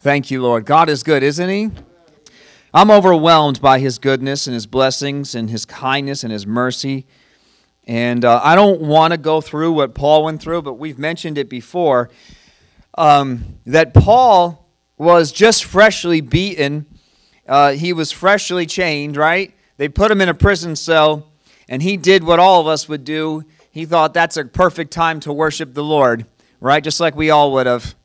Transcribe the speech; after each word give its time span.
Thank 0.00 0.30
you, 0.30 0.40
Lord. 0.40 0.64
God 0.64 0.88
is 0.88 1.02
good, 1.02 1.24
isn't 1.24 1.48
He? 1.48 1.70
I'm 2.72 2.88
overwhelmed 2.88 3.60
by 3.60 3.80
His 3.80 3.98
goodness 3.98 4.46
and 4.46 4.54
His 4.54 4.64
blessings 4.64 5.34
and 5.34 5.50
His 5.50 5.64
kindness 5.64 6.22
and 6.22 6.32
His 6.32 6.46
mercy. 6.46 7.04
And 7.84 8.24
uh, 8.24 8.40
I 8.44 8.54
don't 8.54 8.80
want 8.82 9.10
to 9.12 9.18
go 9.18 9.40
through 9.40 9.72
what 9.72 9.96
Paul 9.96 10.22
went 10.22 10.40
through, 10.40 10.62
but 10.62 10.74
we've 10.74 11.00
mentioned 11.00 11.36
it 11.36 11.48
before 11.48 12.10
um, 12.96 13.58
that 13.66 13.92
Paul 13.92 14.70
was 14.98 15.32
just 15.32 15.64
freshly 15.64 16.20
beaten. 16.20 16.86
Uh, 17.48 17.72
he 17.72 17.92
was 17.92 18.12
freshly 18.12 18.66
chained, 18.66 19.16
right? 19.16 19.52
They 19.78 19.88
put 19.88 20.12
him 20.12 20.20
in 20.20 20.28
a 20.28 20.34
prison 20.34 20.76
cell, 20.76 21.32
and 21.68 21.82
he 21.82 21.96
did 21.96 22.22
what 22.22 22.38
all 22.38 22.60
of 22.60 22.68
us 22.68 22.88
would 22.88 23.02
do. 23.02 23.42
He 23.72 23.84
thought 23.84 24.14
that's 24.14 24.36
a 24.36 24.44
perfect 24.44 24.92
time 24.92 25.18
to 25.20 25.32
worship 25.32 25.74
the 25.74 25.82
Lord, 25.82 26.24
right? 26.60 26.84
Just 26.84 27.00
like 27.00 27.16
we 27.16 27.30
all 27.30 27.50
would 27.54 27.66
have, 27.66 27.96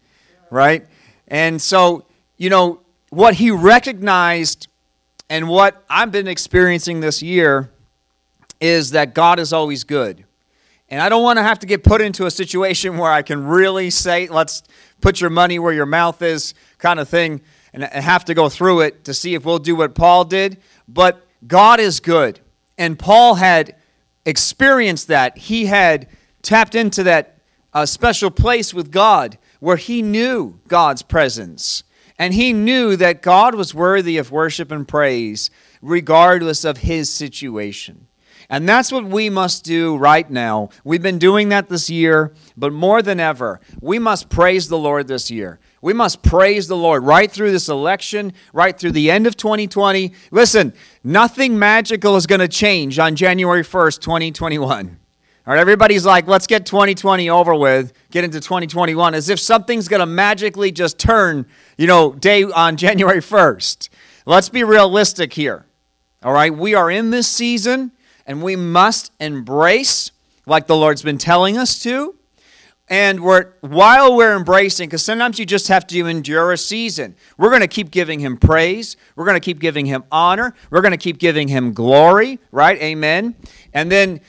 right? 0.49 0.87
And 1.27 1.61
so, 1.61 2.05
you 2.37 2.49
know, 2.49 2.81
what 3.09 3.35
he 3.35 3.51
recognized 3.51 4.67
and 5.29 5.47
what 5.47 5.83
I've 5.89 6.11
been 6.11 6.27
experiencing 6.27 6.99
this 6.99 7.23
year 7.23 7.71
is 8.59 8.91
that 8.91 9.13
God 9.13 9.39
is 9.39 9.53
always 9.53 9.83
good. 9.83 10.25
And 10.89 11.01
I 11.01 11.09
don't 11.09 11.23
want 11.23 11.37
to 11.37 11.43
have 11.43 11.59
to 11.59 11.67
get 11.67 11.83
put 11.83 12.01
into 12.01 12.25
a 12.25 12.31
situation 12.31 12.97
where 12.99 13.11
I 13.11 13.21
can 13.21 13.45
really 13.45 13.89
say, 13.89 14.27
let's 14.27 14.63
put 15.01 15.21
your 15.21 15.29
money 15.29 15.59
where 15.59 15.73
your 15.73 15.85
mouth 15.85 16.21
is, 16.21 16.53
kind 16.77 16.99
of 16.99 17.09
thing, 17.09 17.41
and 17.73 17.83
have 17.83 18.25
to 18.25 18.33
go 18.33 18.49
through 18.49 18.81
it 18.81 19.03
to 19.05 19.13
see 19.13 19.33
if 19.33 19.45
we'll 19.45 19.59
do 19.59 19.75
what 19.75 19.95
Paul 19.95 20.25
did. 20.25 20.57
But 20.87 21.25
God 21.47 21.79
is 21.79 21.99
good. 21.99 22.39
And 22.77 22.97
Paul 22.97 23.35
had 23.35 23.75
experienced 24.25 25.07
that. 25.07 25.37
He 25.37 25.65
had 25.65 26.07
tapped 26.41 26.75
into 26.75 27.03
that 27.03 27.37
uh, 27.73 27.85
special 27.85 28.29
place 28.29 28.73
with 28.73 28.91
God 28.91 29.37
where 29.63 29.77
he 29.77 30.01
knew 30.01 30.59
God's 30.67 31.01
presence. 31.03 31.83
And 32.19 32.33
he 32.33 32.51
knew 32.51 32.97
that 32.97 33.21
God 33.21 33.55
was 33.55 33.73
worthy 33.73 34.17
of 34.17 34.29
worship 34.29 34.73
and 34.73 34.85
praise 34.85 35.49
regardless 35.81 36.65
of 36.65 36.79
his 36.79 37.09
situation. 37.09 38.07
And 38.49 38.67
that's 38.67 38.91
what 38.91 39.05
we 39.05 39.29
must 39.29 39.63
do 39.63 39.95
right 39.95 40.29
now. 40.29 40.67
We've 40.83 41.01
been 41.01 41.17
doing 41.17 41.47
that 41.49 41.69
this 41.69 41.89
year, 41.89 42.33
but 42.57 42.73
more 42.73 43.01
than 43.01 43.21
ever, 43.21 43.61
we 43.79 43.99
must 43.99 44.27
praise 44.27 44.67
the 44.67 44.77
Lord 44.77 45.07
this 45.07 45.31
year. 45.31 45.61
We 45.81 45.93
must 45.93 46.23
praise 46.23 46.67
the 46.67 46.75
Lord 46.75 47.03
right 47.03 47.31
through 47.31 47.53
this 47.53 47.69
election, 47.69 48.33
right 48.51 48.77
through 48.77 48.91
the 48.91 49.09
end 49.09 49.27
of 49.27 49.37
2020. 49.37 50.11
Listen, 50.31 50.73
nothing 51.05 51.57
magical 51.57 52.17
is 52.17 52.27
going 52.27 52.41
to 52.41 52.49
change 52.49 52.99
on 52.99 53.15
January 53.15 53.63
1st, 53.63 54.01
2021. 54.01 54.99
All 55.45 55.53
right, 55.53 55.59
everybody's 55.59 56.05
like, 56.05 56.25
let's 56.25 56.47
get 56.47 56.65
2020 56.65 57.29
over 57.29 57.53
with, 57.53 57.91
get 58.11 58.23
into 58.23 58.39
2021, 58.39 59.13
as 59.13 59.27
if 59.27 59.41
something's 59.41 59.89
going 59.89 59.99
to 59.99 60.05
magically 60.05 60.71
just 60.71 60.97
turn, 60.97 61.45
you 61.77 61.85
know, 61.85 62.13
day 62.13 62.43
on 62.43 62.77
January 62.77 63.19
1st. 63.19 63.89
Let's 64.25 64.47
be 64.47 64.63
realistic 64.63 65.33
here. 65.33 65.65
All 66.23 66.31
right, 66.31 66.55
we 66.55 66.75
are 66.75 66.89
in 66.89 67.09
this 67.09 67.27
season 67.27 67.91
and 68.25 68.41
we 68.41 68.55
must 68.55 69.11
embrace, 69.19 70.11
like 70.45 70.67
the 70.67 70.77
Lord's 70.77 71.01
been 71.01 71.17
telling 71.17 71.57
us 71.57 71.77
to. 71.83 72.15
And 72.87 73.21
we're, 73.21 73.51
while 73.59 74.15
we're 74.15 74.37
embracing, 74.37 74.87
because 74.87 75.03
sometimes 75.03 75.39
you 75.39 75.45
just 75.45 75.67
have 75.67 75.85
to 75.87 76.05
endure 76.05 76.53
a 76.53 76.57
season, 76.57 77.15
we're 77.37 77.49
going 77.49 77.61
to 77.61 77.67
keep 77.67 77.91
giving 77.91 78.19
Him 78.19 78.37
praise. 78.37 78.95
We're 79.17 79.25
going 79.25 79.35
to 79.35 79.43
keep 79.43 79.59
giving 79.59 79.85
Him 79.87 80.05
honor. 80.09 80.53
We're 80.69 80.81
going 80.81 80.91
to 80.91 80.97
keep 80.97 81.17
giving 81.17 81.49
Him 81.49 81.73
glory, 81.73 82.39
right? 82.51 82.81
Amen. 82.81 83.35
And 83.73 83.91
then 83.91 84.21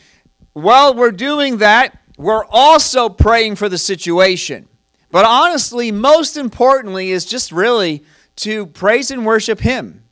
while 0.55 0.95
we're 0.95 1.13
doing 1.13 1.59
that, 1.59 1.99
we're 2.17 2.45
also 2.47 3.09
praying 3.09 3.57
for 3.57 3.69
the 3.69 3.79
situation. 3.79 4.69
But 5.11 5.25
honestly, 5.25 5.93
most 5.93 6.37
importantly, 6.37 7.11
is 7.11 7.25
just 7.25 7.53
really 7.53 8.05
to 8.37 8.67
praise 8.67 9.11
and 9.11 9.27
worship 9.27 9.61
Him. 9.61 10.05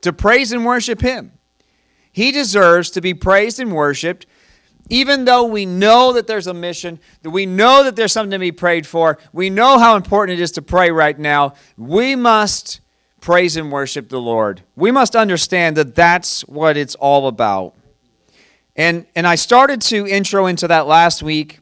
To 0.00 0.12
praise 0.12 0.52
and 0.52 0.64
worship 0.64 1.00
Him. 1.00 1.32
He 2.12 2.32
deserves 2.32 2.90
to 2.90 3.00
be 3.00 3.14
praised 3.14 3.60
and 3.60 3.72
worshiped, 3.72 4.26
even 4.88 5.24
though 5.24 5.44
we 5.44 5.66
know 5.66 6.12
that 6.12 6.26
there's 6.26 6.46
a 6.46 6.54
mission, 6.54 7.00
that 7.22 7.30
we 7.30 7.46
know 7.46 7.84
that 7.84 7.96
there's 7.96 8.12
something 8.12 8.32
to 8.32 8.38
be 8.38 8.52
prayed 8.52 8.86
for. 8.86 9.18
We 9.32 9.50
know 9.50 9.78
how 9.78 9.96
important 9.96 10.38
it 10.38 10.42
is 10.42 10.52
to 10.52 10.62
pray 10.62 10.90
right 10.90 11.18
now. 11.18 11.54
We 11.76 12.16
must 12.16 12.80
praise 13.20 13.56
and 13.56 13.72
worship 13.72 14.08
the 14.08 14.20
Lord. 14.20 14.62
We 14.76 14.90
must 14.90 15.16
understand 15.16 15.76
that 15.76 15.94
that's 15.94 16.42
what 16.42 16.76
it's 16.76 16.94
all 16.96 17.28
about. 17.28 17.74
And, 18.74 19.06
and 19.14 19.26
I 19.26 19.34
started 19.34 19.82
to 19.82 20.06
intro 20.06 20.46
into 20.46 20.68
that 20.68 20.86
last 20.86 21.22
week, 21.22 21.60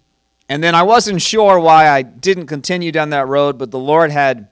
and 0.48 0.62
then 0.62 0.74
I 0.74 0.82
wasn't 0.82 1.20
sure 1.20 1.58
why 1.58 1.88
I 1.88 2.02
didn't 2.02 2.46
continue 2.46 2.92
down 2.92 3.10
that 3.10 3.26
road, 3.26 3.58
but 3.58 3.70
the 3.70 3.78
Lord 3.78 4.10
had 4.10 4.48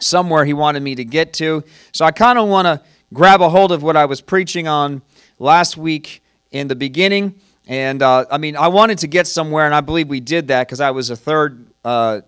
somewhere 0.00 0.44
He 0.44 0.52
wanted 0.52 0.82
me 0.82 0.96
to 0.96 1.04
get 1.04 1.32
to. 1.34 1.62
So 1.92 2.04
I 2.04 2.10
kind 2.10 2.38
of 2.38 2.48
want 2.48 2.66
to 2.66 2.82
grab 3.12 3.40
a 3.40 3.48
hold 3.48 3.70
of 3.70 3.82
what 3.82 3.96
I 3.96 4.06
was 4.06 4.20
preaching 4.20 4.66
on 4.66 5.02
last 5.38 5.76
week 5.76 6.22
in 6.50 6.66
the 6.68 6.74
beginning. 6.74 7.40
And 7.66 8.02
uh, 8.02 8.26
I 8.30 8.38
mean, 8.38 8.56
I 8.56 8.68
wanted 8.68 8.98
to 8.98 9.06
get 9.06 9.26
somewhere, 9.26 9.66
and 9.66 9.74
I 9.74 9.80
believe 9.80 10.08
we 10.08 10.20
did 10.20 10.48
that 10.48 10.66
because 10.66 10.80
I 10.80 10.90
was 10.90 11.10
a 11.10 11.16
third, 11.16 11.66
uh, 11.84 12.20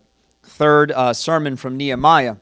third 0.42 0.92
uh, 0.92 1.12
sermon 1.12 1.56
from 1.56 1.76
Nehemiah. 1.76 2.36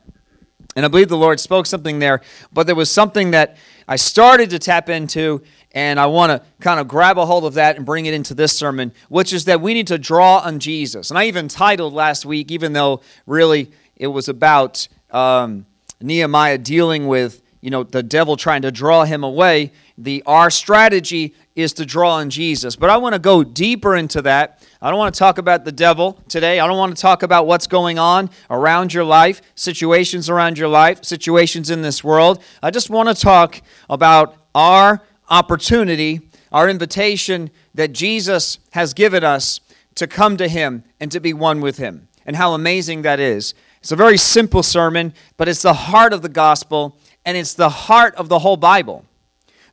And 0.77 0.85
I 0.85 0.89
believe 0.89 1.09
the 1.09 1.17
Lord 1.17 1.41
spoke 1.41 1.67
something 1.67 2.01
there, 2.01 2.21
but 2.53 2.67
there 2.67 2.75
was 2.75 2.91
something 2.91 3.31
that 3.31 3.57
I 3.87 3.97
started 3.97 4.51
to 4.51 4.59
tap 4.59 4.89
into, 4.89 5.43
and 5.75 5.99
I 5.99 6.07
want 6.07 6.31
to 6.31 6.41
kind 6.61 6.79
of 6.79 6.87
grab 6.87 7.19
a 7.19 7.27
hold 7.27 7.45
of 7.45 7.55
that 7.55 7.77
and 7.77 7.85
bring 7.85 8.07
it 8.07 8.15
into 8.15 8.33
this 8.33 8.57
sermon, 8.57 8.93
which 9.09 9.33
is 9.33 9.45
that 9.47 9.61
we 9.61 9.75
need 9.75 9.89
to 9.89 9.99
draw 9.99 10.39
on 10.39 10.61
Jesus. 10.61 11.11
And 11.11 11.19
I 11.19 11.27
even 11.27 11.49
titled 11.49 11.93
last 11.93 12.25
week, 12.25 12.53
even 12.53 12.73
though 12.73 13.03
really 13.27 13.73
it 13.97 14.07
was 14.07 14.29
about 14.29 14.87
um, 15.11 15.67
Nehemiah 16.01 16.59
dealing 16.59 17.09
with 17.09 17.43
you 17.61 17.71
know 17.71 17.83
the 17.83 18.03
devil 18.03 18.37
trying 18.37 18.63
to 18.63 18.71
draw 18.71 19.05
him 19.05 19.25
away. 19.25 19.73
The 19.97 20.23
our 20.27 20.51
strategy 20.51 21.35
is 21.57 21.73
to 21.75 21.87
draw 21.87 22.17
on 22.17 22.29
Jesus. 22.29 22.77
But 22.77 22.91
I 22.91 22.99
want 22.99 23.15
to 23.15 23.19
go 23.19 23.43
deeper 23.43 23.97
into 23.97 24.21
that. 24.23 24.63
I 24.83 24.91
don't 24.91 24.99
want 24.99 25.15
to 25.15 25.19
talk 25.19 25.39
about 25.39 25.65
the 25.65 25.73
devil 25.73 26.21
today. 26.29 26.61
I 26.61 26.67
don't 26.67 26.77
want 26.77 26.95
to 26.95 27.01
talk 27.01 27.23
about 27.23 27.47
what's 27.47 27.67
going 27.67 27.99
on 27.99 28.29
around 28.51 28.93
your 28.93 29.05
life, 29.05 29.41
situations 29.55 30.29
around 30.29 30.59
your 30.59 30.69
life, 30.69 31.05
situations 31.05 31.71
in 31.71 31.81
this 31.81 32.05
world. 32.05 32.43
I 32.63 32.71
just 32.71 32.91
want 32.91 33.09
to 33.09 33.15
talk 33.15 33.63
about 33.89 34.37
our 34.55 35.01
opportunity, 35.29 36.21
our 36.53 36.69
invitation 36.69 37.51
that 37.75 37.93
Jesus 37.93 38.59
has 38.73 38.95
given 38.95 39.25
us 39.25 39.61
to 39.97 40.07
come 40.07 40.37
to 40.37 40.49
Him 40.49 40.85
and 41.01 41.11
to 41.13 41.21
be 41.21 41.33
one 41.33 41.61
with 41.61 41.79
Him, 41.79 42.09
and 42.27 42.37
how 42.37 42.55
amazing 42.55 43.03
that 43.03 43.21
is. 43.21 43.55
It's 43.81 43.93
a 43.93 43.97
very 43.97 44.17
simple 44.17 44.63
sermon, 44.63 45.13
but 45.37 45.49
it's 45.49 45.63
the 45.63 45.75
heart 45.75 46.13
of 46.13 46.23
the 46.23 46.29
gospel, 46.29 46.99
and 47.25 47.37
it's 47.37 47.55
the 47.55 47.69
heart 47.69 48.15
of 48.15 48.29
the 48.29 48.39
whole 48.39 48.57
Bible. 48.57 49.05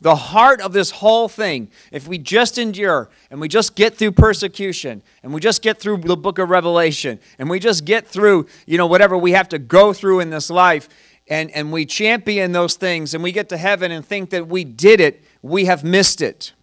The 0.02 0.16
heart 0.16 0.62
of 0.62 0.74
this 0.74 0.90
whole 0.90 1.30
thing, 1.30 1.70
if 1.92 2.08
we 2.08 2.18
just 2.18 2.58
endure 2.58 3.10
and 3.30 3.40
we 3.40 3.48
just 3.48 3.76
get 3.76 3.96
through 3.96 4.14
persecution 4.14 5.04
and 5.22 5.32
we 5.32 5.40
just 5.40 5.62
get 5.62 5.80
through 5.80 5.98
the 5.98 6.18
book 6.18 6.40
of 6.40 6.50
Revelation 6.50 7.20
and 7.38 7.48
we 7.48 7.60
just 7.60 7.86
get 7.86 8.08
through, 8.08 8.48
you 8.66 8.80
know, 8.80 8.88
whatever 8.88 9.16
we 9.16 9.34
have 9.34 9.48
to 9.50 9.60
go 9.60 9.94
through 9.94 10.22
in 10.22 10.32
this 10.32 10.50
life 10.50 10.90
and, 11.28 11.52
and 11.52 11.72
we 11.72 11.86
champion 11.86 12.52
those 12.52 12.74
things 12.74 13.14
and 13.14 13.24
we 13.24 13.32
get 13.32 13.48
to 13.50 13.58
heaven 13.58 13.92
and 13.92 14.04
think 14.04 14.32
that 14.32 14.48
we 14.48 14.64
did 14.64 15.00
it, 15.00 15.24
we 15.42 15.66
have 15.66 15.84
missed 15.84 16.22
it. 16.22 16.54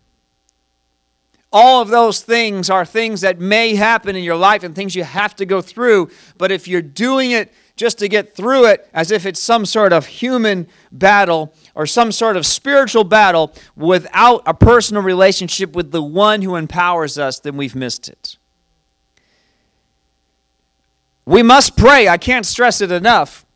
All 1.50 1.80
of 1.80 1.88
those 1.88 2.20
things 2.20 2.68
are 2.68 2.84
things 2.84 3.22
that 3.22 3.40
may 3.40 3.74
happen 3.74 4.14
in 4.16 4.22
your 4.22 4.36
life 4.36 4.62
and 4.62 4.74
things 4.74 4.94
you 4.94 5.04
have 5.04 5.34
to 5.36 5.46
go 5.46 5.62
through. 5.62 6.10
But 6.36 6.52
if 6.52 6.68
you're 6.68 6.82
doing 6.82 7.30
it 7.30 7.52
just 7.74 7.98
to 8.00 8.08
get 8.08 8.34
through 8.34 8.66
it 8.66 8.88
as 8.92 9.10
if 9.10 9.24
it's 9.24 9.40
some 9.40 9.64
sort 9.64 9.92
of 9.92 10.04
human 10.04 10.66
battle 10.92 11.54
or 11.74 11.86
some 11.86 12.12
sort 12.12 12.36
of 12.36 12.44
spiritual 12.44 13.04
battle 13.04 13.54
without 13.76 14.42
a 14.44 14.52
personal 14.52 15.02
relationship 15.02 15.74
with 15.74 15.90
the 15.90 16.02
one 16.02 16.42
who 16.42 16.56
empowers 16.56 17.16
us, 17.16 17.38
then 17.40 17.56
we've 17.56 17.76
missed 17.76 18.08
it. 18.08 18.36
We 21.24 21.42
must 21.42 21.76
pray. 21.76 22.08
I 22.08 22.18
can't 22.18 22.44
stress 22.44 22.80
it 22.80 22.92
enough. 22.92 23.46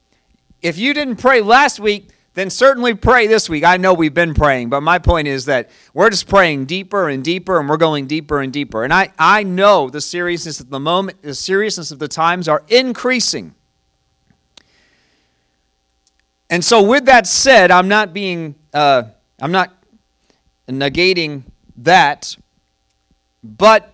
If 0.62 0.78
you 0.78 0.94
didn't 0.94 1.16
pray 1.16 1.40
last 1.40 1.80
week, 1.80 2.10
then 2.34 2.48
certainly 2.48 2.94
pray 2.94 3.26
this 3.26 3.48
week. 3.48 3.62
I 3.62 3.76
know 3.76 3.92
we've 3.92 4.14
been 4.14 4.32
praying, 4.32 4.70
but 4.70 4.80
my 4.80 4.98
point 4.98 5.28
is 5.28 5.44
that 5.46 5.70
we're 5.92 6.08
just 6.08 6.28
praying 6.28 6.64
deeper 6.64 7.08
and 7.08 7.22
deeper 7.22 7.60
and 7.60 7.68
we're 7.68 7.76
going 7.76 8.06
deeper 8.06 8.40
and 8.40 8.52
deeper. 8.52 8.84
And 8.84 8.92
I, 8.92 9.12
I 9.18 9.42
know 9.42 9.90
the 9.90 10.00
seriousness 10.00 10.58
of 10.58 10.70
the 10.70 10.80
moment, 10.80 11.20
the 11.22 11.34
seriousness 11.34 11.90
of 11.90 11.98
the 11.98 12.08
times 12.08 12.48
are 12.48 12.62
increasing. 12.68 13.54
And 16.48 16.64
so, 16.64 16.82
with 16.82 17.06
that 17.06 17.26
said, 17.26 17.70
I'm 17.70 17.88
not 17.88 18.12
being, 18.12 18.54
uh, 18.72 19.04
I'm 19.40 19.52
not 19.52 19.74
negating 20.68 21.44
that, 21.78 22.36
but 23.42 23.92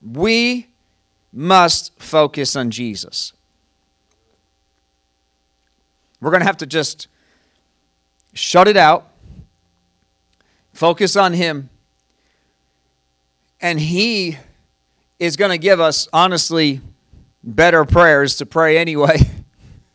we 0.00 0.68
must 1.32 2.00
focus 2.00 2.54
on 2.56 2.70
Jesus. 2.70 3.32
We're 6.20 6.30
going 6.30 6.40
to 6.40 6.46
have 6.46 6.58
to 6.58 6.66
just 6.66 7.08
shut 8.34 8.68
it 8.68 8.76
out, 8.76 9.08
focus 10.72 11.16
on 11.16 11.32
Him, 11.32 11.70
and 13.60 13.78
He 13.78 14.38
is 15.18 15.36
going 15.36 15.50
to 15.50 15.58
give 15.58 15.80
us, 15.80 16.08
honestly, 16.12 16.80
better 17.44 17.84
prayers 17.84 18.36
to 18.36 18.46
pray 18.46 18.78
anyway. 18.78 19.18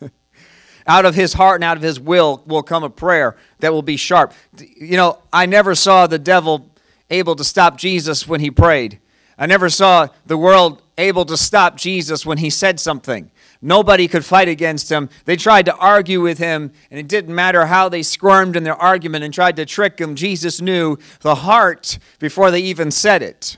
Out 0.88 1.06
of 1.06 1.16
his 1.16 1.34
heart 1.34 1.56
and 1.56 1.66
out 1.66 1.76
of 1.76 1.84
his 1.84 2.00
will 2.00 2.42
will 2.46 2.64
come 2.64 2.86
a 2.86 2.90
prayer 2.90 3.36
that 3.60 3.74
will 3.74 3.82
be 3.82 3.98
sharp. 3.98 4.32
You 4.58 4.96
know, 4.96 5.20
I 5.34 5.46
never 5.46 5.76
saw 5.76 6.08
the 6.08 6.18
devil 6.18 6.70
able 7.10 7.36
to 7.36 7.44
stop 7.44 7.78
Jesus 7.78 8.26
when 8.26 8.40
he 8.40 8.50
prayed. 8.50 9.00
I 9.38 9.48
never 9.48 9.70
saw 9.70 10.08
the 10.26 10.38
world 10.38 10.82
able 10.98 11.26
to 11.26 11.36
stop 11.36 11.76
Jesus 11.76 12.26
when 12.26 12.38
he 12.38 12.50
said 12.50 12.80
something. 12.80 13.30
Nobody 13.62 14.08
could 14.08 14.24
fight 14.24 14.48
against 14.48 14.92
him. 14.92 15.10
They 15.26 15.36
tried 15.36 15.66
to 15.66 15.76
argue 15.76 16.22
with 16.22 16.38
him, 16.38 16.72
and 16.92 17.00
it 17.00 17.08
didn't 17.08 17.34
matter 17.34 17.66
how 17.66 17.90
they 17.90 18.04
squirmed 18.04 18.56
in 18.56 18.64
their 18.64 18.76
argument 18.76 19.24
and 19.24 19.34
tried 19.34 19.56
to 19.56 19.66
trick 19.66 20.00
him. 20.00 20.16
Jesus 20.16 20.62
knew 20.62 20.98
the 21.22 21.36
heart 21.36 21.98
before 22.20 22.52
they 22.52 22.60
even 22.60 22.92
said 22.92 23.24
it. 23.24 23.58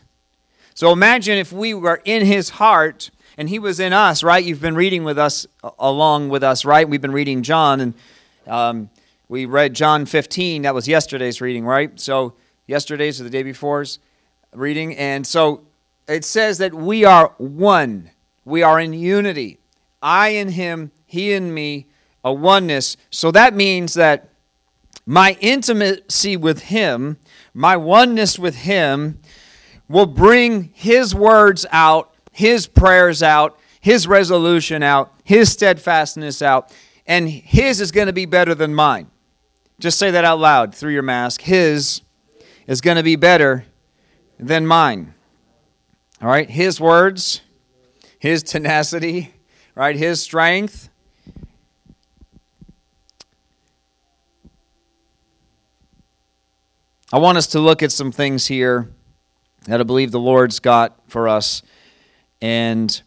So 0.73 0.93
imagine 0.93 1.37
if 1.37 1.51
we 1.51 1.73
were 1.73 2.01
in 2.05 2.25
his 2.25 2.51
heart 2.51 3.11
and 3.37 3.49
he 3.49 3.59
was 3.59 3.79
in 3.79 3.93
us, 3.93 4.23
right? 4.23 4.43
You've 4.43 4.61
been 4.61 4.75
reading 4.75 5.03
with 5.03 5.17
us, 5.17 5.45
along 5.77 6.29
with 6.29 6.43
us, 6.43 6.63
right? 6.63 6.87
We've 6.87 7.01
been 7.01 7.11
reading 7.11 7.43
John, 7.43 7.81
and 7.81 7.93
um, 8.47 8.89
we 9.27 9.45
read 9.45 9.73
John 9.73 10.05
15. 10.05 10.61
That 10.61 10.73
was 10.73 10.87
yesterday's 10.87 11.41
reading, 11.41 11.65
right? 11.65 11.99
So 11.99 12.33
yesterday's 12.67 13.19
or 13.19 13.25
the 13.25 13.29
day 13.29 13.43
before's 13.43 13.99
reading. 14.53 14.95
And 14.95 15.25
so 15.25 15.61
it 16.07 16.25
says 16.25 16.57
that 16.57 16.73
we 16.73 17.05
are 17.05 17.33
one, 17.37 18.11
we 18.45 18.63
are 18.63 18.79
in 18.79 18.93
unity. 18.93 19.59
I 20.01 20.29
in 20.29 20.49
him, 20.49 20.91
he 21.05 21.33
in 21.33 21.53
me, 21.53 21.87
a 22.23 22.33
oneness. 22.33 22.97
So 23.09 23.31
that 23.31 23.53
means 23.53 23.93
that 23.95 24.29
my 25.05 25.37
intimacy 25.41 26.37
with 26.37 26.63
him, 26.63 27.17
my 27.53 27.75
oneness 27.77 28.37
with 28.37 28.55
him, 28.55 29.19
will 29.87 30.05
bring 30.05 30.71
his 30.75 31.15
words 31.15 31.65
out, 31.71 32.13
his 32.31 32.67
prayers 32.67 33.23
out, 33.23 33.59
his 33.81 34.07
resolution 34.07 34.83
out, 34.83 35.13
his 35.23 35.51
steadfastness 35.51 36.41
out, 36.41 36.71
and 37.07 37.27
his 37.27 37.81
is 37.81 37.91
going 37.91 38.07
to 38.07 38.13
be 38.13 38.25
better 38.25 38.53
than 38.53 38.75
mine. 38.75 39.09
Just 39.79 39.97
say 39.97 40.11
that 40.11 40.25
out 40.25 40.39
loud 40.39 40.75
through 40.75 40.91
your 40.91 41.03
mask. 41.03 41.41
His 41.41 42.01
is 42.67 42.81
going 42.81 42.97
to 42.97 43.03
be 43.03 43.15
better 43.15 43.65
than 44.37 44.67
mine. 44.67 45.13
All 46.21 46.27
right? 46.27 46.49
His 46.49 46.79
words, 46.79 47.41
his 48.19 48.43
tenacity, 48.43 49.33
right? 49.79 49.95
His 49.95 50.21
strength. 50.21 50.89
I 57.13 57.17
want 57.17 57.37
us 57.37 57.47
to 57.47 57.61
look 57.61 57.81
at 57.81 57.93
some 57.93 58.11
things 58.11 58.47
here 58.47 58.91
that 59.67 59.79
I 59.79 59.83
believe 59.83 60.11
the 60.11 60.19
Lord's 60.19 60.59
got 60.59 60.99
for 61.07 61.29
us. 61.29 61.61
And 62.41 63.01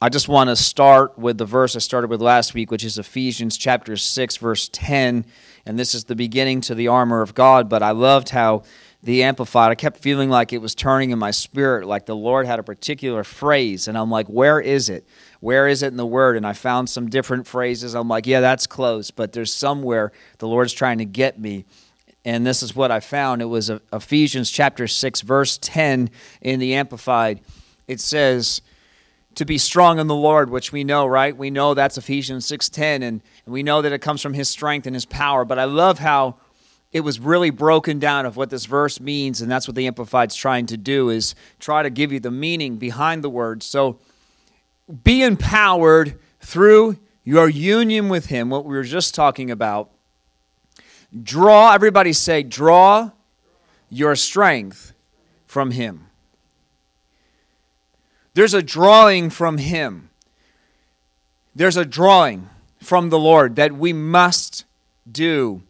I 0.00 0.08
just 0.08 0.26
want 0.26 0.48
to 0.48 0.56
start 0.56 1.18
with 1.18 1.36
the 1.36 1.44
verse 1.44 1.76
I 1.76 1.80
started 1.80 2.08
with 2.08 2.22
last 2.22 2.54
week, 2.54 2.70
which 2.70 2.84
is 2.84 2.96
Ephesians 2.96 3.58
chapter 3.58 3.94
6, 3.94 4.36
verse 4.38 4.70
10. 4.72 5.26
And 5.66 5.78
this 5.78 5.94
is 5.94 6.04
the 6.04 6.16
beginning 6.16 6.62
to 6.62 6.74
the 6.74 6.88
armor 6.88 7.20
of 7.20 7.34
God. 7.34 7.68
But 7.68 7.82
I 7.82 7.90
loved 7.90 8.30
how 8.30 8.62
the 9.02 9.22
Amplified, 9.22 9.70
I 9.70 9.74
kept 9.74 9.98
feeling 9.98 10.30
like 10.30 10.54
it 10.54 10.62
was 10.62 10.74
turning 10.74 11.10
in 11.10 11.18
my 11.18 11.30
spirit, 11.30 11.86
like 11.86 12.06
the 12.06 12.16
Lord 12.16 12.46
had 12.46 12.58
a 12.58 12.62
particular 12.62 13.22
phrase. 13.22 13.86
And 13.86 13.98
I'm 13.98 14.10
like, 14.10 14.26
where 14.28 14.58
is 14.58 14.88
it? 14.88 15.06
Where 15.44 15.68
is 15.68 15.82
it 15.82 15.88
in 15.88 15.98
the 15.98 16.06
Word? 16.06 16.38
And 16.38 16.46
I 16.46 16.54
found 16.54 16.88
some 16.88 17.10
different 17.10 17.46
phrases. 17.46 17.92
I'm 17.92 18.08
like, 18.08 18.26
yeah, 18.26 18.40
that's 18.40 18.66
close, 18.66 19.10
but 19.10 19.34
there's 19.34 19.52
somewhere 19.52 20.10
the 20.38 20.48
Lord's 20.48 20.72
trying 20.72 20.96
to 20.96 21.04
get 21.04 21.38
me. 21.38 21.66
And 22.24 22.46
this 22.46 22.62
is 22.62 22.74
what 22.74 22.90
I 22.90 23.00
found. 23.00 23.42
It 23.42 23.44
was 23.44 23.68
uh, 23.68 23.80
Ephesians 23.92 24.50
chapter 24.50 24.88
6, 24.88 25.20
verse 25.20 25.58
10 25.60 26.08
in 26.40 26.60
the 26.60 26.72
Amplified. 26.72 27.42
It 27.86 28.00
says, 28.00 28.62
to 29.34 29.44
be 29.44 29.58
strong 29.58 29.98
in 29.98 30.06
the 30.06 30.14
Lord, 30.14 30.48
which 30.48 30.72
we 30.72 30.82
know, 30.82 31.06
right? 31.06 31.36
We 31.36 31.50
know 31.50 31.74
that's 31.74 31.98
Ephesians 31.98 32.46
6:10 32.46 33.02
and 33.02 33.20
we 33.44 33.62
know 33.62 33.82
that 33.82 33.92
it 33.92 33.98
comes 33.98 34.22
from 34.22 34.32
his 34.32 34.48
strength 34.48 34.86
and 34.86 34.96
his 34.96 35.04
power. 35.04 35.44
But 35.44 35.58
I 35.58 35.64
love 35.64 35.98
how 35.98 36.36
it 36.90 37.00
was 37.00 37.20
really 37.20 37.50
broken 37.50 37.98
down 37.98 38.24
of 38.24 38.38
what 38.38 38.48
this 38.48 38.64
verse 38.64 38.98
means 38.98 39.42
and 39.42 39.50
that's 39.50 39.68
what 39.68 39.74
the 39.74 39.86
amplified's 39.86 40.36
trying 40.36 40.64
to 40.66 40.78
do 40.78 41.10
is 41.10 41.34
try 41.58 41.82
to 41.82 41.90
give 41.90 42.12
you 42.12 42.20
the 42.20 42.30
meaning 42.30 42.76
behind 42.76 43.22
the 43.22 43.28
words. 43.28 43.66
So 43.66 43.98
be 45.02 45.22
empowered 45.22 46.18
through 46.40 46.98
your 47.24 47.48
union 47.48 48.08
with 48.08 48.26
him, 48.26 48.50
what 48.50 48.64
we 48.64 48.76
were 48.76 48.84
just 48.84 49.14
talking 49.14 49.50
about. 49.50 49.90
Draw, 51.22 51.72
everybody 51.72 52.12
say, 52.12 52.42
draw 52.42 53.12
your 53.88 54.16
strength 54.16 54.92
from 55.46 55.70
him. 55.70 56.08
There's 58.34 58.52
a 58.54 58.62
drawing 58.62 59.30
from 59.30 59.58
him. 59.58 60.10
There's 61.54 61.76
a 61.76 61.84
drawing 61.84 62.50
from 62.82 63.10
the 63.10 63.18
Lord 63.18 63.56
that 63.56 63.72
we 63.72 63.92
must 63.92 64.64
do. 65.10 65.62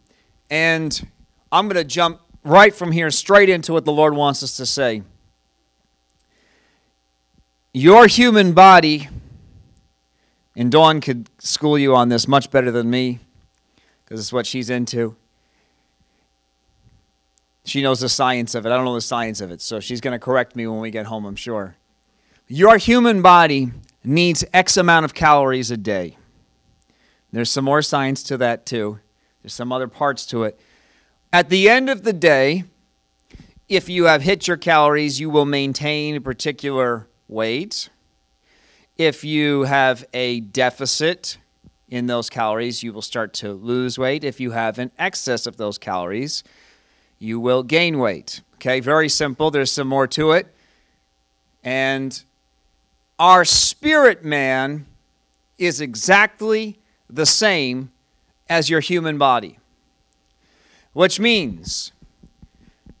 And 0.49 1.07
I'm 1.51 1.67
going 1.67 1.75
to 1.75 1.83
jump 1.83 2.21
right 2.43 2.73
from 2.73 2.91
here 2.91 3.11
straight 3.11 3.49
into 3.49 3.71
what 3.71 3.85
the 3.85 3.91
Lord 3.91 4.15
wants 4.15 4.41
us 4.43 4.57
to 4.57 4.65
say. 4.65 5.03
Your 7.77 8.07
human 8.07 8.53
body, 8.53 9.09
and 10.55 10.71
Dawn 10.71 11.01
could 11.01 11.29
school 11.39 11.77
you 11.77 11.93
on 11.93 12.07
this 12.07 12.25
much 12.25 12.49
better 12.49 12.71
than 12.71 12.89
me 12.89 13.19
because 14.01 14.17
it's 14.17 14.31
what 14.31 14.45
she's 14.47 14.69
into. 14.69 15.17
She 17.65 17.81
knows 17.81 17.99
the 17.99 18.07
science 18.07 18.55
of 18.55 18.65
it. 18.65 18.69
I 18.69 18.77
don't 18.77 18.85
know 18.85 18.95
the 18.95 19.01
science 19.01 19.41
of 19.41 19.51
it, 19.51 19.59
so 19.59 19.81
she's 19.81 19.99
going 19.99 20.13
to 20.13 20.19
correct 20.19 20.55
me 20.55 20.65
when 20.67 20.79
we 20.79 20.89
get 20.89 21.07
home, 21.07 21.25
I'm 21.25 21.35
sure. 21.35 21.75
Your 22.47 22.77
human 22.77 23.21
body 23.21 23.73
needs 24.05 24.45
X 24.53 24.77
amount 24.77 25.03
of 25.03 25.13
calories 25.13 25.69
a 25.69 25.75
day. 25.75 26.15
There's 27.33 27.51
some 27.51 27.65
more 27.65 27.81
science 27.81 28.23
to 28.23 28.37
that, 28.37 28.65
too. 28.65 29.01
There's 29.43 29.53
some 29.53 29.73
other 29.73 29.89
parts 29.89 30.25
to 30.27 30.43
it. 30.43 30.57
At 31.33 31.49
the 31.49 31.67
end 31.67 31.89
of 31.89 32.03
the 32.03 32.13
day, 32.13 32.63
if 33.67 33.89
you 33.89 34.05
have 34.05 34.21
hit 34.21 34.47
your 34.47 34.55
calories, 34.55 35.19
you 35.19 35.29
will 35.29 35.43
maintain 35.43 36.15
a 36.15 36.21
particular 36.21 37.09
weight. 37.27 37.89
If 38.97 39.23
you 39.23 39.63
have 39.63 40.05
a 40.13 40.39
deficit 40.39 41.37
in 41.89 42.07
those 42.07 42.29
calories, 42.29 42.83
you 42.83 42.93
will 42.93 43.01
start 43.01 43.33
to 43.35 43.53
lose 43.53 43.97
weight. 43.97 44.23
If 44.23 44.39
you 44.39 44.51
have 44.51 44.79
an 44.79 44.91
excess 44.97 45.45
of 45.45 45.57
those 45.57 45.77
calories, 45.77 46.43
you 47.19 47.39
will 47.39 47.63
gain 47.63 47.99
weight. 47.99 48.41
Okay, 48.55 48.79
very 48.79 49.09
simple. 49.09 49.51
There's 49.51 49.71
some 49.71 49.87
more 49.87 50.07
to 50.07 50.31
it. 50.31 50.53
And 51.63 52.23
our 53.19 53.45
spirit 53.45 54.23
man 54.23 54.85
is 55.57 55.81
exactly 55.81 56.79
the 57.09 57.25
same 57.25 57.91
as 58.49 58.69
your 58.69 58.79
human 58.79 59.17
body, 59.17 59.57
which 60.93 61.19
means 61.19 61.91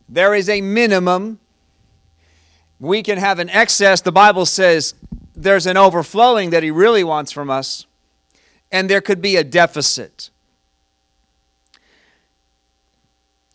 there 0.07 0.33
is 0.33 0.49
a 0.49 0.61
minimum 0.61 1.39
we 2.85 3.01
can 3.01 3.17
have 3.17 3.39
an 3.39 3.49
excess. 3.49 4.01
The 4.01 4.11
Bible 4.11 4.45
says 4.45 4.93
there's 5.35 5.65
an 5.65 5.75
overflowing 5.75 6.51
that 6.51 6.63
He 6.63 6.71
really 6.71 7.03
wants 7.03 7.31
from 7.31 7.49
us, 7.49 7.85
and 8.71 8.89
there 8.89 9.01
could 9.01 9.21
be 9.21 9.35
a 9.35 9.43
deficit. 9.43 10.29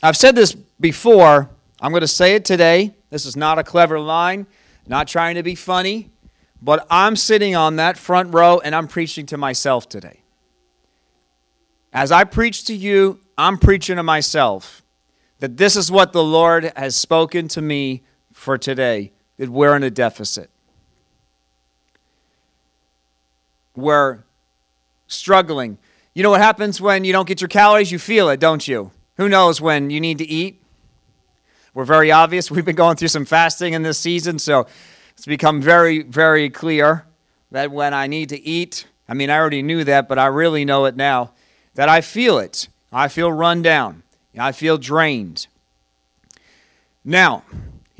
I've 0.03 0.17
said 0.17 0.35
this 0.35 0.53
before. 0.53 1.49
I'm 1.81 1.93
going 1.93 2.01
to 2.01 2.09
say 2.09 2.35
it 2.35 2.45
today. 2.45 2.95
This 3.11 3.25
is 3.25 3.37
not 3.37 3.59
a 3.59 3.65
clever 3.65 4.01
line, 4.01 4.47
not 4.87 5.09
trying 5.09 5.37
to 5.37 5.43
be 5.43 5.55
funny, 5.55 6.11
but 6.61 6.87
I'm 6.91 7.17
sitting 7.17 7.55
on 7.55 7.77
that 7.77 7.97
front 7.97 8.35
row 8.35 8.59
and 8.59 8.75
I'm 8.75 8.89
preaching 8.89 9.27
to 9.27 9.37
myself 9.37 9.89
today. 9.89 10.21
As 11.93 12.13
I 12.13 12.25
preach 12.25 12.65
to 12.67 12.75
you, 12.75 13.21
I'm 13.37 13.59
preaching 13.59 13.97
to 13.97 14.03
myself 14.03 14.83
that 15.39 15.57
this 15.57 15.77
is 15.77 15.91
what 15.91 16.13
the 16.13 16.23
Lord 16.23 16.73
has 16.77 16.97
spoken 16.97 17.49
to 17.49 17.63
me 17.63 18.03
for 18.33 18.59
today 18.59 19.13
that 19.41 19.49
we're 19.49 19.75
in 19.75 19.83
a 19.83 19.89
deficit. 19.89 20.51
We're 23.75 24.19
struggling. 25.07 25.79
You 26.13 26.23
know 26.23 26.29
what 26.29 26.43
happens 26.43 26.79
when 26.79 27.05
you 27.05 27.15
don't 27.15 27.27
get 27.27 27.41
your 27.41 27.49
calories? 27.49 27.91
You 27.91 27.99
feel 27.99 28.29
it, 28.29 28.39
don't 28.39 28.69
you? 28.69 28.91
Who 29.17 29.31
knows 29.31 29.59
when 29.59 29.89
you 29.89 29.99
need 29.99 30.19
to 30.19 30.29
eat? 30.29 30.61
We're 31.73 31.87
very 31.87 32.13
obvious. 32.13 32.51
We've 32.51 32.67
been 32.67 32.77
going 32.77 32.99
through 32.99 33.09
some 33.09 33.25
fasting 33.25 33.73
in 33.73 33.83
this 33.83 33.97
season, 33.97 34.39
so 34.39 34.67
it's 35.13 35.25
become 35.25 35.63
very, 35.63 36.03
very 36.03 36.51
clear 36.51 37.07
that 37.51 37.71
when 37.71 37.95
I 37.95 38.09
need 38.09 38.29
to 38.29 38.47
eat, 38.47 38.87
I 39.09 39.15
mean, 39.15 39.31
I 39.31 39.39
already 39.39 39.63
knew 39.63 39.85
that, 39.85 40.07
but 40.07 40.19
I 40.19 40.27
really 40.27 40.67
know 40.67 40.85
it 40.85 40.97
now, 40.97 41.33
that 41.77 41.89
I 41.89 42.03
feel 42.03 42.39
it. 42.39 42.69
I 42.93 43.09
feel 43.09 43.33
run 43.33 43.63
down. 43.63 44.03
I 44.39 44.53
feel 44.53 44.77
drained. 44.77 45.47
Now, 47.03 47.43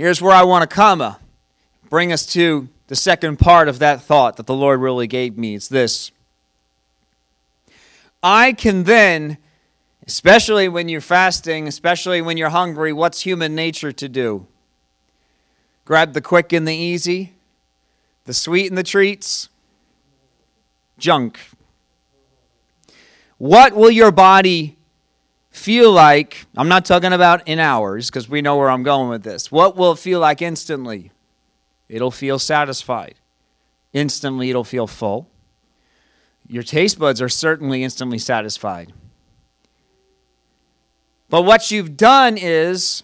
Here's 0.01 0.23
where 0.23 0.33
I 0.33 0.45
want 0.45 0.63
to 0.63 0.75
comma, 0.75 1.20
bring 1.91 2.13
us 2.13 2.25
to 2.25 2.69
the 2.87 2.97
second 2.97 3.39
part 3.39 3.69
of 3.69 3.81
that 3.81 4.01
thought 4.01 4.37
that 4.37 4.47
the 4.47 4.55
Lord 4.55 4.81
really 4.81 5.07
gave 5.07 5.37
me. 5.37 5.57
It's 5.57 5.69
this. 5.69 6.13
I 8.23 8.53
can 8.53 8.85
then, 8.85 9.39
especially 10.07 10.69
when 10.69 10.89
you're 10.89 11.01
fasting, 11.01 11.67
especially 11.67 12.23
when 12.23 12.37
you're 12.37 12.51
hungry, 12.51 12.93
what's 12.93 13.23
human 13.23 13.55
nature 13.55 13.93
to 13.93 14.09
do? 14.09 14.47
Grab 15.85 16.13
the 16.13 16.21
quick 16.21 16.53
and 16.53 16.67
the 16.67 16.75
easy, 16.75 17.33
the 18.25 18.35
sweet 18.35 18.69
and 18.69 18.79
the 18.79 18.83
treats, 18.83 19.49
junk. 20.99 21.39
what 23.39 23.75
will 23.75 23.91
your 23.91 24.13
body 24.13 24.77
feel 25.51 25.91
like? 25.91 26.47
I'm 26.57 26.69
not 26.69 26.85
talking 26.85 27.13
about 27.13 27.49
in 27.49 27.59
hours 27.59 28.11
because 28.11 28.29
we 28.29 28.43
know 28.43 28.57
where 28.57 28.71
I'm 28.71 28.83
going 28.83 29.09
with 29.09 29.23
this. 29.23 29.51
What 29.51 29.77
will 29.77 29.93
it 29.93 29.99
feel 29.99 30.21
like 30.21 30.43
instantly? 30.43 31.11
It'll 31.91 32.13
feel 32.13 32.39
satisfied. 32.39 33.17
Instantly, 33.93 34.49
it'll 34.49 34.63
feel 34.63 34.87
full. 34.87 35.29
Your 36.47 36.63
taste 36.63 37.01
buds 37.01 37.21
are 37.21 37.29
certainly 37.29 37.83
instantly 37.83 38.19
satisfied. 38.19 38.93
But 41.29 41.43
what 41.43 41.73
you've 41.73 41.97
done 41.97 42.39
is 42.39 43.03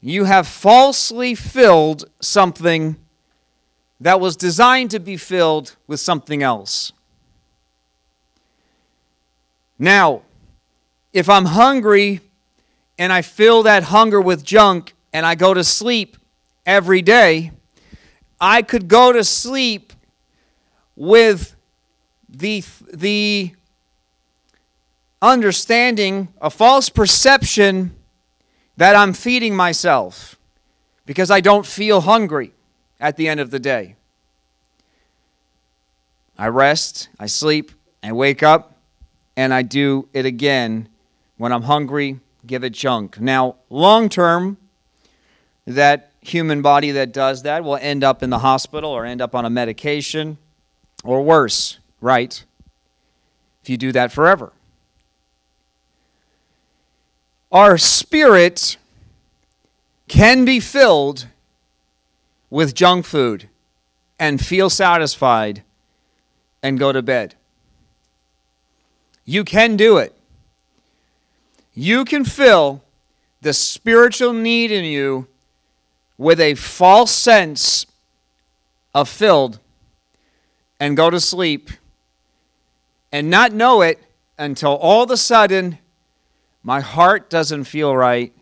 you 0.00 0.24
have 0.24 0.48
falsely 0.48 1.36
filled 1.36 2.04
something 2.20 2.96
that 4.00 4.18
was 4.18 4.36
designed 4.36 4.90
to 4.90 4.98
be 4.98 5.16
filled 5.16 5.76
with 5.86 6.00
something 6.00 6.42
else. 6.42 6.92
Now, 9.78 10.22
if 11.12 11.28
I'm 11.28 11.44
hungry 11.44 12.20
and 12.98 13.12
I 13.12 13.22
fill 13.22 13.62
that 13.62 13.84
hunger 13.84 14.20
with 14.20 14.42
junk 14.42 14.94
and 15.12 15.24
I 15.24 15.36
go 15.36 15.54
to 15.54 15.62
sleep 15.62 16.16
every 16.66 17.02
day, 17.02 17.52
I 18.40 18.62
could 18.62 18.88
go 18.88 19.12
to 19.12 19.24
sleep 19.24 19.92
with 20.96 21.54
the, 22.28 22.64
the 22.92 23.52
understanding, 25.20 26.28
a 26.40 26.50
false 26.50 26.88
perception 26.88 27.94
that 28.76 28.96
I'm 28.96 29.12
feeding 29.12 29.54
myself 29.54 30.36
because 31.06 31.30
I 31.30 31.40
don't 31.40 31.66
feel 31.66 32.00
hungry 32.02 32.52
at 33.00 33.16
the 33.16 33.28
end 33.28 33.40
of 33.40 33.50
the 33.50 33.58
day. 33.58 33.96
I 36.38 36.48
rest, 36.48 37.08
I 37.18 37.26
sleep, 37.26 37.72
I 38.02 38.12
wake 38.12 38.42
up, 38.42 38.76
and 39.36 39.52
I 39.54 39.62
do 39.62 40.08
it 40.12 40.26
again 40.26 40.88
when 41.36 41.52
I'm 41.52 41.62
hungry, 41.62 42.20
give 42.46 42.64
it 42.64 42.72
junk. 42.72 43.20
Now, 43.20 43.56
long 43.70 44.08
term, 44.08 44.56
that 45.66 46.11
human 46.22 46.62
body 46.62 46.92
that 46.92 47.12
does 47.12 47.42
that 47.42 47.64
will 47.64 47.76
end 47.76 48.02
up 48.04 48.22
in 48.22 48.30
the 48.30 48.38
hospital 48.38 48.90
or 48.90 49.04
end 49.04 49.20
up 49.20 49.34
on 49.34 49.44
a 49.44 49.50
medication 49.50 50.38
or 51.04 51.22
worse, 51.22 51.78
right? 52.00 52.44
If 53.62 53.68
you 53.68 53.76
do 53.76 53.92
that 53.92 54.12
forever. 54.12 54.52
Our 57.50 57.76
spirit 57.76 58.78
can 60.08 60.44
be 60.44 60.58
filled 60.58 61.26
with 62.48 62.74
junk 62.74 63.04
food 63.04 63.48
and 64.18 64.44
feel 64.44 64.70
satisfied 64.70 65.62
and 66.62 66.78
go 66.78 66.92
to 66.92 67.02
bed. 67.02 67.34
You 69.24 69.44
can 69.44 69.76
do 69.76 69.98
it. 69.98 70.16
You 71.74 72.04
can 72.04 72.24
fill 72.24 72.82
the 73.40 73.52
spiritual 73.52 74.32
need 74.32 74.70
in 74.70 74.84
you 74.84 75.26
with 76.22 76.40
a 76.40 76.54
false 76.54 77.10
sense 77.10 77.84
of 78.94 79.08
filled 79.08 79.58
and 80.78 80.96
go 80.96 81.10
to 81.10 81.20
sleep 81.20 81.70
and 83.10 83.28
not 83.28 83.52
know 83.52 83.82
it 83.82 83.98
until 84.38 84.76
all 84.76 85.02
of 85.02 85.10
a 85.10 85.16
sudden 85.16 85.78
my 86.62 86.80
heart 86.80 87.28
doesn't 87.28 87.64
feel 87.64 87.96
right. 87.96 88.32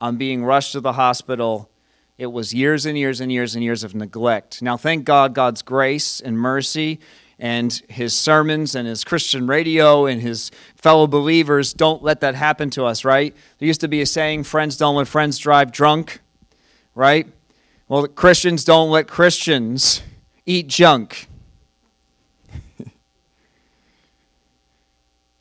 I'm 0.00 0.16
being 0.16 0.42
rushed 0.42 0.72
to 0.72 0.80
the 0.80 0.94
hospital. 0.94 1.70
It 2.16 2.32
was 2.32 2.54
years 2.54 2.86
and 2.86 2.96
years 2.96 3.20
and 3.20 3.30
years 3.30 3.54
and 3.54 3.62
years 3.62 3.84
of 3.84 3.94
neglect. 3.94 4.62
Now, 4.62 4.78
thank 4.78 5.04
God, 5.04 5.34
God's 5.34 5.60
grace 5.60 6.20
and 6.20 6.38
mercy 6.38 6.98
and 7.38 7.82
his 7.88 8.16
sermons 8.16 8.74
and 8.74 8.88
his 8.88 9.04
Christian 9.04 9.46
radio 9.46 10.06
and 10.06 10.22
his 10.22 10.50
fellow 10.76 11.06
believers 11.06 11.74
don't 11.74 12.02
let 12.02 12.20
that 12.20 12.34
happen 12.34 12.70
to 12.70 12.86
us, 12.86 13.04
right? 13.04 13.36
There 13.58 13.66
used 13.66 13.82
to 13.82 13.88
be 13.88 14.00
a 14.00 14.06
saying 14.06 14.44
friends 14.44 14.78
don't 14.78 14.96
let 14.96 15.08
friends 15.08 15.38
drive 15.38 15.70
drunk, 15.72 16.20
right? 16.94 17.26
Well, 17.88 18.06
Christians 18.06 18.64
don't 18.64 18.90
let 18.90 19.08
Christians 19.08 20.02
eat 20.44 20.66
junk. 20.66 21.26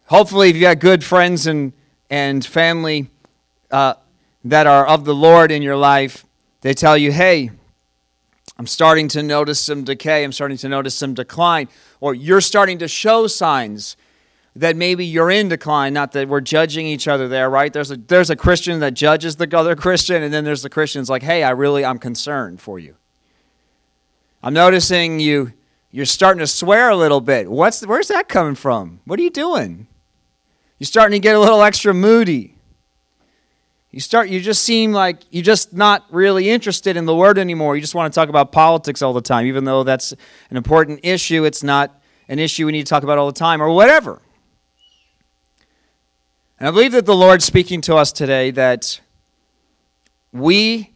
Hopefully, 0.05 0.49
if 0.49 0.55
you 0.55 0.61
got 0.61 0.79
good 0.79 1.03
friends 1.03 1.47
and, 1.47 1.73
and 2.09 2.45
family 2.45 3.09
uh, 3.69 3.95
that 4.45 4.67
are 4.67 4.87
of 4.87 5.05
the 5.05 5.15
Lord 5.15 5.51
in 5.51 5.61
your 5.61 5.75
life, 5.75 6.25
they 6.61 6.73
tell 6.73 6.97
you, 6.97 7.11
hey, 7.11 7.51
I'm 8.57 8.67
starting 8.67 9.07
to 9.09 9.21
notice 9.21 9.59
some 9.59 9.83
decay. 9.83 10.23
I'm 10.23 10.31
starting 10.31 10.57
to 10.57 10.69
notice 10.69 10.95
some 10.95 11.13
decline. 11.13 11.69
Or 11.99 12.15
you're 12.15 12.41
starting 12.41 12.79
to 12.79 12.87
show 12.87 13.27
signs 13.27 13.95
that 14.59 14.75
maybe 14.75 15.05
you're 15.05 15.29
in 15.29 15.49
decline, 15.49 15.93
not 15.93 16.11
that 16.13 16.27
we're 16.27 16.41
judging 16.41 16.87
each 16.87 17.07
other 17.07 17.27
there, 17.27 17.49
right? 17.49 17.71
There's 17.71 17.91
a, 17.91 17.97
there's 17.97 18.29
a 18.29 18.35
Christian 18.35 18.79
that 18.79 18.93
judges 18.93 19.35
the 19.35 19.57
other 19.57 19.75
Christian, 19.75 20.23
and 20.23 20.33
then 20.33 20.43
there's 20.43 20.63
the 20.63 20.69
Christians 20.69 21.09
like, 21.09 21.23
hey, 21.23 21.43
I 21.43 21.51
really, 21.51 21.85
I'm 21.85 21.99
concerned 21.99 22.59
for 22.59 22.79
you. 22.79 22.95
I'm 24.41 24.53
noticing 24.53 25.19
you, 25.19 25.53
you're 25.91 26.05
starting 26.05 26.39
to 26.39 26.47
swear 26.47 26.89
a 26.89 26.95
little 26.95 27.21
bit. 27.21 27.49
What's, 27.49 27.85
where's 27.85 28.07
that 28.07 28.29
coming 28.29 28.55
from? 28.55 28.99
What 29.05 29.19
are 29.19 29.23
you 29.23 29.29
doing? 29.29 29.87
You're 30.79 30.85
starting 30.85 31.19
to 31.19 31.23
get 31.23 31.35
a 31.35 31.39
little 31.39 31.61
extra 31.61 31.93
moody. 31.93 32.55
You 33.91 34.01
start 34.01 34.29
you 34.29 34.41
just 34.41 34.63
seem 34.63 34.91
like 34.91 35.21
you're 35.31 35.43
just 35.43 35.73
not 35.73 36.05
really 36.11 36.49
interested 36.49 36.97
in 36.97 37.05
the 37.05 37.15
word 37.15 37.39
anymore. 37.39 37.75
You 37.75 37.81
just 37.81 37.95
want 37.95 38.13
to 38.13 38.15
talk 38.15 38.29
about 38.29 38.51
politics 38.51 39.01
all 39.01 39.13
the 39.13 39.21
time, 39.21 39.47
even 39.47 39.63
though 39.63 39.83
that's 39.83 40.11
an 40.51 40.57
important 40.57 40.99
issue. 41.03 41.45
It's 41.45 41.63
not 41.63 41.99
an 42.27 42.37
issue 42.37 42.65
we 42.65 42.73
need 42.73 42.85
to 42.85 42.89
talk 42.89 43.03
about 43.03 43.17
all 43.17 43.25
the 43.25 43.39
time, 43.39 43.61
or 43.61 43.69
whatever. 43.69 44.21
And 46.59 46.67
I 46.67 46.71
believe 46.71 46.93
that 46.93 47.05
the 47.05 47.15
Lord's 47.15 47.45
speaking 47.45 47.81
to 47.81 47.95
us 47.95 48.11
today 48.11 48.49
that 48.51 48.99
we 50.31 50.91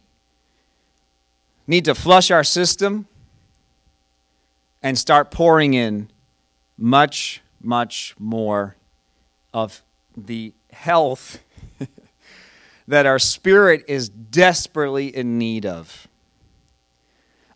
need 1.68 1.84
to 1.84 1.94
flush 1.94 2.32
our 2.32 2.42
system 2.42 3.06
and 4.82 4.98
start 4.98 5.30
pouring 5.30 5.74
in 5.74 6.10
much, 6.76 7.42
much 7.60 8.16
more 8.18 8.74
of 9.54 9.82
the 10.16 10.52
health 10.72 11.40
that 12.88 13.06
our 13.06 13.20
spirit 13.20 13.84
is 13.86 14.08
desperately 14.08 15.14
in 15.14 15.38
need 15.38 15.64
of. 15.64 16.08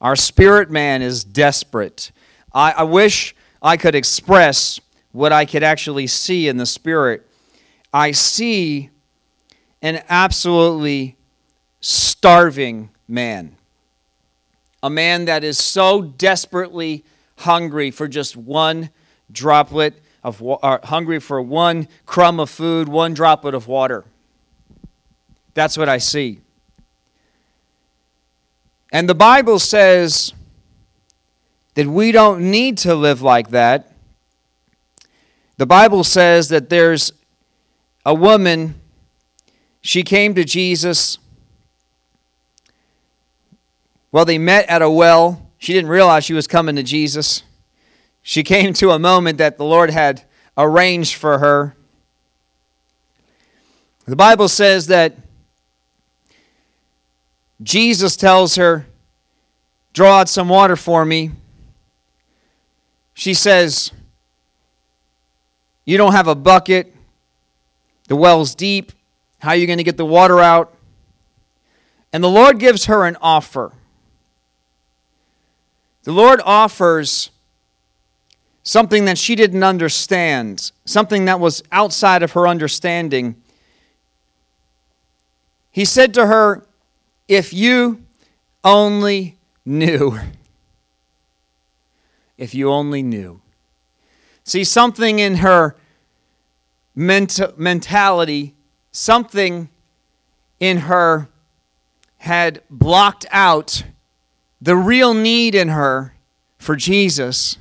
Our 0.00 0.14
spirit 0.14 0.70
man 0.70 1.02
is 1.02 1.25
desperate. 1.25 2.12
I, 2.54 2.70
I, 2.70 2.82
wish 2.84 3.34
I 3.60 3.76
could 3.76 3.96
express 3.96 4.78
what 5.10 5.32
I 5.32 5.44
could 5.44 5.64
actually 5.64 6.06
see 6.06 6.46
in 6.46 6.56
the 6.56 6.66
spirit. 6.66 7.25
I 7.93 8.12
see 8.12 8.90
an 9.83 10.02
absolutely 10.09 11.16
starving 11.81 12.90
man. 13.07 13.57
A 14.83 14.90
man 14.90 15.26
that 15.26 15.45
is 15.45 15.59
so 15.59 16.02
desperately 16.02 17.05
hungry 17.38 17.90
for 17.90 18.09
just 18.09 18.37
one 18.37 18.90
droplet 19.31 20.02
of 20.23 20.43
uh, 20.43 20.78
hungry 20.85 21.21
for 21.21 21.40
one 21.40 21.88
crumb 22.05 22.40
of 22.40 22.50
food, 22.50 22.88
one 22.88 23.14
droplet 23.14 23.55
of 23.55 23.69
water. 23.69 24.05
That's 25.55 25.78
what 25.78 25.88
I 25.88 25.99
see. 25.99 26.40
And 28.93 29.09
the 29.09 29.14
Bible 29.14 29.59
says 29.59 30.33
that 31.75 31.87
we 31.87 32.12
don't 32.12 32.50
need 32.50 32.78
to 32.78 32.95
live 32.95 33.23
like 33.23 33.50
that. 33.50 33.93
The 35.59 35.66
Bible 35.66 36.05
says 36.05 36.49
that 36.49 36.69
there's 36.71 37.12
a 38.06 38.14
woman, 38.14 38.80
she 39.80 40.04
came 40.04 40.32
to 40.36 40.44
Jesus. 40.44 41.18
Well, 44.12 44.25
they 44.25 44.38
met 44.38 44.66
at 44.68 44.80
a 44.80 44.88
well. 44.88 45.50
She 45.58 45.72
didn't 45.72 45.90
realize 45.90 46.25
she 46.25 46.32
was 46.32 46.46
coming 46.46 46.76
to 46.76 46.84
Jesus. 46.84 47.42
She 48.22 48.44
came 48.44 48.72
to 48.75 48.92
a 48.92 48.98
moment 49.00 49.38
that 49.38 49.58
the 49.58 49.64
Lord 49.64 49.90
had 49.90 50.22
arranged 50.56 51.16
for 51.16 51.40
her. 51.40 51.76
The 54.06 54.14
Bible 54.14 54.48
says 54.48 54.86
that 54.86 55.16
Jesus 57.60 58.14
tells 58.14 58.54
her, 58.54 58.86
Draw 59.94 60.20
out 60.20 60.28
some 60.28 60.48
water 60.48 60.76
for 60.76 61.04
me. 61.04 61.32
She 63.14 63.34
says, 63.34 63.90
You 65.84 65.96
don't 65.96 66.12
have 66.12 66.28
a 66.28 66.36
bucket. 66.36 66.96
The 68.08 68.16
well's 68.16 68.54
deep. 68.54 68.92
How 69.40 69.50
are 69.50 69.56
you 69.56 69.66
going 69.66 69.78
to 69.78 69.84
get 69.84 69.96
the 69.96 70.06
water 70.06 70.40
out? 70.40 70.75
And 72.12 72.22
the 72.22 72.28
Lord 72.28 72.58
gives 72.58 72.86
her 72.86 73.04
an 73.04 73.16
offer. 73.20 73.72
The 76.04 76.12
Lord 76.12 76.40
offers 76.44 77.30
something 78.62 79.04
that 79.04 79.18
she 79.18 79.34
didn't 79.34 79.62
understand, 79.62 80.72
something 80.84 81.25
that 81.26 81.40
was 81.40 81.62
outside 81.72 82.22
of 82.22 82.32
her 82.32 82.46
understanding. 82.46 83.36
He 85.70 85.84
said 85.84 86.14
to 86.14 86.26
her, 86.26 86.64
if 87.28 87.52
you 87.52 88.02
only 88.64 89.36
knew. 89.64 90.18
If 92.38 92.54
you 92.54 92.70
only 92.70 93.02
knew. 93.02 93.40
See, 94.44 94.62
something 94.62 95.20
in 95.20 95.36
her 95.36 95.75
ment- 96.97 97.57
mentality, 97.57 98.57
something 98.91 99.69
in 100.59 100.79
her 100.79 101.29
had 102.17 102.62
blocked 102.69 103.26
out 103.31 103.85
the 104.61 104.75
real 104.75 105.15
need 105.15 105.55
in 105.55 105.69
her 105.69 106.15
for 106.59 106.75
Jesus. 106.75 107.59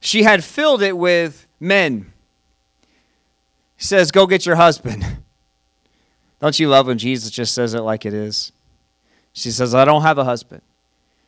She 0.00 0.22
had 0.22 0.42
filled 0.42 0.82
it 0.82 0.96
with 0.96 1.46
men. 1.60 2.12
He 3.76 3.84
says, 3.84 4.10
Go 4.10 4.26
get 4.26 4.46
your 4.46 4.56
husband. 4.56 5.04
Don't 6.40 6.58
you 6.58 6.68
love 6.68 6.86
when 6.86 6.98
Jesus 6.98 7.30
just 7.30 7.54
says 7.54 7.74
it 7.74 7.82
like 7.82 8.06
it 8.06 8.14
is? 8.14 8.52
She 9.32 9.50
says, 9.50 9.74
I 9.74 9.84
don't 9.84 10.02
have 10.02 10.18
a 10.18 10.24
husband. 10.24 10.60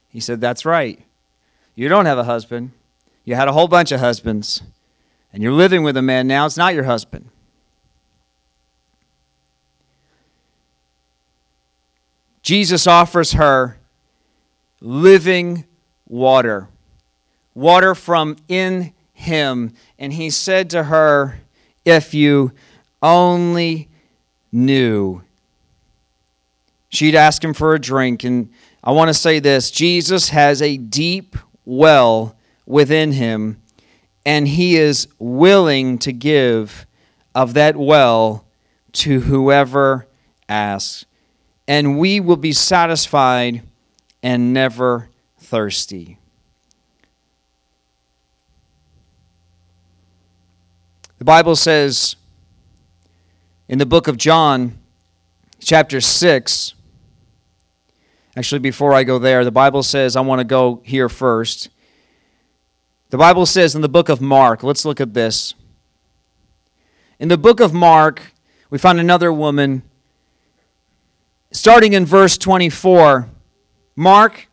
He 0.08 0.18
said, 0.20 0.40
That's 0.40 0.64
right. 0.64 1.00
You 1.76 1.88
don't 1.88 2.06
have 2.06 2.18
a 2.18 2.24
husband. 2.24 2.72
You 3.24 3.34
had 3.34 3.48
a 3.48 3.52
whole 3.52 3.68
bunch 3.68 3.92
of 3.92 4.00
husbands, 4.00 4.62
and 5.34 5.42
you're 5.42 5.52
living 5.52 5.82
with 5.82 5.96
a 5.96 6.02
man 6.02 6.28
now. 6.28 6.46
It's 6.46 6.56
not 6.56 6.74
your 6.74 6.84
husband. 6.84 7.28
Jesus 12.40 12.86
offers 12.86 13.32
her 13.32 13.76
living 14.80 15.64
water, 16.06 16.68
water 17.52 17.96
from 17.96 18.36
in 18.46 18.92
him. 19.12 19.74
And 19.98 20.12
he 20.12 20.30
said 20.30 20.70
to 20.70 20.84
her, 20.84 21.40
If 21.84 22.14
you 22.14 22.52
only 23.02 23.88
knew. 24.52 25.22
She'd 26.90 27.16
ask 27.16 27.42
him 27.42 27.54
for 27.54 27.74
a 27.74 27.80
drink. 27.80 28.22
And 28.22 28.50
I 28.84 28.92
want 28.92 29.08
to 29.08 29.14
say 29.14 29.40
this 29.40 29.72
Jesus 29.72 30.28
has 30.28 30.62
a 30.62 30.76
deep 30.76 31.36
well 31.64 32.36
within 32.66 33.10
him, 33.10 33.60
and 34.24 34.48
he 34.48 34.76
is 34.76 35.08
willing 35.18 35.98
to 35.98 36.12
give 36.12 36.86
of 37.34 37.54
that 37.54 37.76
well 37.76 38.44
to 38.92 39.20
whoever 39.20 40.06
asks 40.48 41.04
and 41.66 41.98
we 41.98 42.20
will 42.20 42.36
be 42.36 42.52
satisfied 42.52 43.62
and 44.22 44.52
never 44.52 45.08
thirsty. 45.38 46.18
The 51.18 51.24
Bible 51.24 51.56
says 51.56 52.16
in 53.68 53.78
the 53.78 53.86
book 53.86 54.08
of 54.08 54.18
John, 54.18 54.78
chapter 55.58 56.00
6, 56.00 56.74
actually, 58.36 58.58
before 58.58 58.92
I 58.92 59.04
go 59.04 59.18
there, 59.18 59.42
the 59.44 59.50
Bible 59.50 59.82
says, 59.82 60.16
I 60.16 60.20
want 60.20 60.40
to 60.40 60.44
go 60.44 60.82
here 60.84 61.08
first. 61.08 61.70
The 63.14 63.18
Bible 63.18 63.46
says 63.46 63.76
in 63.76 63.80
the 63.80 63.88
book 63.88 64.08
of 64.08 64.20
Mark, 64.20 64.64
let's 64.64 64.84
look 64.84 65.00
at 65.00 65.14
this. 65.14 65.54
In 67.20 67.28
the 67.28 67.38
book 67.38 67.60
of 67.60 67.72
Mark, 67.72 68.34
we 68.70 68.76
find 68.76 68.98
another 68.98 69.32
woman 69.32 69.84
starting 71.52 71.92
in 71.92 72.06
verse 72.06 72.36
24. 72.36 73.28
Mark 73.94 74.48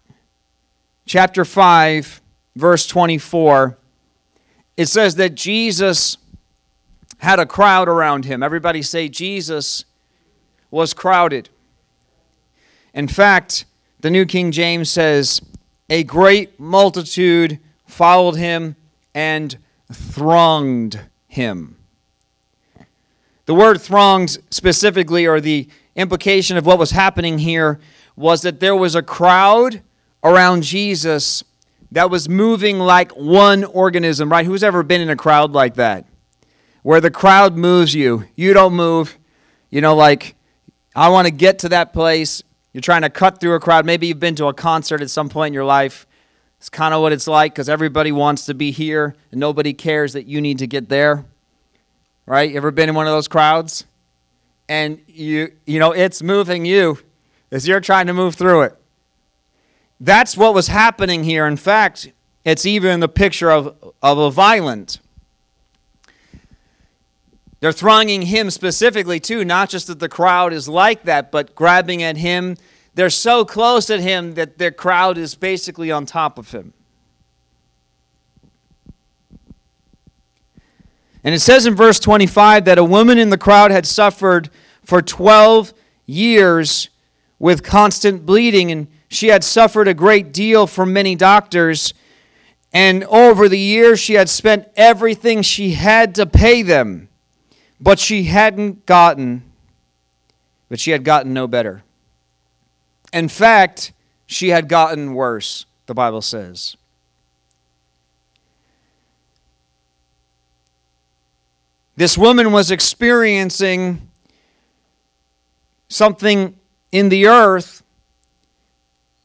chapter 1.08 1.44
5, 1.44 2.22
verse 2.56 2.86
24. 2.86 3.80
It 4.78 4.86
says 4.86 5.16
that 5.16 5.34
Jesus 5.34 6.20
had 7.18 7.40
a 7.40 7.48
crowd 7.48 7.90
around 7.90 8.26
him. 8.26 8.44
Everybody 8.44 8.84
say, 8.84 9.10
Jesus 9.10 9.86
was 10.70 10.94
crowded. 10.94 11.50
In 12.94 13.08
fact, 13.08 13.66
the 14.02 14.12
New 14.12 14.28
King 14.28 14.52
James 14.52 14.92
says, 14.92 15.42
a 15.90 16.04
great 16.04 16.60
multitude 16.60 17.60
followed 17.92 18.36
him 18.36 18.76
and 19.14 19.58
thronged 19.92 21.00
him. 21.28 21.78
The 23.46 23.54
word 23.54 23.82
thronged 23.82 24.38
specifically, 24.50 25.28
or 25.28 25.42
the 25.42 25.68
implication 25.96 26.56
of 26.56 26.66
what 26.66 26.80
was 26.80 26.92
happening 26.92 27.40
here 27.40 27.80
was 28.16 28.44
that 28.44 28.60
there 28.60 28.76
was 28.76 28.96
a 28.96 29.02
crowd 29.02 29.82
around 30.24 30.64
Jesus 30.64 31.44
that 31.92 32.10
was 32.10 32.30
moving 32.30 32.80
like 32.80 33.12
one 33.12 33.66
organism, 33.66 34.32
right? 34.32 34.46
Who's 34.46 34.64
ever 34.64 34.84
been 34.84 35.02
in 35.02 35.10
a 35.10 35.18
crowd 35.18 35.52
like 35.52 35.76
that? 35.76 36.06
Where 36.84 37.02
the 37.02 37.12
crowd 37.12 37.58
moves 37.58 37.94
you, 37.94 38.26
you 38.36 38.54
don't 38.54 38.74
move. 38.74 39.18
You 39.70 39.82
know, 39.82 39.96
like, 39.96 40.36
I 40.96 41.10
want 41.10 41.28
to 41.28 41.32
get 41.32 41.60
to 41.60 41.70
that 41.70 41.92
place. 41.92 42.42
You're 42.72 42.82
trying 42.82 43.02
to 43.02 43.10
cut 43.10 43.42
through 43.42 43.56
a 43.56 43.60
crowd. 43.60 43.86
Maybe 43.86 44.08
you've 44.08 44.20
been 44.20 44.36
to 44.36 44.48
a 44.48 44.54
concert 44.54 45.02
at 45.02 45.10
some 45.10 45.28
point 45.28 45.48
in 45.48 45.54
your 45.54 45.66
life. 45.66 46.08
It's 46.62 46.70
kind 46.70 46.94
of 46.94 47.02
what 47.02 47.12
it's 47.12 47.28
like 47.28 47.52
because 47.54 47.68
everybody 47.68 48.14
wants 48.14 48.46
to 48.46 48.54
be 48.54 48.72
here 48.72 49.16
and 49.32 49.40
nobody 49.40 49.74
cares 49.74 50.14
that 50.14 50.28
you 50.28 50.40
need 50.40 50.60
to 50.60 50.68
get 50.68 50.88
there. 50.88 51.26
Right? 52.26 52.50
You 52.50 52.58
ever 52.58 52.72
been 52.72 52.88
in 52.88 52.96
one 52.96 53.08
of 53.08 53.14
those 53.14 53.28
crowds? 53.28 53.86
and 54.72 55.02
you 55.06 55.52
you 55.66 55.80
know 55.80 55.92
it's 55.92 56.24
moving 56.24 56.64
you 56.64 56.98
as 57.52 57.68
you're 57.68 57.82
trying 57.82 58.08
to 58.08 58.14
move 58.14 58.36
through 58.36 58.62
it. 58.62 58.78
That's 60.00 60.38
what 60.38 60.54
was 60.54 60.68
happening 60.68 61.26
here. 61.26 61.46
In 61.46 61.58
fact, 61.58 62.10
it's 62.46 62.66
even 62.66 63.02
the 63.02 63.10
picture 63.10 63.52
of, 63.52 63.76
of 64.02 64.18
a 64.18 64.32
violent. 64.32 65.00
They're 67.60 67.74
thronging 67.74 68.24
him 68.24 68.50
specifically, 68.50 69.20
too, 69.20 69.44
not 69.44 69.70
just 69.70 69.88
that 69.88 70.00
the 70.00 70.10
crowd 70.10 70.54
is 70.54 70.68
like 70.70 71.04
that, 71.04 71.30
but 71.30 71.54
grabbing 71.54 72.02
at 72.02 72.18
him. 72.18 72.56
They're 72.94 73.10
so 73.10 73.46
close 73.46 73.90
at 73.90 74.02
him 74.02 74.34
that 74.34 74.58
their 74.58 74.72
crowd 74.72 75.18
is 75.18 75.36
basically 75.36 75.92
on 75.92 76.06
top 76.06 76.38
of 76.38 76.52
him. 76.52 76.74
And 81.24 81.36
it 81.36 81.40
says 81.40 81.66
in 81.66 81.76
verse 81.76 82.00
25 82.00 82.66
that 82.66 82.78
a 82.78 82.84
woman 82.84 83.18
in 83.18 83.30
the 83.30 83.38
crowd 83.38 83.72
had 83.72 83.86
suffered 83.86 84.50
for 84.84 85.02
12 85.02 85.74
years 86.06 86.90
with 87.40 87.64
constant 87.64 88.26
bleeding, 88.26 88.72
and 88.72 88.88
she 89.08 89.28
had 89.28 89.44
suffered 89.44 89.88
a 89.88 89.94
great 89.94 90.34
deal 90.34 90.68
from 90.68 90.94
many 90.94 91.16
doctors. 91.16 91.94
And 92.74 93.04
over 93.06 93.48
the 93.48 93.60
years, 93.60 94.00
she 94.00 94.14
had 94.16 94.30
spent 94.30 94.68
everything 94.76 95.42
she 95.42 95.72
had 95.72 96.16
to 96.16 96.26
pay 96.26 96.62
them, 96.62 97.10
but 97.80 98.00
she 98.00 98.24
hadn't 98.24 98.86
gotten, 98.86 99.44
but 100.70 100.80
she 100.80 100.92
had 100.92 101.04
gotten 101.04 101.34
no 101.34 101.48
better. 101.48 101.84
In 103.14 103.28
fact, 103.28 103.92
she 104.26 104.50
had 104.50 104.68
gotten 104.68 105.14
worse, 105.14 105.66
the 105.86 105.94
Bible 105.94 106.22
says. 106.22 106.78
This 111.96 112.18
woman 112.18 112.52
was 112.52 112.72
experiencing 112.72 114.10
something 115.90 116.58
in 116.92 117.10
the 117.10 117.28
earth, 117.28 117.84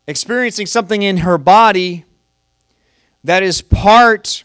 experiencing 0.06 0.66
something 0.66 1.02
in 1.02 1.18
her 1.18 1.38
body 1.38 2.04
that 3.22 3.42
is 3.42 3.62
part 3.62 4.44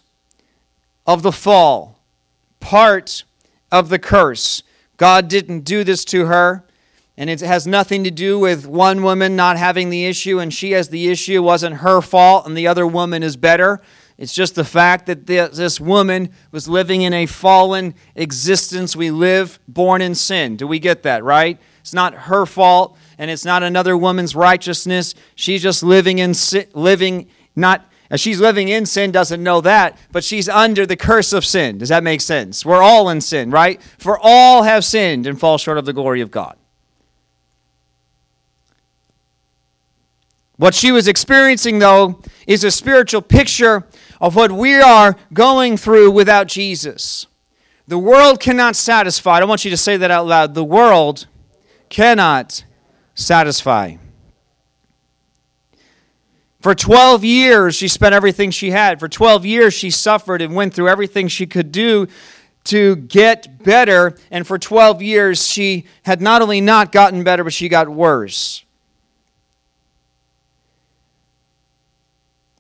of 1.05 1.23
the 1.23 1.31
fall, 1.31 1.99
part 2.59 3.23
of 3.71 3.89
the 3.89 3.99
curse. 3.99 4.63
God 4.97 5.27
didn't 5.27 5.61
do 5.61 5.83
this 5.83 6.05
to 6.05 6.27
her, 6.27 6.63
and 7.21 7.29
it 7.29 7.39
has 7.41 7.67
nothing 7.67 8.03
to 8.03 8.09
do 8.09 8.39
with 8.39 8.65
one 8.65 9.03
woman 9.03 9.35
not 9.35 9.55
having 9.55 9.91
the 9.91 10.07
issue 10.07 10.39
and 10.39 10.51
she 10.51 10.71
has 10.71 10.89
the 10.89 11.07
issue. 11.07 11.33
It 11.33 11.39
wasn't 11.41 11.75
her 11.75 12.01
fault, 12.01 12.47
and 12.47 12.57
the 12.57 12.65
other 12.65 12.87
woman 12.87 13.21
is 13.21 13.37
better. 13.37 13.79
It's 14.17 14.33
just 14.33 14.55
the 14.55 14.63
fact 14.65 15.05
that 15.05 15.27
this 15.27 15.79
woman 15.79 16.31
was 16.51 16.67
living 16.67 17.03
in 17.03 17.13
a 17.13 17.27
fallen 17.27 17.93
existence. 18.15 18.95
We 18.95 19.11
live 19.11 19.59
born 19.67 20.01
in 20.01 20.15
sin. 20.15 20.55
Do 20.55 20.65
we 20.65 20.79
get 20.79 21.03
that, 21.03 21.23
right? 21.23 21.59
It's 21.81 21.93
not 21.93 22.15
her 22.15 22.47
fault, 22.47 22.97
and 23.19 23.29
it's 23.29 23.45
not 23.45 23.61
another 23.61 23.95
woman's 23.95 24.35
righteousness. 24.35 25.13
She's 25.35 25.61
just 25.61 25.83
living 25.83 26.17
in 26.17 26.33
sin, 26.33 26.65
living 26.73 27.27
not 27.55 27.85
uh, 28.09 28.17
she's 28.17 28.39
living 28.39 28.67
in 28.67 28.87
sin 28.87 29.11
doesn't 29.11 29.43
know 29.43 29.61
that, 29.61 29.95
but 30.11 30.23
she's 30.23 30.49
under 30.49 30.87
the 30.87 30.97
curse 30.97 31.33
of 31.33 31.45
sin. 31.45 31.77
Does 31.77 31.89
that 31.89 32.03
make 32.03 32.19
sense? 32.19 32.65
We're 32.65 32.81
all 32.81 33.09
in 33.09 33.21
sin, 33.21 33.51
right? 33.51 33.79
For 33.99 34.17
all 34.19 34.63
have 34.63 34.83
sinned 34.83 35.27
and 35.27 35.39
fall 35.39 35.59
short 35.59 35.77
of 35.77 35.85
the 35.85 35.93
glory 35.93 36.21
of 36.21 36.31
God. 36.31 36.57
What 40.61 40.75
she 40.75 40.91
was 40.91 41.07
experiencing, 41.07 41.79
though, 41.79 42.21
is 42.45 42.63
a 42.63 42.69
spiritual 42.69 43.23
picture 43.23 43.87
of 44.21 44.35
what 44.35 44.51
we 44.51 44.75
are 44.75 45.15
going 45.33 45.75
through 45.75 46.11
without 46.11 46.45
Jesus. 46.45 47.25
The 47.87 47.97
world 47.97 48.39
cannot 48.39 48.75
satisfy. 48.75 49.39
I 49.39 49.43
want 49.45 49.65
you 49.65 49.71
to 49.71 49.75
say 49.77 49.97
that 49.97 50.11
out 50.11 50.27
loud. 50.27 50.53
The 50.53 50.63
world 50.63 51.25
cannot 51.89 52.63
satisfy. 53.15 53.95
For 56.59 56.75
12 56.75 57.25
years, 57.25 57.73
she 57.73 57.87
spent 57.87 58.13
everything 58.13 58.51
she 58.51 58.69
had. 58.69 58.99
For 58.99 59.09
12 59.09 59.47
years, 59.47 59.73
she 59.73 59.89
suffered 59.89 60.43
and 60.43 60.53
went 60.53 60.75
through 60.75 60.89
everything 60.89 61.27
she 61.27 61.47
could 61.47 61.71
do 61.71 62.07
to 62.65 62.97
get 62.97 63.63
better. 63.63 64.15
And 64.29 64.45
for 64.45 64.59
12 64.59 65.01
years, 65.01 65.47
she 65.47 65.85
had 66.03 66.21
not 66.21 66.43
only 66.43 66.61
not 66.61 66.91
gotten 66.91 67.23
better, 67.23 67.43
but 67.43 67.51
she 67.51 67.67
got 67.67 67.89
worse. 67.89 68.63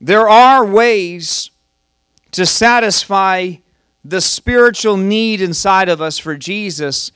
There 0.03 0.27
are 0.27 0.65
ways 0.65 1.51
to 2.31 2.47
satisfy 2.47 3.57
the 4.03 4.19
spiritual 4.19 4.97
need 4.97 5.41
inside 5.41 5.89
of 5.89 6.01
us 6.01 6.17
for 6.17 6.35
Jesus, 6.35 7.11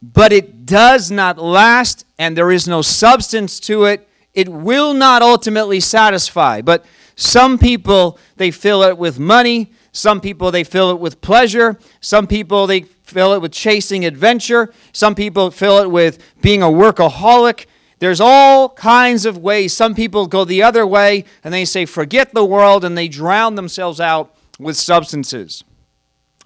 but 0.00 0.32
it 0.32 0.64
does 0.64 1.10
not 1.10 1.38
last 1.38 2.04
and 2.16 2.36
there 2.36 2.52
is 2.52 2.68
no 2.68 2.80
substance 2.80 3.58
to 3.60 3.86
it, 3.86 4.08
it 4.34 4.48
will 4.48 4.94
not 4.94 5.20
ultimately 5.20 5.80
satisfy. 5.80 6.62
But 6.62 6.86
some 7.16 7.58
people, 7.58 8.20
they 8.36 8.52
fill 8.52 8.84
it 8.84 8.96
with 8.96 9.18
money. 9.18 9.72
Some 9.90 10.20
people, 10.20 10.52
they 10.52 10.62
fill 10.62 10.92
it 10.92 11.00
with 11.00 11.20
pleasure. 11.20 11.76
Some 12.00 12.28
people, 12.28 12.68
they 12.68 12.82
fill 12.82 13.32
it 13.34 13.42
with 13.42 13.50
chasing 13.50 14.04
adventure. 14.04 14.72
Some 14.92 15.16
people 15.16 15.50
fill 15.50 15.78
it 15.78 15.90
with 15.90 16.22
being 16.40 16.62
a 16.62 16.66
workaholic. 16.66 17.66
There's 17.98 18.20
all 18.20 18.68
kinds 18.70 19.26
of 19.26 19.38
ways. 19.38 19.72
Some 19.72 19.94
people 19.94 20.26
go 20.26 20.44
the 20.44 20.62
other 20.62 20.86
way 20.86 21.24
and 21.42 21.52
they 21.52 21.64
say, 21.64 21.84
forget 21.84 22.32
the 22.32 22.44
world, 22.44 22.84
and 22.84 22.96
they 22.96 23.08
drown 23.08 23.56
themselves 23.56 24.00
out 24.00 24.34
with 24.58 24.76
substances. 24.76 25.64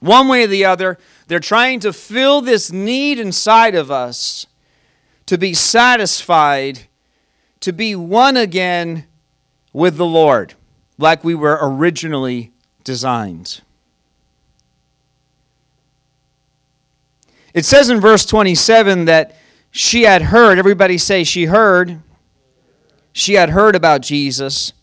One 0.00 0.28
way 0.28 0.44
or 0.44 0.46
the 0.48 0.64
other, 0.64 0.98
they're 1.28 1.40
trying 1.40 1.80
to 1.80 1.92
fill 1.92 2.40
this 2.40 2.72
need 2.72 3.18
inside 3.18 3.74
of 3.74 3.90
us 3.90 4.46
to 5.26 5.38
be 5.38 5.54
satisfied, 5.54 6.86
to 7.60 7.72
be 7.72 7.94
one 7.94 8.36
again 8.36 9.06
with 9.72 9.96
the 9.96 10.06
Lord, 10.06 10.54
like 10.98 11.22
we 11.22 11.34
were 11.34 11.58
originally 11.60 12.52
designed. 12.82 13.60
It 17.54 17.64
says 17.64 17.90
in 17.90 18.00
verse 18.00 18.24
27 18.24 19.04
that 19.04 19.36
she 19.72 20.02
had 20.02 20.20
heard, 20.20 20.58
everybody 20.58 20.98
say 20.98 21.24
she 21.24 21.46
heard. 21.46 21.98
She 23.12 23.34
had 23.34 23.48
heard 23.50 23.74
about 23.74 24.02
Jesus. 24.02 24.74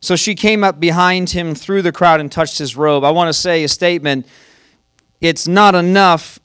So 0.00 0.16
she 0.16 0.34
came 0.34 0.64
up 0.64 0.80
behind 0.80 1.30
him 1.30 1.54
through 1.54 1.82
the 1.82 1.92
crowd 1.92 2.18
and 2.18 2.30
touched 2.30 2.58
his 2.58 2.76
robe. 2.76 3.04
I 3.04 3.12
want 3.12 3.28
to 3.28 3.32
say 3.32 3.62
a 3.62 3.68
statement. 3.68 4.26
It's 5.20 5.46
not 5.46 5.76
enough 5.76 6.40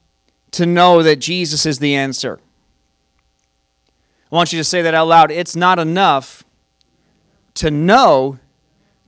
to 0.52 0.64
know 0.64 1.02
that 1.02 1.16
Jesus 1.16 1.66
is 1.66 1.80
the 1.80 1.96
answer. 1.96 2.38
I 4.30 4.36
want 4.36 4.52
you 4.52 4.60
to 4.60 4.64
say 4.64 4.82
that 4.82 4.94
out 4.94 5.08
loud. 5.08 5.32
It's 5.32 5.56
not 5.56 5.80
enough 5.80 6.44
to 7.54 7.68
know 7.68 8.38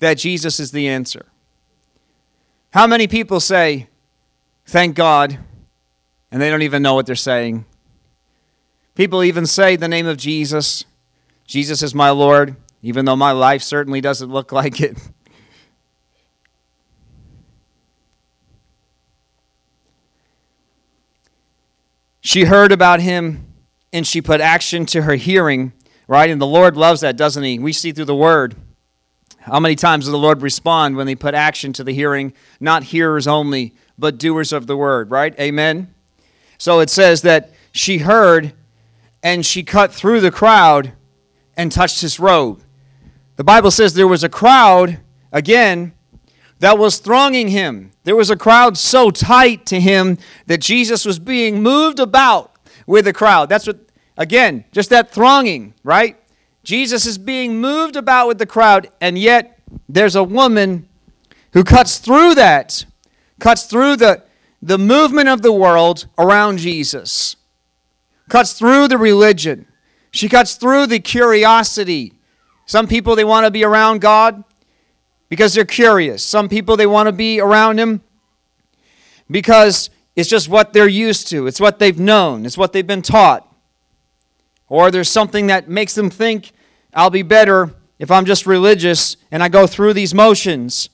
that 0.00 0.18
Jesus 0.18 0.58
is 0.58 0.72
the 0.72 0.88
answer. 0.88 1.26
How 2.72 2.88
many 2.88 3.06
people 3.06 3.38
say, 3.38 3.86
Thank 4.66 4.96
God, 4.96 5.38
and 6.32 6.40
they 6.42 6.50
don't 6.50 6.62
even 6.62 6.82
know 6.82 6.94
what 6.94 7.06
they're 7.06 7.16
saying? 7.16 7.66
People 8.94 9.22
even 9.22 9.46
say 9.46 9.76
the 9.76 9.88
name 9.88 10.06
of 10.06 10.16
Jesus. 10.16 10.84
Jesus 11.46 11.82
is 11.82 11.94
my 11.94 12.10
Lord, 12.10 12.56
even 12.82 13.04
though 13.04 13.16
my 13.16 13.32
life 13.32 13.62
certainly 13.62 14.00
doesn't 14.00 14.30
look 14.30 14.52
like 14.52 14.80
it. 14.80 14.96
She 22.20 22.44
heard 22.44 22.70
about 22.70 23.00
him 23.00 23.46
and 23.92 24.06
she 24.06 24.20
put 24.20 24.40
action 24.40 24.86
to 24.86 25.02
her 25.02 25.14
hearing, 25.14 25.72
right? 26.06 26.30
And 26.30 26.40
the 26.40 26.46
Lord 26.46 26.76
loves 26.76 27.00
that, 27.00 27.16
doesn't 27.16 27.42
he? 27.42 27.58
We 27.58 27.72
see 27.72 27.92
through 27.92 28.04
the 28.04 28.14
word. 28.14 28.54
How 29.38 29.58
many 29.58 29.74
times 29.74 30.04
does 30.04 30.12
the 30.12 30.18
Lord 30.18 30.42
respond 30.42 30.96
when 30.96 31.06
they 31.06 31.14
put 31.14 31.34
action 31.34 31.72
to 31.72 31.84
the 31.84 31.94
hearing? 31.94 32.34
Not 32.60 32.84
hearers 32.84 33.26
only, 33.26 33.74
but 33.98 34.18
doers 34.18 34.52
of 34.52 34.66
the 34.66 34.76
word, 34.76 35.10
right? 35.10 35.38
Amen. 35.40 35.92
So 36.58 36.80
it 36.80 36.90
says 36.90 37.22
that 37.22 37.50
she 37.72 37.98
heard 37.98 38.52
and 39.22 39.44
she 39.44 39.62
cut 39.62 39.92
through 39.92 40.20
the 40.20 40.30
crowd 40.30 40.92
and 41.56 41.70
touched 41.70 42.00
his 42.00 42.18
robe. 42.18 42.62
The 43.36 43.44
Bible 43.44 43.70
says 43.70 43.94
there 43.94 44.08
was 44.08 44.24
a 44.24 44.28
crowd, 44.28 45.00
again, 45.32 45.94
that 46.60 46.78
was 46.78 46.98
thronging 46.98 47.48
him. 47.48 47.92
There 48.04 48.16
was 48.16 48.30
a 48.30 48.36
crowd 48.36 48.76
so 48.76 49.10
tight 49.10 49.66
to 49.66 49.80
him 49.80 50.18
that 50.46 50.60
Jesus 50.60 51.04
was 51.04 51.18
being 51.18 51.62
moved 51.62 52.00
about 52.00 52.52
with 52.86 53.06
the 53.06 53.12
crowd. 53.12 53.48
That's 53.48 53.66
what, 53.66 53.78
again, 54.16 54.64
just 54.72 54.90
that 54.90 55.10
thronging, 55.10 55.74
right? 55.82 56.16
Jesus 56.62 57.06
is 57.06 57.16
being 57.16 57.60
moved 57.60 57.96
about 57.96 58.28
with 58.28 58.38
the 58.38 58.46
crowd, 58.46 58.90
and 59.00 59.18
yet 59.18 59.58
there's 59.88 60.16
a 60.16 60.24
woman 60.24 60.88
who 61.52 61.64
cuts 61.64 61.98
through 61.98 62.34
that, 62.34 62.84
cuts 63.38 63.64
through 63.64 63.96
the, 63.96 64.22
the 64.60 64.78
movement 64.78 65.28
of 65.28 65.40
the 65.42 65.52
world 65.52 66.06
around 66.18 66.58
Jesus 66.58 67.36
cuts 68.30 68.54
through 68.54 68.88
the 68.88 68.98
religion. 68.98 69.66
She 70.10 70.28
cuts 70.28 70.54
through 70.54 70.86
the 70.86 70.98
curiosity. 70.98 72.14
Some 72.66 72.86
people, 72.86 73.14
they 73.16 73.24
want 73.24 73.44
to 73.44 73.50
be 73.50 73.64
around 73.64 74.00
God 74.00 74.42
because 75.28 75.54
they're 75.54 75.64
curious. 75.64 76.22
Some 76.22 76.48
people, 76.48 76.76
they 76.76 76.86
want 76.86 77.08
to 77.08 77.12
be 77.12 77.40
around 77.40 77.78
Him 77.78 78.02
because 79.30 79.90
it's 80.16 80.28
just 80.28 80.48
what 80.48 80.72
they're 80.72 80.88
used 80.88 81.28
to, 81.28 81.46
it's 81.46 81.60
what 81.60 81.78
they've 81.78 81.98
known, 81.98 82.44
it's 82.44 82.58
what 82.58 82.72
they've 82.72 82.86
been 82.86 83.02
taught. 83.02 83.46
Or 84.68 84.90
there's 84.90 85.10
something 85.10 85.48
that 85.48 85.68
makes 85.68 85.94
them 85.94 86.10
think, 86.10 86.52
I'll 86.94 87.10
be 87.10 87.22
better 87.22 87.74
if 87.98 88.10
I'm 88.10 88.24
just 88.24 88.46
religious 88.46 89.16
and 89.30 89.42
I 89.42 89.48
go 89.48 89.66
through 89.66 89.94
these 89.94 90.14
motions. 90.14 90.90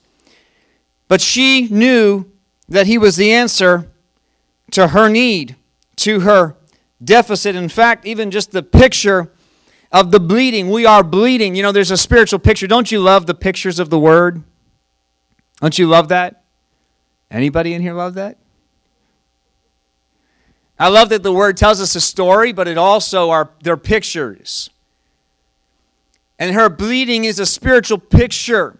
But 1.08 1.20
she 1.20 1.68
knew 1.68 2.30
that 2.68 2.86
He 2.86 2.98
was 2.98 3.16
the 3.16 3.32
answer 3.32 3.90
to 4.72 4.88
her 4.88 5.08
need, 5.08 5.56
to 5.96 6.20
her 6.20 6.56
deficit. 7.02 7.54
In 7.54 7.68
fact, 7.68 8.06
even 8.06 8.30
just 8.30 8.52
the 8.52 8.62
picture 8.62 9.32
of 9.92 10.10
the 10.10 10.20
bleeding, 10.20 10.70
we 10.70 10.86
are 10.86 11.02
bleeding. 11.02 11.54
You 11.54 11.62
know, 11.62 11.72
there's 11.72 11.90
a 11.90 11.96
spiritual 11.96 12.38
picture. 12.38 12.66
Don't 12.66 12.90
you 12.90 13.00
love 13.00 13.26
the 13.26 13.34
pictures 13.34 13.78
of 13.78 13.90
the 13.90 13.98
Word? 13.98 14.42
Don't 15.60 15.78
you 15.78 15.86
love 15.86 16.08
that? 16.08 16.44
Anybody 17.30 17.74
in 17.74 17.82
here 17.82 17.94
love 17.94 18.14
that? 18.14 18.38
I 20.78 20.88
love 20.88 21.08
that 21.08 21.22
the 21.22 21.32
Word 21.32 21.56
tells 21.56 21.80
us 21.80 21.94
a 21.94 22.00
story, 22.00 22.52
but 22.52 22.68
it 22.68 22.76
also 22.76 23.30
are 23.30 23.50
their 23.62 23.76
pictures. 23.76 24.70
And 26.38 26.54
her 26.54 26.68
bleeding 26.68 27.24
is 27.24 27.38
a 27.38 27.46
spiritual 27.46 27.98
picture 27.98 28.78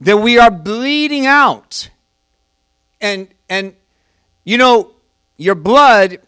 that 0.00 0.18
we 0.18 0.38
are 0.38 0.50
bleeding 0.50 1.26
out. 1.26 1.88
And 3.00 3.28
and 3.48 3.74
you 4.44 4.58
know, 4.58 4.92
your 5.36 5.54
blood 5.54 6.18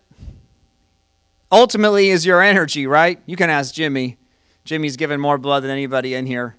ultimately 1.50 2.10
is 2.10 2.24
your 2.24 2.42
energy, 2.42 2.86
right? 2.86 3.20
You 3.26 3.36
can 3.36 3.50
ask 3.50 3.74
Jimmy. 3.74 4.16
Jimmy's 4.64 4.96
given 4.96 5.20
more 5.20 5.38
blood 5.38 5.62
than 5.62 5.70
anybody 5.70 6.14
in 6.14 6.26
here. 6.26 6.56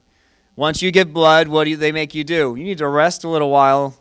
Once 0.56 0.82
you 0.82 0.92
give 0.92 1.14
blood, 1.14 1.48
what 1.48 1.66
do 1.66 1.76
they 1.76 1.92
make 1.92 2.14
you 2.14 2.24
do? 2.24 2.56
You 2.56 2.64
need 2.64 2.80
to 2.80 2.88
rest 2.88 3.24
a 3.24 3.30
little 3.30 3.50
while. 3.50 3.96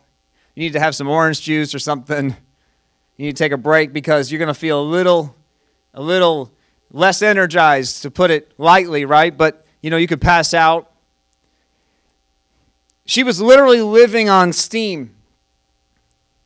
You 0.55 0.61
need 0.63 0.73
to 0.73 0.79
have 0.79 0.95
some 0.95 1.07
orange 1.07 1.41
juice 1.41 1.73
or 1.73 1.79
something. 1.79 2.35
You 3.17 3.25
need 3.25 3.35
to 3.35 3.43
take 3.43 3.51
a 3.51 3.57
break 3.57 3.93
because 3.93 4.31
you're 4.31 4.39
going 4.39 4.47
to 4.47 4.53
feel 4.53 4.81
a 4.81 4.83
little 4.83 5.35
a 5.93 6.01
little 6.01 6.51
less 6.91 7.21
energized 7.21 8.01
to 8.01 8.11
put 8.11 8.31
it 8.31 8.51
lightly, 8.57 9.05
right? 9.05 9.35
But 9.35 9.65
you 9.81 9.89
know, 9.89 9.97
you 9.97 10.07
could 10.07 10.21
pass 10.21 10.53
out. 10.53 10.91
She 13.05 13.23
was 13.23 13.41
literally 13.41 13.81
living 13.81 14.29
on 14.29 14.53
steam. 14.53 15.15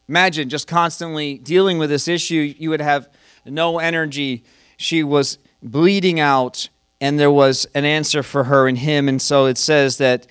Imagine 0.07 0.49
just 0.49 0.67
constantly 0.67 1.37
dealing 1.37 1.77
with 1.77 1.89
this 1.89 2.07
issue. 2.07 2.53
You 2.57 2.69
would 2.69 2.81
have 2.81 3.09
no 3.45 3.79
energy. 3.79 4.43
She 4.77 5.03
was 5.03 5.37
bleeding 5.61 6.19
out, 6.19 6.69
and 6.99 7.19
there 7.19 7.31
was 7.31 7.65
an 7.73 7.85
answer 7.85 8.23
for 8.23 8.45
her 8.45 8.67
in 8.67 8.77
him. 8.77 9.07
And 9.07 9.21
so 9.21 9.45
it 9.45 9.57
says 9.57 9.97
that, 9.97 10.27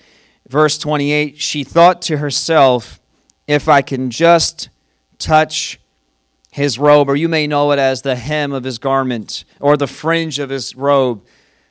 verse 0.47 0.77
28, 0.77 1.39
she 1.39 1.63
thought 1.63 2.01
to 2.03 2.17
herself, 2.17 2.99
if 3.47 3.67
I 3.67 3.81
can 3.81 4.09
just 4.09 4.69
touch 5.17 5.79
his 6.51 6.79
robe, 6.79 7.09
or 7.09 7.15
you 7.15 7.27
may 7.27 7.47
know 7.47 7.71
it 7.71 7.79
as 7.79 8.01
the 8.01 8.15
hem 8.15 8.53
of 8.53 8.63
his 8.63 8.77
garment, 8.77 9.43
or 9.59 9.75
the 9.75 9.87
fringe 9.87 10.39
of 10.39 10.49
his 10.49 10.75
robe, 10.75 11.25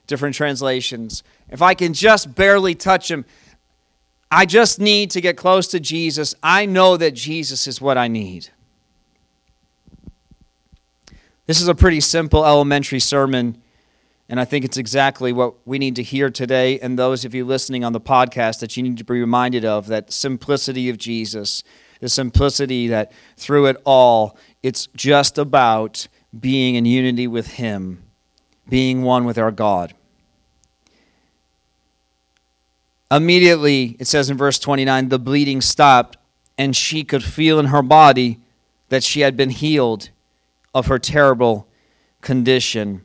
different 0.07 0.35
translations. 0.35 1.22
If 1.48 1.62
I 1.62 1.74
can 1.74 1.94
just 1.94 2.35
barely 2.35 2.74
touch 2.74 3.11
him, 3.11 3.24
I 4.30 4.46
just 4.46 4.80
need 4.80 5.11
to 5.12 5.20
get 5.20 5.37
close 5.37 5.68
to 5.68 5.80
Jesus. 5.80 6.35
I 6.42 6.66
know 6.66 6.96
that 6.96 7.12
Jesus 7.12 7.66
is 7.66 7.80
what 7.80 7.96
I 7.96 8.09
need. 8.09 8.50
This 11.46 11.61
is 11.61 11.68
a 11.68 11.74
pretty 11.74 12.00
simple 12.00 12.46
elementary 12.46 13.00
sermon, 13.00 13.61
and 14.30 14.40
I 14.40 14.46
think 14.46 14.64
it's 14.64 14.78
exactly 14.78 15.30
what 15.30 15.54
we 15.66 15.78
need 15.78 15.94
to 15.96 16.02
hear 16.02 16.30
today. 16.30 16.80
And 16.80 16.98
those 16.98 17.26
of 17.26 17.35
you 17.35 17.44
listening 17.44 17.85
on 17.85 17.92
the 17.92 18.00
podcast, 18.00 18.61
that 18.61 18.78
you 18.78 18.83
need 18.83 18.96
to 18.96 19.04
be 19.04 19.20
reminded 19.20 19.62
of 19.62 19.87
that 19.88 20.11
simplicity 20.11 20.88
of 20.88 20.96
Jesus, 20.96 21.62
the 22.00 22.09
simplicity 22.09 22.88
that 22.88 23.12
through 23.37 23.66
it 23.66 23.76
all, 23.85 24.38
it's 24.62 24.87
just 24.96 25.37
about 25.37 26.09
being 26.38 26.76
in 26.76 26.87
unity 26.87 27.26
with 27.26 27.48
Him, 27.48 28.04
being 28.66 29.02
one 29.02 29.26
with 29.26 29.37
our 29.37 29.50
God. 29.50 29.92
Immediately, 33.11 33.96
it 34.00 34.07
says 34.07 34.30
in 34.30 34.38
verse 34.38 34.59
29, 34.59 35.11
the 35.11 35.18
bleeding 35.18 35.61
stopped, 35.61 36.16
and 36.57 36.74
she 36.74 37.04
could 37.04 37.22
feel 37.22 37.59
in 37.59 37.66
her 37.66 37.83
body 37.83 38.40
that 38.88 39.04
she 39.04 39.20
had 39.20 39.37
been 39.37 39.50
healed 39.50 40.09
of 40.74 40.87
her 40.87 40.98
terrible 40.98 41.68
condition. 42.20 43.02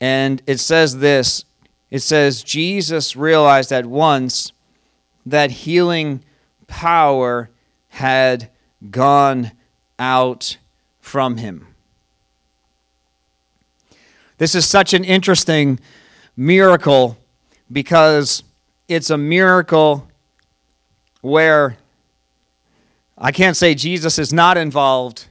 And 0.00 0.42
it 0.46 0.58
says 0.58 0.98
this 0.98 1.44
it 1.90 2.00
says, 2.00 2.42
Jesus 2.42 3.16
realized 3.16 3.72
at 3.72 3.86
once 3.86 4.52
that 5.24 5.50
healing 5.50 6.22
power 6.66 7.50
had 7.88 8.50
gone 8.90 9.52
out 9.98 10.58
from 11.00 11.36
him. 11.36 11.68
This 14.38 14.54
is 14.54 14.66
such 14.66 14.92
an 14.92 15.04
interesting 15.04 15.80
miracle 16.36 17.16
because 17.72 18.42
it's 18.88 19.10
a 19.10 19.16
miracle 19.16 20.08
where 21.22 21.78
I 23.16 23.32
can't 23.32 23.56
say 23.56 23.74
Jesus 23.74 24.18
is 24.18 24.32
not 24.32 24.58
involved, 24.58 25.28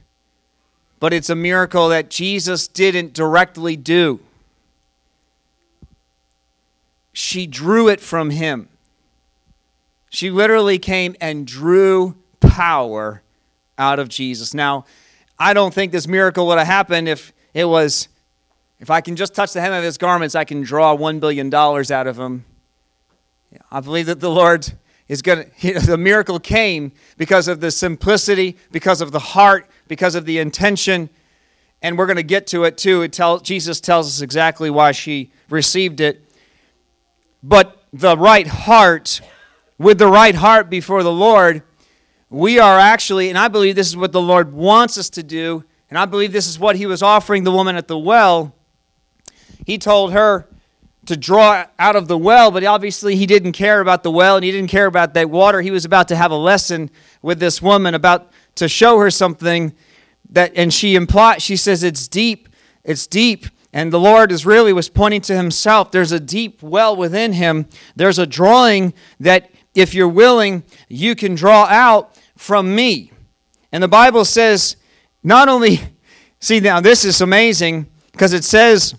but 0.98 1.12
it's 1.12 1.30
a 1.30 1.34
miracle 1.34 1.88
that 1.88 2.10
Jesus 2.10 2.68
didn't 2.68 3.12
directly 3.12 3.76
do. 3.76 4.20
She 7.12 7.46
drew 7.46 7.88
it 7.88 8.00
from 8.00 8.30
him. 8.30 8.68
She 10.10 10.30
literally 10.30 10.78
came 10.78 11.16
and 11.20 11.46
drew 11.46 12.16
power 12.40 13.22
out 13.78 13.98
of 13.98 14.08
Jesus. 14.08 14.54
Now, 14.54 14.86
I 15.38 15.52
don't 15.52 15.74
think 15.74 15.92
this 15.92 16.06
miracle 16.06 16.46
would 16.46 16.58
have 16.58 16.66
happened 16.66 17.08
if 17.08 17.32
it 17.52 17.64
was, 17.64 18.08
if 18.78 18.90
I 18.90 19.00
can 19.00 19.16
just 19.16 19.34
touch 19.34 19.52
the 19.52 19.60
hem 19.60 19.72
of 19.72 19.84
his 19.84 19.98
garments, 19.98 20.34
I 20.34 20.44
can 20.44 20.62
draw 20.62 20.96
$1 20.96 21.20
billion 21.20 21.52
out 21.54 22.06
of 22.06 22.18
him. 22.18 22.44
I 23.70 23.80
believe 23.80 24.06
that 24.06 24.20
the 24.20 24.30
Lord 24.30 24.72
is 25.08 25.22
going 25.22 25.50
to, 25.60 25.80
the 25.80 25.98
miracle 25.98 26.38
came 26.38 26.92
because 27.16 27.48
of 27.48 27.60
the 27.60 27.70
simplicity, 27.70 28.56
because 28.70 29.00
of 29.00 29.12
the 29.12 29.18
heart, 29.18 29.68
because 29.88 30.14
of 30.14 30.24
the 30.24 30.38
intention. 30.38 31.10
And 31.82 31.98
we're 31.98 32.06
going 32.06 32.16
to 32.16 32.22
get 32.22 32.46
to 32.48 32.64
it 32.64 32.78
too. 32.78 33.02
It 33.02 33.12
tell, 33.12 33.38
Jesus 33.38 33.80
tells 33.80 34.08
us 34.08 34.20
exactly 34.20 34.70
why 34.70 34.92
she 34.92 35.32
received 35.48 36.00
it. 36.00 36.22
But 37.42 37.82
the 37.92 38.16
right 38.16 38.46
heart, 38.46 39.20
with 39.78 39.98
the 39.98 40.08
right 40.08 40.34
heart 40.34 40.68
before 40.68 41.02
the 41.02 41.12
Lord, 41.12 41.62
we 42.28 42.58
are 42.58 42.78
actually, 42.78 43.28
and 43.28 43.38
I 43.38 43.48
believe 43.48 43.76
this 43.76 43.88
is 43.88 43.96
what 43.96 44.12
the 44.12 44.20
Lord 44.20 44.52
wants 44.52 44.98
us 44.98 45.08
to 45.10 45.22
do, 45.22 45.64
and 45.88 45.98
I 45.98 46.06
believe 46.06 46.32
this 46.32 46.48
is 46.48 46.58
what 46.58 46.76
He 46.76 46.86
was 46.86 47.02
offering 47.02 47.44
the 47.44 47.52
woman 47.52 47.76
at 47.76 47.86
the 47.86 47.98
well. 47.98 48.54
He 49.64 49.78
told 49.78 50.12
her 50.12 50.48
to 51.06 51.16
draw 51.16 51.66
out 51.78 51.96
of 51.96 52.08
the 52.08 52.18
well, 52.18 52.50
but 52.50 52.64
obviously 52.64 53.16
he 53.16 53.26
didn't 53.26 53.52
care 53.52 53.80
about 53.80 54.02
the 54.02 54.10
well 54.10 54.36
and 54.36 54.44
he 54.44 54.50
didn't 54.50 54.70
care 54.70 54.86
about 54.86 55.14
that 55.14 55.30
water. 55.30 55.60
He 55.60 55.70
was 55.70 55.84
about 55.84 56.08
to 56.08 56.16
have 56.16 56.30
a 56.30 56.36
lesson 56.36 56.90
with 57.22 57.38
this 57.38 57.62
woman 57.62 57.94
about 57.94 58.30
to 58.56 58.68
show 58.68 58.98
her 58.98 59.10
something 59.10 59.74
that 60.30 60.52
and 60.56 60.72
she 60.72 60.96
implies 60.96 61.42
she 61.42 61.56
says 61.56 61.82
it's 61.82 62.08
deep, 62.08 62.48
it's 62.84 63.06
deep. 63.06 63.46
And 63.72 63.92
the 63.92 64.00
Lord 64.00 64.32
is 64.32 64.46
really 64.46 64.72
was 64.72 64.88
pointing 64.88 65.20
to 65.22 65.36
himself. 65.36 65.90
There's 65.90 66.12
a 66.12 66.20
deep 66.20 66.62
well 66.62 66.96
within 66.96 67.34
him. 67.34 67.66
There's 67.94 68.18
a 68.18 68.26
drawing 68.26 68.94
that 69.20 69.50
if 69.74 69.92
you're 69.92 70.08
willing, 70.08 70.64
you 70.88 71.14
can 71.14 71.34
draw 71.34 71.64
out 71.64 72.18
from 72.36 72.74
me. 72.74 73.12
And 73.70 73.82
the 73.82 73.88
Bible 73.88 74.24
says, 74.24 74.76
not 75.22 75.48
only, 75.48 75.80
see, 76.40 76.60
now 76.60 76.80
this 76.80 77.04
is 77.04 77.20
amazing 77.20 77.86
because 78.12 78.32
it 78.32 78.44
says, 78.44 78.94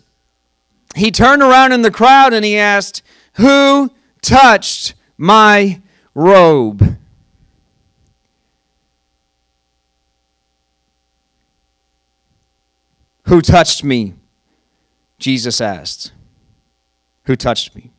he 0.95 1.09
turned 1.11 1.41
around 1.41 1.71
in 1.71 1.81
the 1.81 1.91
crowd 1.91 2.33
and 2.33 2.45
he 2.45 2.57
asked, 2.57 3.01
Who 3.33 3.91
touched 4.21 4.93
my 5.17 5.81
robe? 6.13 6.86
Who 13.27 13.41
touched 13.41 13.83
me? 13.83 14.13
Jesus 15.19 15.59
asked. 15.59 16.13
Who 17.25 17.35
touched 17.35 17.75
me? 17.75 17.91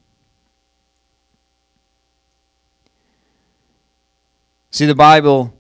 See, 4.71 4.87
the 4.87 4.95
Bible 4.95 5.55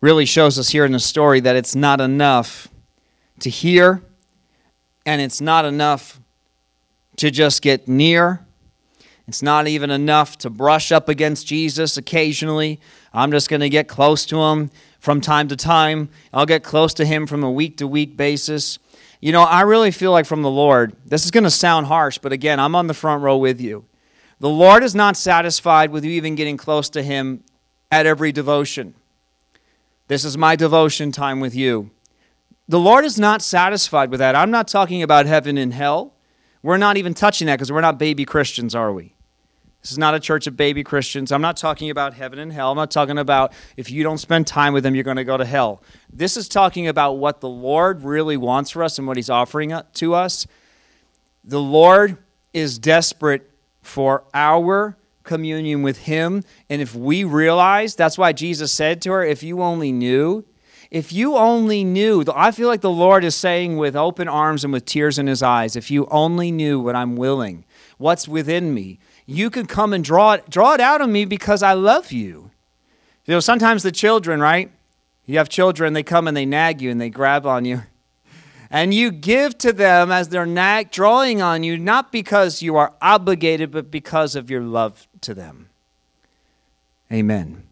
really 0.00 0.24
shows 0.24 0.58
us 0.58 0.70
here 0.70 0.86
in 0.86 0.92
the 0.92 0.98
story 0.98 1.40
that 1.40 1.56
it's 1.56 1.74
not 1.74 2.00
enough 2.00 2.68
to 3.40 3.50
hear, 3.50 4.02
and 5.04 5.20
it's 5.20 5.42
not 5.42 5.66
enough 5.66 6.18
to 7.16 7.30
just 7.30 7.60
get 7.60 7.86
near. 7.86 8.46
It's 9.26 9.42
not 9.42 9.68
even 9.68 9.90
enough 9.90 10.38
to 10.38 10.48
brush 10.48 10.90
up 10.90 11.10
against 11.10 11.46
Jesus 11.46 11.98
occasionally. 11.98 12.80
I'm 13.12 13.30
just 13.30 13.50
going 13.50 13.60
to 13.60 13.68
get 13.68 13.88
close 13.88 14.24
to 14.26 14.38
him 14.38 14.70
from 15.08 15.22
time 15.22 15.48
to 15.48 15.56
time. 15.56 16.10
I'll 16.34 16.44
get 16.44 16.62
close 16.62 16.92
to 16.92 17.06
him 17.06 17.26
from 17.26 17.42
a 17.42 17.50
week 17.50 17.78
to 17.78 17.88
week 17.88 18.14
basis. 18.14 18.78
You 19.22 19.32
know, 19.32 19.40
I 19.40 19.62
really 19.62 19.90
feel 19.90 20.12
like 20.12 20.26
from 20.26 20.42
the 20.42 20.50
Lord, 20.50 20.94
this 21.06 21.24
is 21.24 21.30
going 21.30 21.44
to 21.44 21.50
sound 21.50 21.86
harsh, 21.86 22.18
but 22.18 22.30
again, 22.30 22.60
I'm 22.60 22.74
on 22.74 22.88
the 22.88 22.92
front 22.92 23.22
row 23.22 23.38
with 23.38 23.58
you. 23.58 23.86
The 24.38 24.50
Lord 24.50 24.84
is 24.84 24.94
not 24.94 25.16
satisfied 25.16 25.92
with 25.92 26.04
you 26.04 26.10
even 26.10 26.34
getting 26.34 26.58
close 26.58 26.90
to 26.90 27.02
him 27.02 27.42
at 27.90 28.04
every 28.04 28.32
devotion. 28.32 28.92
This 30.08 30.26
is 30.26 30.36
my 30.36 30.56
devotion 30.56 31.10
time 31.10 31.40
with 31.40 31.54
you. 31.54 31.90
The 32.68 32.78
Lord 32.78 33.06
is 33.06 33.18
not 33.18 33.40
satisfied 33.40 34.10
with 34.10 34.20
that. 34.20 34.36
I'm 34.36 34.50
not 34.50 34.68
talking 34.68 35.02
about 35.02 35.24
heaven 35.24 35.56
and 35.56 35.72
hell. 35.72 36.12
We're 36.62 36.76
not 36.76 36.98
even 36.98 37.14
touching 37.14 37.46
that 37.46 37.56
because 37.56 37.72
we're 37.72 37.80
not 37.80 37.98
baby 37.98 38.26
Christians, 38.26 38.74
are 38.74 38.92
we? 38.92 39.14
This 39.82 39.92
is 39.92 39.98
not 39.98 40.14
a 40.14 40.20
church 40.20 40.46
of 40.46 40.56
baby 40.56 40.82
Christians. 40.82 41.30
I'm 41.30 41.40
not 41.40 41.56
talking 41.56 41.90
about 41.90 42.14
heaven 42.14 42.38
and 42.38 42.52
hell. 42.52 42.72
I'm 42.72 42.76
not 42.76 42.90
talking 42.90 43.16
about 43.16 43.52
if 43.76 43.90
you 43.90 44.02
don't 44.02 44.18
spend 44.18 44.46
time 44.46 44.72
with 44.72 44.82
them, 44.82 44.94
you're 44.94 45.04
going 45.04 45.18
to 45.18 45.24
go 45.24 45.36
to 45.36 45.44
hell. 45.44 45.82
This 46.12 46.36
is 46.36 46.48
talking 46.48 46.88
about 46.88 47.14
what 47.14 47.40
the 47.40 47.48
Lord 47.48 48.02
really 48.02 48.36
wants 48.36 48.70
for 48.70 48.82
us 48.82 48.98
and 48.98 49.06
what 49.06 49.16
He's 49.16 49.30
offering 49.30 49.72
to 49.94 50.14
us. 50.14 50.46
The 51.44 51.60
Lord 51.60 52.18
is 52.52 52.78
desperate 52.78 53.50
for 53.80 54.24
our 54.34 54.96
communion 55.22 55.82
with 55.82 55.98
Him. 55.98 56.42
And 56.68 56.82
if 56.82 56.94
we 56.94 57.22
realize, 57.22 57.94
that's 57.94 58.18
why 58.18 58.32
Jesus 58.32 58.72
said 58.72 59.00
to 59.02 59.12
her, 59.12 59.24
if 59.24 59.42
you 59.44 59.62
only 59.62 59.92
knew, 59.92 60.44
if 60.90 61.12
you 61.12 61.36
only 61.36 61.84
knew, 61.84 62.24
I 62.34 62.50
feel 62.50 62.66
like 62.66 62.80
the 62.80 62.90
Lord 62.90 63.22
is 63.22 63.34
saying 63.34 63.76
with 63.76 63.94
open 63.94 64.26
arms 64.26 64.64
and 64.64 64.72
with 64.72 64.86
tears 64.86 65.18
in 65.18 65.26
his 65.26 65.42
eyes, 65.42 65.76
if 65.76 65.90
you 65.90 66.06
only 66.10 66.50
knew 66.50 66.80
what 66.80 66.96
I'm 66.96 67.14
willing, 67.14 67.64
what's 67.98 68.26
within 68.26 68.72
me, 68.72 68.98
you 69.30 69.50
can 69.50 69.66
come 69.66 69.92
and 69.92 70.02
draw 70.02 70.32
it, 70.32 70.48
draw 70.48 70.72
it 70.72 70.80
out 70.80 71.02
of 71.02 71.10
me 71.10 71.26
because 71.26 71.62
I 71.62 71.74
love 71.74 72.10
you. 72.12 72.50
You 73.26 73.34
know, 73.34 73.40
sometimes 73.40 73.82
the 73.82 73.92
children, 73.92 74.40
right? 74.40 74.70
You 75.26 75.36
have 75.36 75.50
children, 75.50 75.92
they 75.92 76.02
come 76.02 76.26
and 76.26 76.34
they 76.34 76.46
nag 76.46 76.80
you 76.80 76.90
and 76.90 76.98
they 76.98 77.10
grab 77.10 77.44
on 77.44 77.66
you 77.66 77.82
and 78.70 78.94
you 78.94 79.10
give 79.10 79.58
to 79.58 79.74
them 79.74 80.10
as 80.10 80.30
they're 80.30 80.46
nag- 80.46 80.90
drawing 80.90 81.42
on 81.42 81.62
you, 81.62 81.76
not 81.76 82.10
because 82.10 82.62
you 82.62 82.76
are 82.76 82.94
obligated, 83.02 83.70
but 83.70 83.90
because 83.90 84.34
of 84.34 84.48
your 84.48 84.62
love 84.62 85.06
to 85.20 85.34
them. 85.34 85.68
Amen. 87.12 87.64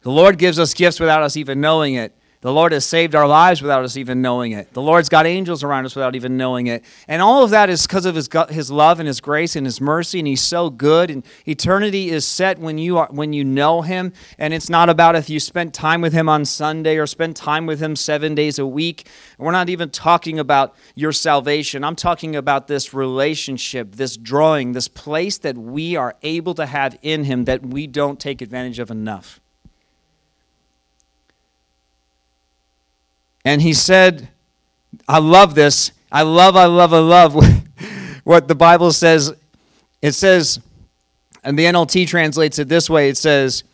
The 0.00 0.10
Lord 0.10 0.38
gives 0.38 0.58
us 0.58 0.74
gifts 0.74 0.98
without 0.98 1.22
us 1.22 1.36
even 1.36 1.60
knowing 1.60 1.94
it. 1.94 2.16
The 2.42 2.52
Lord 2.52 2.72
has 2.72 2.84
saved 2.84 3.14
our 3.14 3.28
lives 3.28 3.62
without 3.62 3.84
us 3.84 3.96
even 3.96 4.20
knowing 4.20 4.50
it. 4.50 4.72
The 4.72 4.82
Lord's 4.82 5.08
got 5.08 5.26
angels 5.26 5.62
around 5.62 5.86
us 5.86 5.94
without 5.94 6.16
even 6.16 6.36
knowing 6.36 6.66
it. 6.66 6.84
And 7.06 7.22
all 7.22 7.44
of 7.44 7.50
that 7.50 7.70
is 7.70 7.86
because 7.86 8.04
of 8.04 8.16
his, 8.16 8.28
his 8.50 8.68
love 8.68 8.98
and 8.98 9.06
His 9.06 9.20
grace 9.20 9.54
and 9.54 9.64
His 9.64 9.80
mercy, 9.80 10.18
and 10.18 10.26
He's 10.26 10.42
so 10.42 10.68
good. 10.68 11.08
And 11.08 11.24
eternity 11.46 12.10
is 12.10 12.26
set 12.26 12.58
when 12.58 12.78
you, 12.78 12.98
are, 12.98 13.06
when 13.12 13.32
you 13.32 13.44
know 13.44 13.82
Him. 13.82 14.12
And 14.38 14.52
it's 14.52 14.68
not 14.68 14.88
about 14.88 15.14
if 15.14 15.30
you 15.30 15.38
spent 15.38 15.72
time 15.72 16.00
with 16.00 16.12
Him 16.12 16.28
on 16.28 16.44
Sunday 16.44 16.96
or 16.96 17.06
spent 17.06 17.36
time 17.36 17.64
with 17.64 17.80
Him 17.80 17.94
seven 17.94 18.34
days 18.34 18.58
a 18.58 18.66
week. 18.66 19.06
We're 19.38 19.52
not 19.52 19.68
even 19.68 19.90
talking 19.90 20.40
about 20.40 20.74
your 20.96 21.12
salvation. 21.12 21.84
I'm 21.84 21.94
talking 21.94 22.34
about 22.34 22.66
this 22.66 22.92
relationship, 22.92 23.94
this 23.94 24.16
drawing, 24.16 24.72
this 24.72 24.88
place 24.88 25.38
that 25.38 25.56
we 25.56 25.94
are 25.94 26.16
able 26.22 26.54
to 26.54 26.66
have 26.66 26.98
in 27.02 27.22
Him 27.22 27.44
that 27.44 27.64
we 27.64 27.86
don't 27.86 28.18
take 28.18 28.42
advantage 28.42 28.80
of 28.80 28.90
enough. 28.90 29.41
And 33.44 33.60
he 33.60 33.72
said, 33.72 34.28
I 35.08 35.18
love 35.18 35.54
this. 35.54 35.92
I 36.10 36.22
love, 36.22 36.56
I 36.56 36.66
love, 36.66 36.92
I 36.92 36.98
love 36.98 37.34
what 38.24 38.48
the 38.48 38.54
Bible 38.54 38.92
says. 38.92 39.32
It 40.00 40.12
says, 40.12 40.60
and 41.42 41.58
the 41.58 41.64
NLT 41.64 42.06
translates 42.06 42.58
it 42.58 42.68
this 42.68 42.88
way 42.88 43.08
it 43.08 43.16
says, 43.16 43.64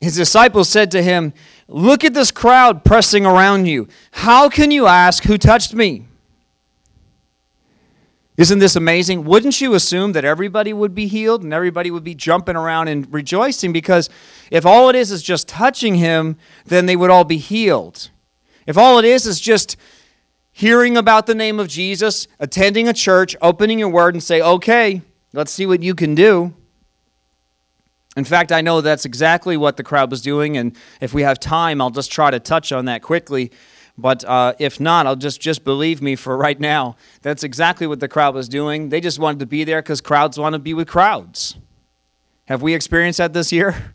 His 0.00 0.16
disciples 0.16 0.68
said 0.68 0.90
to 0.92 1.02
him, 1.02 1.32
Look 1.66 2.04
at 2.04 2.14
this 2.14 2.30
crowd 2.30 2.84
pressing 2.84 3.24
around 3.24 3.66
you. 3.66 3.88
How 4.12 4.48
can 4.48 4.70
you 4.70 4.86
ask, 4.86 5.24
Who 5.24 5.38
touched 5.38 5.74
me? 5.74 6.06
Isn't 8.36 8.58
this 8.58 8.74
amazing? 8.74 9.24
Wouldn't 9.24 9.60
you 9.60 9.74
assume 9.74 10.12
that 10.12 10.24
everybody 10.24 10.72
would 10.72 10.92
be 10.92 11.06
healed 11.06 11.44
and 11.44 11.54
everybody 11.54 11.92
would 11.92 12.02
be 12.02 12.16
jumping 12.16 12.56
around 12.56 12.88
and 12.88 13.12
rejoicing? 13.12 13.72
Because 13.72 14.10
if 14.50 14.66
all 14.66 14.88
it 14.88 14.96
is 14.96 15.12
is 15.12 15.22
just 15.22 15.46
touching 15.46 15.94
him, 15.94 16.36
then 16.66 16.86
they 16.86 16.96
would 16.96 17.10
all 17.10 17.22
be 17.22 17.36
healed. 17.36 18.10
If 18.66 18.78
all 18.78 18.98
it 18.98 19.04
is 19.04 19.26
is 19.26 19.40
just 19.40 19.76
hearing 20.52 20.96
about 20.96 21.26
the 21.26 21.34
name 21.34 21.58
of 21.58 21.68
Jesus, 21.68 22.28
attending 22.38 22.88
a 22.88 22.92
church, 22.92 23.36
opening 23.42 23.78
your 23.78 23.88
word, 23.88 24.14
and 24.14 24.22
say, 24.22 24.40
okay, 24.40 25.02
let's 25.32 25.50
see 25.50 25.66
what 25.66 25.82
you 25.82 25.94
can 25.94 26.14
do. 26.14 26.54
In 28.16 28.24
fact, 28.24 28.52
I 28.52 28.60
know 28.60 28.80
that's 28.80 29.04
exactly 29.04 29.56
what 29.56 29.76
the 29.76 29.82
crowd 29.82 30.10
was 30.10 30.22
doing, 30.22 30.56
and 30.56 30.76
if 31.00 31.12
we 31.12 31.22
have 31.22 31.40
time, 31.40 31.80
I'll 31.80 31.90
just 31.90 32.12
try 32.12 32.30
to 32.30 32.38
touch 32.38 32.70
on 32.70 32.84
that 32.84 33.02
quickly. 33.02 33.50
But 33.98 34.24
uh, 34.24 34.54
if 34.58 34.80
not, 34.80 35.06
I'll 35.06 35.16
just 35.16 35.40
just 35.40 35.64
believe 35.64 36.00
me 36.02 36.16
for 36.16 36.36
right 36.36 36.58
now. 36.58 36.96
That's 37.22 37.44
exactly 37.44 37.86
what 37.86 38.00
the 38.00 38.08
crowd 38.08 38.34
was 38.34 38.48
doing. 38.48 38.88
They 38.88 39.00
just 39.00 39.18
wanted 39.18 39.40
to 39.40 39.46
be 39.46 39.64
there 39.64 39.82
because 39.82 40.00
crowds 40.00 40.38
want 40.38 40.54
to 40.54 40.58
be 40.58 40.74
with 40.74 40.88
crowds. 40.88 41.56
Have 42.46 42.62
we 42.62 42.74
experienced 42.74 43.18
that 43.18 43.32
this 43.32 43.52
year? 43.52 43.93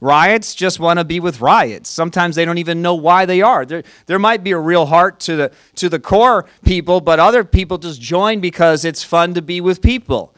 Riots 0.00 0.54
just 0.54 0.78
want 0.78 0.98
to 0.98 1.04
be 1.04 1.18
with 1.18 1.40
riots. 1.40 1.88
Sometimes 1.88 2.36
they 2.36 2.44
don't 2.44 2.58
even 2.58 2.82
know 2.82 2.94
why 2.94 3.26
they 3.26 3.42
are. 3.42 3.66
There, 3.66 3.82
there 4.06 4.18
might 4.18 4.44
be 4.44 4.52
a 4.52 4.58
real 4.58 4.86
heart 4.86 5.18
to 5.20 5.36
the, 5.36 5.52
to 5.74 5.88
the 5.88 5.98
core 5.98 6.46
people, 6.64 7.00
but 7.00 7.18
other 7.18 7.42
people 7.42 7.78
just 7.78 8.00
join 8.00 8.40
because 8.40 8.84
it's 8.84 9.02
fun 9.02 9.34
to 9.34 9.42
be 9.42 9.60
with 9.60 9.82
people. 9.82 10.34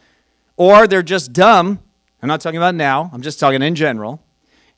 Or 0.57 0.87
they're 0.87 1.03
just 1.03 1.33
dumb. 1.33 1.81
I'm 2.23 2.29
not 2.29 2.41
talking 2.41 2.59
about 2.59 2.75
now, 2.75 3.11
I'm 3.13 3.23
just 3.23 3.39
talking 3.39 3.63
in 3.63 3.75
general. 3.75 4.23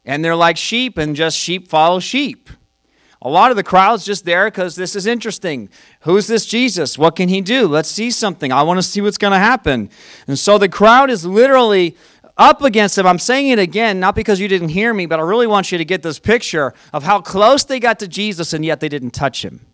And 0.05 0.25
they're 0.25 0.37
like 0.37 0.57
sheep, 0.57 0.99
and 0.99 1.15
just 1.15 1.39
sheep 1.39 1.69
follow 1.69 2.01
sheep. 2.01 2.51
A 3.25 3.29
lot 3.29 3.53
of 3.53 3.57
the 3.57 3.63
crowd's 3.63 4.05
just 4.05 4.25
there 4.25 4.47
because 4.47 4.75
this 4.75 4.97
is 4.97 5.07
interesting. 5.07 5.69
Who's 6.01 6.27
this 6.27 6.45
Jesus? 6.45 6.99
What 6.99 7.15
can 7.15 7.29
he 7.29 7.41
do? 7.41 7.69
Let's 7.69 7.89
see 7.89 8.11
something. 8.11 8.51
I 8.51 8.65
want 8.65 8.79
to 8.79 8.83
see 8.83 9.01
what's 9.01 9.19
going 9.19 9.33
to 9.33 9.39
happen. 9.39 9.91
And 10.27 10.37
so 10.37 10.59
the 10.59 10.69
crowd 10.69 11.09
is 11.09 11.25
literally 11.25 11.97
up 12.43 12.63
against 12.63 12.99
him. 12.99 13.07
I'm 13.07 13.19
saying 13.19 13.49
it 13.49 13.59
again, 13.59 14.01
not 14.01 14.15
because 14.15 14.41
you 14.41 14.49
didn't 14.49 14.71
hear 14.71 14.93
me, 14.93 15.07
but 15.07 15.19
I 15.19 15.23
really 15.23 15.47
want 15.47 15.73
you 15.73 15.79
to 15.79 15.85
get 15.85 16.03
this 16.03 16.19
picture 16.19 16.75
of 16.93 17.05
how 17.05 17.21
close 17.21 17.65
they 17.65 17.81
got 17.81 17.99
to 18.01 18.09
Jesus 18.09 18.53
and 18.53 18.65
yet 18.65 18.81
they 18.81 18.89
didn't 18.89 19.13
touch 19.13 19.45
him. 19.45 19.67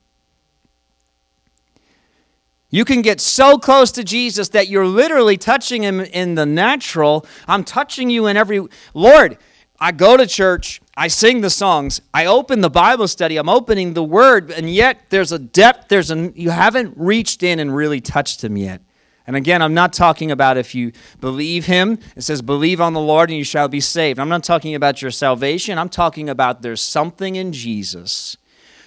You 2.71 2.85
can 2.85 3.01
get 3.01 3.21
so 3.21 3.57
close 3.57 3.91
to 3.93 4.05
Jesus 4.05 4.51
that 4.51 4.69
you're 4.69 4.87
literally 4.87 5.39
touching 5.39 5.83
him 5.83 6.01
in 6.01 6.35
the 6.35 6.45
natural. 6.45 7.25
I'm 7.47 7.65
touching 7.65 8.11
you 8.11 8.27
in 8.27 8.37
every. 8.37 8.67
Lord, 8.93 9.39
I 9.81 9.93
go 9.93 10.19
to 10.19 10.27
church, 10.27 10.83
I 10.95 11.09
sing 11.09 11.41
the 11.41 11.51
songs, 11.51 12.03
I 12.13 12.27
open 12.27 12.61
the 12.61 12.69
Bible 12.69 13.09
study, 13.09 13.39
I'm 13.39 13.49
opening 13.49 13.95
the 13.95 14.03
Word, 14.03 14.51
and 14.51 14.69
yet 14.69 15.07
there's 15.09 15.33
a 15.33 15.39
depth, 15.39 15.89
there's 15.89 16.11
a, 16.11 16.31
you 16.35 16.51
haven't 16.51 16.95
reached 16.99 17.43
in 17.43 17.59
and 17.59 17.75
really 17.75 18.01
touched 18.01 18.45
Him 18.45 18.57
yet. 18.57 18.83
And 19.29 19.37
again, 19.37 19.61
I'm 19.61 19.75
not 19.75 19.93
talking 19.93 20.31
about 20.31 20.57
if 20.57 20.75
you 20.75 20.91
believe 21.21 21.67
Him. 21.67 21.99
It 22.17 22.23
says, 22.23 22.41
believe 22.41 22.81
on 22.81 22.95
the 22.95 23.01
Lord 23.01 23.29
and 23.29 23.37
you 23.37 23.45
shall 23.45 23.69
be 23.69 23.79
saved. 23.79 24.19
I'm 24.19 24.31
not 24.31 24.43
talking 24.43 24.75
about 24.75 25.03
your 25.03 25.11
salvation. 25.11 25.77
I'm 25.77 25.91
talking 25.91 26.31
about 26.31 26.63
there's 26.63 26.81
something 26.81 27.37
in 27.37 27.53
Jesus 27.53 28.39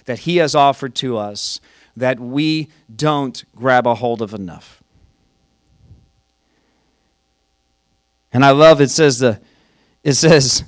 that 0.06 0.18
He 0.20 0.38
has 0.38 0.56
offered 0.56 0.96
to 0.96 1.16
us 1.16 1.60
that 1.96 2.18
we 2.18 2.68
don't 2.94 3.44
grab 3.54 3.86
a 3.86 3.94
hold 3.94 4.20
of 4.20 4.34
enough. 4.34 4.82
And 8.32 8.44
I 8.44 8.50
love 8.50 8.80
it 8.80 8.90
says 8.90 9.20
the 9.20 9.40
it 10.02 10.14
says 10.14 10.64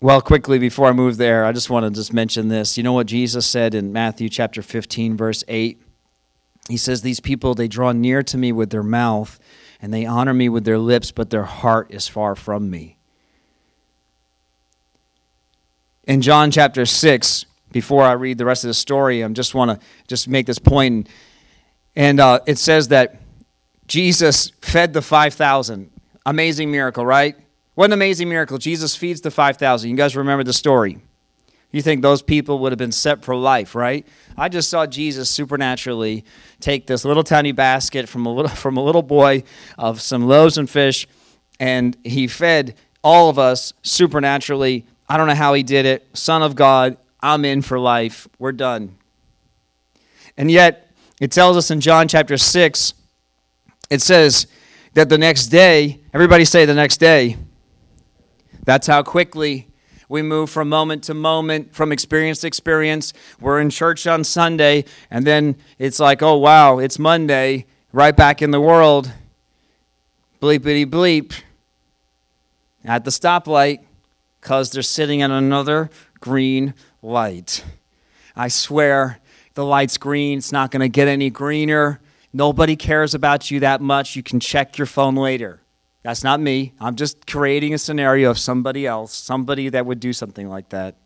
well, 0.00 0.20
quickly 0.20 0.60
before 0.60 0.86
I 0.86 0.92
move 0.92 1.16
there, 1.16 1.44
I 1.44 1.50
just 1.50 1.68
want 1.68 1.84
to 1.84 1.90
just 1.90 2.12
mention 2.12 2.46
this. 2.46 2.76
You 2.76 2.84
know 2.84 2.92
what 2.92 3.08
Jesus 3.08 3.44
said 3.44 3.74
in 3.74 3.92
Matthew 3.92 4.28
chapter 4.28 4.62
15, 4.62 5.16
verse 5.16 5.42
8? 5.48 5.80
He 6.68 6.76
says, 6.76 7.02
These 7.02 7.20
people, 7.20 7.54
they 7.54 7.68
draw 7.68 7.92
near 7.92 8.22
to 8.22 8.38
me 8.38 8.52
with 8.52 8.70
their 8.70 8.82
mouth, 8.82 9.38
and 9.80 9.92
they 9.92 10.06
honor 10.06 10.34
me 10.34 10.48
with 10.48 10.64
their 10.64 10.78
lips, 10.78 11.10
but 11.10 11.30
their 11.30 11.44
heart 11.44 11.90
is 11.90 12.08
far 12.08 12.34
from 12.34 12.70
me. 12.70 12.96
In 16.04 16.20
John 16.20 16.50
chapter 16.50 16.84
6, 16.84 17.46
before 17.70 18.02
I 18.02 18.12
read 18.12 18.38
the 18.38 18.44
rest 18.44 18.64
of 18.64 18.68
the 18.68 18.74
story, 18.74 19.24
I 19.24 19.28
just 19.28 19.54
want 19.54 19.70
to 19.70 19.86
just 20.08 20.28
make 20.28 20.46
this 20.46 20.58
point. 20.58 21.08
And 21.96 22.20
uh, 22.20 22.40
it 22.46 22.58
says 22.58 22.88
that 22.88 23.20
Jesus 23.86 24.50
fed 24.60 24.92
the 24.92 25.02
5,000. 25.02 25.90
Amazing 26.26 26.70
miracle, 26.70 27.04
right? 27.04 27.36
What 27.74 27.86
an 27.86 27.92
amazing 27.92 28.28
miracle. 28.28 28.58
Jesus 28.58 28.94
feeds 28.94 29.20
the 29.20 29.30
5,000. 29.30 29.90
You 29.90 29.96
guys 29.96 30.14
remember 30.14 30.44
the 30.44 30.52
story. 30.52 30.98
You 31.72 31.80
think 31.80 32.02
those 32.02 32.22
people 32.22 32.58
would 32.60 32.72
have 32.72 32.78
been 32.78 32.92
set 32.92 33.24
for 33.24 33.34
life, 33.34 33.74
right? 33.74 34.06
I 34.36 34.50
just 34.50 34.68
saw 34.68 34.86
Jesus 34.86 35.30
supernaturally 35.30 36.24
take 36.60 36.86
this 36.86 37.04
little 37.04 37.24
tiny 37.24 37.52
basket 37.52 38.08
from 38.08 38.26
a 38.26 38.32
little, 38.32 38.50
from 38.54 38.76
a 38.76 38.84
little 38.84 39.02
boy 39.02 39.42
of 39.78 40.00
some 40.00 40.26
loaves 40.26 40.58
and 40.58 40.68
fish, 40.68 41.08
and 41.58 41.96
he 42.04 42.28
fed 42.28 42.76
all 43.02 43.30
of 43.30 43.38
us 43.38 43.72
supernaturally. 43.82 44.86
I 45.08 45.16
don't 45.16 45.26
know 45.26 45.34
how 45.34 45.54
he 45.54 45.62
did 45.62 45.86
it. 45.86 46.06
Son 46.12 46.42
of 46.42 46.54
God, 46.54 46.98
I'm 47.20 47.44
in 47.44 47.62
for 47.62 47.78
life. 47.78 48.28
We're 48.38 48.52
done. 48.52 48.98
And 50.36 50.50
yet, 50.50 50.90
it 51.20 51.30
tells 51.30 51.56
us 51.56 51.70
in 51.70 51.80
John 51.80 52.08
chapter 52.08 52.36
6, 52.36 52.94
it 53.90 54.02
says 54.02 54.46
that 54.94 55.08
the 55.08 55.18
next 55.18 55.48
day, 55.48 56.00
everybody 56.12 56.44
say 56.44 56.64
the 56.64 56.74
next 56.74 56.98
day, 56.98 57.36
that's 58.64 58.86
how 58.86 59.02
quickly 59.02 59.68
we 60.12 60.20
move 60.20 60.50
from 60.50 60.68
moment 60.68 61.04
to 61.04 61.14
moment, 61.14 61.74
from 61.74 61.90
experience 61.90 62.40
to 62.40 62.46
experience. 62.46 63.14
We're 63.40 63.60
in 63.60 63.70
church 63.70 64.06
on 64.06 64.24
Sunday, 64.24 64.84
and 65.10 65.26
then 65.26 65.56
it's 65.78 65.98
like, 65.98 66.22
oh, 66.22 66.36
wow, 66.36 66.78
it's 66.78 66.98
Monday, 66.98 67.64
right 67.92 68.14
back 68.14 68.42
in 68.42 68.50
the 68.50 68.60
world. 68.60 69.10
Bleepity 70.42 70.84
bleep. 70.84 71.32
At 72.84 73.04
the 73.04 73.10
stoplight, 73.10 73.80
because 74.38 74.70
they're 74.70 74.82
sitting 74.82 75.22
at 75.22 75.30
another 75.30 75.88
green 76.20 76.74
light. 77.00 77.64
I 78.36 78.48
swear, 78.48 79.18
the 79.54 79.64
light's 79.64 79.96
green. 79.96 80.36
It's 80.36 80.52
not 80.52 80.70
going 80.70 80.80
to 80.80 80.90
get 80.90 81.08
any 81.08 81.30
greener. 81.30 82.00
Nobody 82.34 82.76
cares 82.76 83.14
about 83.14 83.50
you 83.50 83.60
that 83.60 83.80
much. 83.80 84.14
You 84.14 84.22
can 84.22 84.40
check 84.40 84.76
your 84.76 84.86
phone 84.86 85.14
later. 85.14 85.61
That's 86.02 86.24
not 86.24 86.40
me. 86.40 86.72
I'm 86.80 86.96
just 86.96 87.26
creating 87.26 87.74
a 87.74 87.78
scenario 87.78 88.30
of 88.30 88.38
somebody 88.38 88.86
else, 88.86 89.14
somebody 89.14 89.68
that 89.68 89.86
would 89.86 90.00
do 90.00 90.12
something 90.12 90.48
like 90.48 90.70
that. 90.70 90.96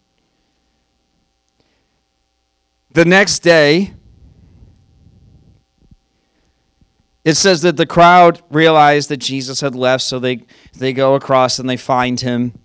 The 2.92 3.04
next 3.04 3.40
day, 3.40 3.92
it 7.24 7.34
says 7.34 7.60
that 7.62 7.76
the 7.76 7.84
crowd 7.84 8.40
realized 8.50 9.10
that 9.10 9.18
Jesus 9.18 9.60
had 9.60 9.74
left, 9.74 10.02
so 10.02 10.18
they, 10.18 10.46
they 10.78 10.94
go 10.94 11.14
across 11.14 11.58
and 11.58 11.68
they 11.68 11.76
find 11.76 12.20
him. 12.20 12.58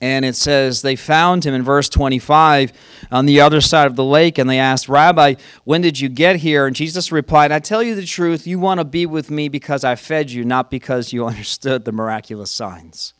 And 0.00 0.24
it 0.24 0.36
says 0.36 0.82
they 0.82 0.94
found 0.94 1.44
him 1.44 1.54
in 1.54 1.62
verse 1.62 1.88
25 1.88 2.72
on 3.10 3.26
the 3.26 3.40
other 3.40 3.60
side 3.60 3.88
of 3.88 3.96
the 3.96 4.04
lake, 4.04 4.38
and 4.38 4.48
they 4.48 4.58
asked, 4.58 4.88
Rabbi, 4.88 5.34
when 5.64 5.80
did 5.80 5.98
you 5.98 6.08
get 6.08 6.36
here? 6.36 6.66
And 6.66 6.76
Jesus 6.76 7.10
replied, 7.10 7.50
I 7.50 7.58
tell 7.58 7.82
you 7.82 7.96
the 7.96 8.06
truth, 8.06 8.46
you 8.46 8.60
want 8.60 8.78
to 8.78 8.84
be 8.84 9.06
with 9.06 9.28
me 9.28 9.48
because 9.48 9.82
I 9.82 9.96
fed 9.96 10.30
you, 10.30 10.44
not 10.44 10.70
because 10.70 11.12
you 11.12 11.26
understood 11.26 11.84
the 11.84 11.92
miraculous 11.92 12.50
signs. 12.50 13.14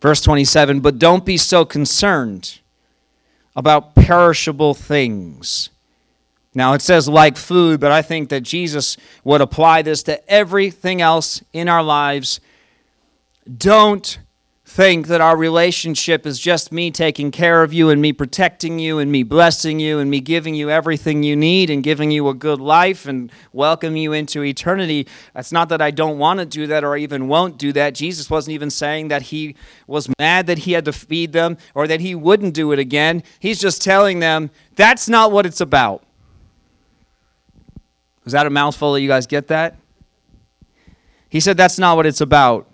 Verse 0.00 0.20
27 0.20 0.80
But 0.80 0.98
don't 0.98 1.24
be 1.24 1.36
so 1.36 1.64
concerned 1.64 2.60
about 3.56 3.94
perishable 3.94 4.74
things 4.74 5.70
now 6.54 6.72
it 6.72 6.82
says 6.82 7.08
like 7.08 7.36
food, 7.36 7.80
but 7.80 7.92
I 7.92 8.02
think 8.02 8.30
that 8.30 8.42
Jesus 8.42 8.96
would 9.24 9.40
apply 9.40 9.82
this 9.82 10.02
to 10.04 10.30
everything 10.30 11.00
else 11.00 11.42
in 11.52 11.68
our 11.68 11.82
lives. 11.82 12.40
Don't 13.56 14.18
think 14.68 15.06
that 15.06 15.20
our 15.22 15.34
relationship 15.34 16.26
is 16.26 16.38
just 16.38 16.70
me 16.70 16.90
taking 16.90 17.30
care 17.30 17.62
of 17.62 17.72
you 17.72 17.88
and 17.88 18.02
me 18.02 18.12
protecting 18.12 18.78
you 18.78 18.98
and 18.98 19.10
me 19.10 19.22
blessing 19.22 19.80
you 19.80 19.98
and 19.98 20.10
me 20.10 20.20
giving 20.20 20.54
you 20.54 20.68
everything 20.68 21.22
you 21.22 21.34
need 21.34 21.70
and 21.70 21.82
giving 21.82 22.10
you 22.10 22.28
a 22.28 22.34
good 22.34 22.60
life 22.60 23.06
and 23.06 23.32
welcome 23.54 23.96
you 23.96 24.12
into 24.12 24.44
eternity. 24.44 25.06
It's 25.34 25.52
not 25.52 25.70
that 25.70 25.80
I 25.80 25.90
don't 25.90 26.18
want 26.18 26.40
to 26.40 26.46
do 26.46 26.66
that 26.66 26.84
or 26.84 26.98
even 26.98 27.28
won't 27.28 27.56
do 27.56 27.72
that. 27.72 27.94
Jesus 27.94 28.28
wasn't 28.28 28.54
even 28.54 28.68
saying 28.68 29.08
that 29.08 29.22
he 29.22 29.56
was 29.86 30.10
mad 30.18 30.46
that 30.48 30.58
he 30.58 30.72
had 30.72 30.84
to 30.84 30.92
feed 30.92 31.32
them 31.32 31.56
or 31.74 31.86
that 31.86 32.00
he 32.00 32.14
wouldn't 32.14 32.52
do 32.52 32.70
it 32.72 32.78
again. 32.78 33.22
He's 33.40 33.60
just 33.60 33.80
telling 33.80 34.18
them 34.18 34.50
that's 34.76 35.08
not 35.08 35.32
what 35.32 35.46
it's 35.46 35.62
about. 35.62 36.04
Was 38.28 38.34
that 38.34 38.46
a 38.46 38.50
mouthful? 38.50 38.98
You 38.98 39.08
guys 39.08 39.26
get 39.26 39.46
that? 39.46 39.78
He 41.30 41.40
said 41.40 41.56
that's 41.56 41.78
not 41.78 41.96
what 41.96 42.04
it's 42.04 42.20
about. 42.20 42.68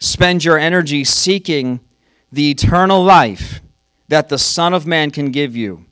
Spend 0.00 0.44
your 0.44 0.58
energy 0.58 1.04
seeking 1.04 1.78
the 2.32 2.50
eternal 2.50 3.04
life 3.04 3.60
that 4.08 4.30
the 4.30 4.36
Son 4.36 4.74
of 4.74 4.84
Man 4.84 5.12
can 5.12 5.30
give 5.30 5.54
you. 5.54 5.86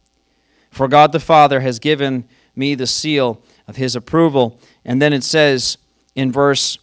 For 0.69 0.89
God 0.89 1.13
the 1.13 1.21
Father 1.21 1.61
has 1.61 1.79
given 1.79 2.25
me 2.57 2.75
the 2.75 2.89
seal 2.89 3.41
of 3.69 3.77
his 3.77 3.95
approval. 3.95 4.59
And 4.85 5.01
then 5.01 5.13
it 5.13 5.23
says 5.23 5.79
in 6.17 6.33
verse 6.33 6.77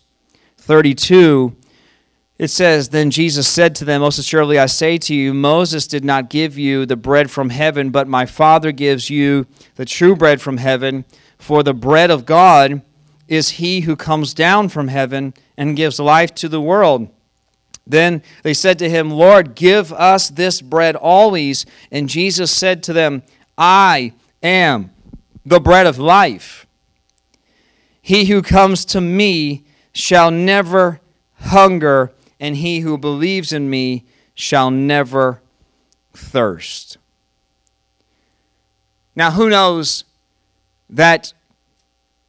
32 0.55 1.53
it 2.41 2.49
says, 2.49 2.89
Then 2.89 3.11
Jesus 3.11 3.45
said 3.45 3.75
to 3.75 3.83
them, 3.83 3.99
Most 3.99 4.17
assuredly 4.17 4.57
I 4.57 4.67
say 4.67 4.97
to 4.99 5.13
you, 5.13 5.33
Moses 5.33 5.85
did 5.85 6.05
not 6.05 6.29
give 6.29 6.57
you 6.57 6.85
the 6.85 6.95
bread 6.95 7.29
from 7.29 7.49
heaven, 7.49 7.89
but 7.89 8.07
my 8.07 8.25
Father 8.25 8.71
gives 8.71 9.09
you 9.09 9.47
the 9.75 9.83
true 9.83 10.15
bread 10.15 10.39
from 10.41 10.55
heaven. 10.55 11.03
For 11.41 11.63
the 11.63 11.73
bread 11.73 12.11
of 12.11 12.27
God 12.27 12.83
is 13.27 13.49
he 13.49 13.81
who 13.81 13.95
comes 13.95 14.35
down 14.35 14.69
from 14.69 14.89
heaven 14.89 15.33
and 15.57 15.75
gives 15.75 15.99
life 15.99 16.35
to 16.35 16.47
the 16.47 16.61
world. 16.61 17.09
Then 17.87 18.21
they 18.43 18.53
said 18.53 18.77
to 18.77 18.87
him, 18.87 19.09
Lord, 19.09 19.55
give 19.55 19.91
us 19.91 20.29
this 20.29 20.61
bread 20.61 20.95
always. 20.95 21.65
And 21.91 22.07
Jesus 22.07 22.51
said 22.51 22.83
to 22.83 22.93
them, 22.93 23.23
I 23.57 24.13
am 24.43 24.91
the 25.43 25.59
bread 25.59 25.87
of 25.87 25.97
life. 25.97 26.67
He 28.03 28.25
who 28.25 28.43
comes 28.43 28.85
to 28.85 29.01
me 29.01 29.65
shall 29.93 30.29
never 30.29 31.01
hunger, 31.39 32.11
and 32.39 32.55
he 32.55 32.81
who 32.81 32.99
believes 32.99 33.51
in 33.51 33.67
me 33.67 34.05
shall 34.35 34.69
never 34.69 35.41
thirst. 36.13 36.99
Now, 39.15 39.31
who 39.31 39.49
knows 39.49 40.03
that 40.91 41.33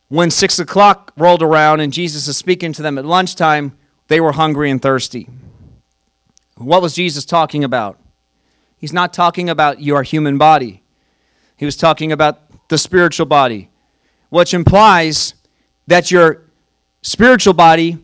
when 0.09 0.31
six 0.31 0.59
o'clock 0.59 1.13
rolled 1.17 1.43
around 1.43 1.81
and 1.81 1.93
Jesus 1.93 2.29
is 2.29 2.37
speaking 2.37 2.73
to 2.75 2.83
them 2.83 2.97
at 2.97 3.05
lunchtime, 3.05 3.77
they 4.09 4.21
were 4.21 4.33
hungry 4.33 4.71
and 4.71 4.81
thirsty. 4.81 5.29
What 6.57 6.83
was 6.83 6.95
Jesus 6.95 7.25
talking 7.25 7.65
about? 7.65 7.99
He's 8.77 8.93
not 8.93 9.13
talking 9.13 9.49
about 9.49 9.81
your 9.81 10.03
human 10.03 10.39
body, 10.39 10.83
he 11.57 11.65
was 11.65 11.77
talking 11.77 12.13
about 12.13 12.69
the 12.69 12.79
spiritual 12.79 13.27
body, 13.27 13.71
which 14.31 14.55
implies 14.55 15.35
that 15.87 16.11
your 16.11 16.43
spiritual 17.03 17.55
body 17.55 17.99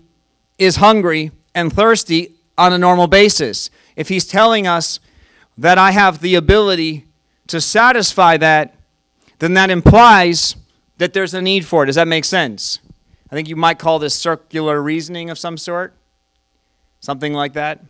is 0.59 0.76
hungry 0.76 1.30
and 1.54 1.72
thirsty 1.72 2.34
on 2.56 2.72
a 2.72 2.78
normal 2.78 3.06
basis. 3.06 3.70
If 3.96 4.09
he's 4.09 4.26
telling 4.26 4.66
us 4.66 5.00
that 5.56 5.78
I 5.78 5.92
have 5.92 6.20
the 6.20 6.34
ability 6.34 7.06
to 7.48 7.61
satisfy 7.61 8.36
that, 8.36 8.77
then 9.39 9.55
that 9.55 9.70
implies 9.70 10.57
that 10.99 11.12
there's 11.12 11.34
a 11.34 11.43
need 11.43 11.64
for 11.64 11.84
it. 11.84 11.86
Does 11.86 11.95
that 11.95 12.09
make 12.09 12.24
sense? 12.24 12.80
I 13.30 13.34
think 13.34 13.49
you 13.49 13.57
might 13.57 13.78
call 13.78 13.99
this 13.99 14.14
circular 14.14 14.82
reasoning 14.82 15.30
of 15.30 15.39
some 15.39 15.57
sort. 15.57 15.95
Something 17.01 17.32
like 17.32 17.53
that. 17.53 17.84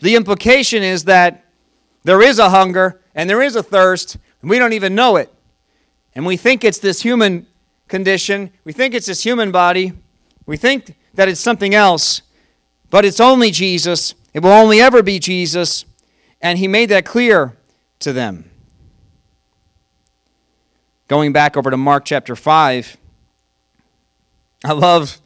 The 0.00 0.16
implication 0.16 0.82
is 0.82 1.04
that 1.04 1.44
there 2.02 2.22
is 2.22 2.38
a 2.38 2.50
hunger 2.50 3.00
and 3.14 3.30
there 3.30 3.42
is 3.42 3.56
a 3.56 3.62
thirst, 3.62 4.16
and 4.40 4.50
we 4.50 4.58
don't 4.58 4.72
even 4.72 4.94
know 4.94 5.16
it. 5.16 5.32
And 6.14 6.26
we 6.26 6.36
think 6.36 6.64
it's 6.64 6.78
this 6.78 7.02
human 7.02 7.46
condition, 7.88 8.50
we 8.64 8.72
think 8.72 8.94
it's 8.94 9.06
this 9.06 9.22
human 9.22 9.52
body, 9.52 9.92
we 10.44 10.56
think 10.56 10.96
that 11.14 11.28
it's 11.28 11.40
something 11.40 11.74
else, 11.74 12.22
but 12.90 13.04
it's 13.04 13.20
only 13.20 13.50
Jesus. 13.50 14.14
It 14.32 14.42
will 14.42 14.50
only 14.50 14.80
ever 14.80 15.02
be 15.02 15.18
Jesus. 15.18 15.84
And 16.40 16.58
he 16.58 16.68
made 16.68 16.90
that 16.90 17.04
clear 17.04 17.56
to 18.00 18.12
them. 18.12 18.50
Going 21.08 21.32
back 21.32 21.56
over 21.56 21.70
to 21.70 21.76
Mark 21.76 22.04
chapter 22.04 22.34
5, 22.34 22.96
I 24.64 24.72
love 24.72 25.20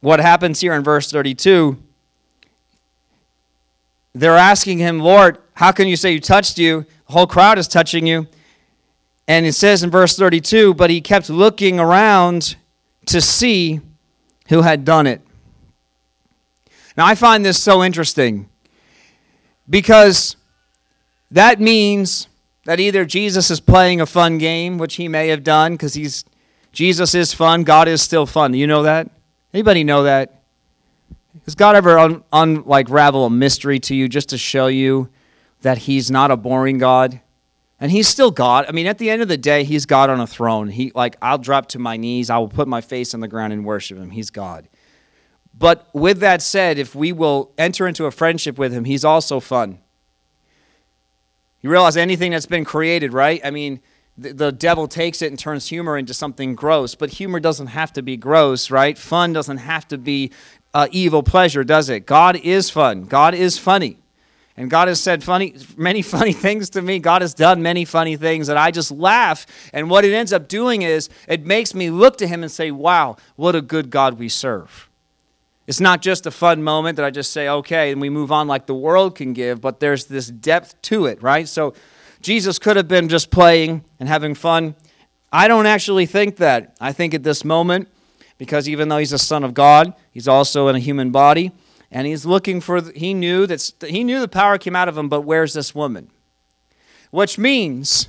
what 0.00 0.20
happens 0.20 0.60
here 0.60 0.74
in 0.74 0.82
verse 0.82 1.10
32. 1.10 1.78
They're 4.14 4.36
asking 4.36 4.78
him, 4.78 5.00
Lord, 5.00 5.38
how 5.54 5.72
can 5.72 5.88
you 5.88 5.96
say 5.96 6.12
you 6.12 6.20
touched 6.20 6.58
you? 6.58 6.84
The 7.06 7.12
whole 7.14 7.26
crowd 7.26 7.58
is 7.58 7.66
touching 7.66 8.06
you. 8.06 8.28
And 9.26 9.46
it 9.46 9.54
says 9.54 9.82
in 9.82 9.90
verse 9.90 10.16
32 10.18 10.74
But 10.74 10.90
he 10.90 11.00
kept 11.00 11.30
looking 11.30 11.80
around 11.80 12.56
to 13.06 13.22
see 13.22 13.80
who 14.48 14.60
had 14.60 14.84
done 14.84 15.06
it. 15.06 15.22
Now, 16.94 17.06
I 17.06 17.14
find 17.14 17.42
this 17.42 17.60
so 17.60 17.82
interesting 17.82 18.50
because 19.68 20.36
that 21.30 21.58
means 21.58 22.28
that 22.64 22.80
either 22.80 23.04
Jesus 23.04 23.50
is 23.50 23.60
playing 23.60 24.00
a 24.00 24.06
fun 24.06 24.38
game, 24.38 24.78
which 24.78 24.96
he 24.96 25.08
may 25.08 25.28
have 25.28 25.44
done 25.44 25.72
because 25.72 25.94
he's 25.94 26.24
Jesus 26.72 27.14
is 27.14 27.32
fun, 27.32 27.62
God 27.62 27.86
is 27.86 28.02
still 28.02 28.26
fun. 28.26 28.52
Do 28.52 28.58
you 28.58 28.66
know 28.66 28.82
that? 28.82 29.08
Anybody 29.52 29.84
know 29.84 30.02
that? 30.02 30.42
Has 31.44 31.54
God 31.54 31.76
ever 31.76 31.98
un, 31.98 32.24
un, 32.32 32.64
like 32.64 32.88
a 32.88 33.30
mystery 33.30 33.78
to 33.80 33.94
you 33.94 34.08
just 34.08 34.30
to 34.30 34.38
show 34.38 34.66
you 34.66 35.08
that 35.60 35.78
he's 35.78 36.10
not 36.10 36.30
a 36.30 36.36
boring 36.36 36.78
God? 36.78 37.20
And 37.78 37.92
he's 37.92 38.08
still 38.08 38.30
God. 38.30 38.66
I 38.68 38.72
mean, 38.72 38.86
at 38.86 38.98
the 38.98 39.10
end 39.10 39.20
of 39.22 39.28
the 39.28 39.36
day, 39.36 39.62
he's 39.62 39.84
God 39.84 40.10
on 40.10 40.20
a 40.20 40.26
throne. 40.26 40.68
He 40.68 40.90
like 40.94 41.16
I'll 41.22 41.38
drop 41.38 41.68
to 41.68 41.78
my 41.78 41.96
knees, 41.96 42.30
I 42.30 42.38
will 42.38 42.48
put 42.48 42.66
my 42.66 42.80
face 42.80 43.14
on 43.14 43.20
the 43.20 43.28
ground 43.28 43.52
and 43.52 43.64
worship 43.64 43.98
him. 43.98 44.10
He's 44.10 44.30
God. 44.30 44.68
But 45.56 45.88
with 45.92 46.18
that 46.18 46.42
said, 46.42 46.78
if 46.78 46.94
we 46.94 47.12
will 47.12 47.52
enter 47.56 47.86
into 47.86 48.06
a 48.06 48.10
friendship 48.10 48.58
with 48.58 48.72
him, 48.72 48.84
he's 48.84 49.04
also 49.04 49.38
fun. 49.38 49.78
You 51.64 51.70
realize 51.70 51.96
anything 51.96 52.32
that's 52.32 52.44
been 52.44 52.66
created, 52.66 53.14
right? 53.14 53.40
I 53.42 53.50
mean, 53.50 53.80
the, 54.18 54.34
the 54.34 54.52
devil 54.52 54.86
takes 54.86 55.22
it 55.22 55.28
and 55.28 55.38
turns 55.38 55.66
humor 55.66 55.96
into 55.96 56.12
something 56.12 56.54
gross, 56.54 56.94
but 56.94 57.08
humor 57.08 57.40
doesn't 57.40 57.68
have 57.68 57.90
to 57.94 58.02
be 58.02 58.18
gross, 58.18 58.70
right? 58.70 58.98
Fun 58.98 59.32
doesn't 59.32 59.56
have 59.56 59.88
to 59.88 59.96
be 59.96 60.30
uh, 60.74 60.88
evil 60.90 61.22
pleasure, 61.22 61.64
does 61.64 61.88
it? 61.88 62.00
God 62.04 62.36
is 62.36 62.68
fun. 62.68 63.04
God 63.04 63.32
is 63.32 63.56
funny. 63.56 63.96
And 64.58 64.68
God 64.68 64.88
has 64.88 65.00
said 65.00 65.24
funny, 65.24 65.56
many 65.74 66.02
funny 66.16 66.34
things 66.34 66.68
to 66.68 66.82
me. 66.82 66.98
God 66.98 67.22
has 67.22 67.32
done 67.32 67.62
many 67.62 67.86
funny 67.86 68.18
things, 68.18 68.50
and 68.50 68.58
I 68.58 68.70
just 68.70 68.90
laugh. 68.90 69.46
And 69.72 69.88
what 69.88 70.04
it 70.04 70.12
ends 70.12 70.34
up 70.34 70.48
doing 70.48 70.82
is 70.82 71.08
it 71.28 71.46
makes 71.46 71.72
me 71.72 71.88
look 71.88 72.18
to 72.18 72.26
Him 72.26 72.42
and 72.42 72.52
say, 72.52 72.72
wow, 72.72 73.16
what 73.36 73.56
a 73.56 73.62
good 73.62 73.88
God 73.88 74.18
we 74.18 74.28
serve. 74.28 74.90
It's 75.66 75.80
not 75.80 76.02
just 76.02 76.26
a 76.26 76.30
fun 76.30 76.62
moment 76.62 76.96
that 76.96 77.04
I 77.04 77.10
just 77.10 77.32
say, 77.32 77.48
okay, 77.48 77.92
and 77.92 78.00
we 78.00 78.10
move 78.10 78.30
on 78.30 78.46
like 78.46 78.66
the 78.66 78.74
world 78.74 79.16
can 79.16 79.32
give, 79.32 79.60
but 79.60 79.80
there's 79.80 80.06
this 80.06 80.28
depth 80.28 80.80
to 80.82 81.06
it, 81.06 81.22
right? 81.22 81.48
So 81.48 81.74
Jesus 82.20 82.58
could 82.58 82.76
have 82.76 82.88
been 82.88 83.08
just 83.08 83.30
playing 83.30 83.84
and 83.98 84.08
having 84.08 84.34
fun. 84.34 84.74
I 85.32 85.48
don't 85.48 85.66
actually 85.66 86.06
think 86.06 86.36
that. 86.36 86.76
I 86.80 86.92
think 86.92 87.14
at 87.14 87.22
this 87.22 87.44
moment, 87.44 87.88
because 88.36 88.68
even 88.68 88.88
though 88.88 88.98
he's 88.98 89.12
a 89.12 89.18
son 89.18 89.42
of 89.42 89.54
God, 89.54 89.94
he's 90.12 90.28
also 90.28 90.68
in 90.68 90.76
a 90.76 90.80
human 90.80 91.10
body 91.10 91.52
and 91.94 92.08
he's 92.08 92.26
looking 92.26 92.60
for 92.60 92.82
he 92.92 93.14
knew 93.14 93.46
that 93.46 93.72
he 93.86 94.04
knew 94.04 94.20
the 94.20 94.28
power 94.28 94.58
came 94.58 94.76
out 94.76 94.88
of 94.88 94.98
him 94.98 95.08
but 95.08 95.22
where's 95.22 95.54
this 95.54 95.74
woman 95.74 96.10
which 97.10 97.38
means 97.38 98.08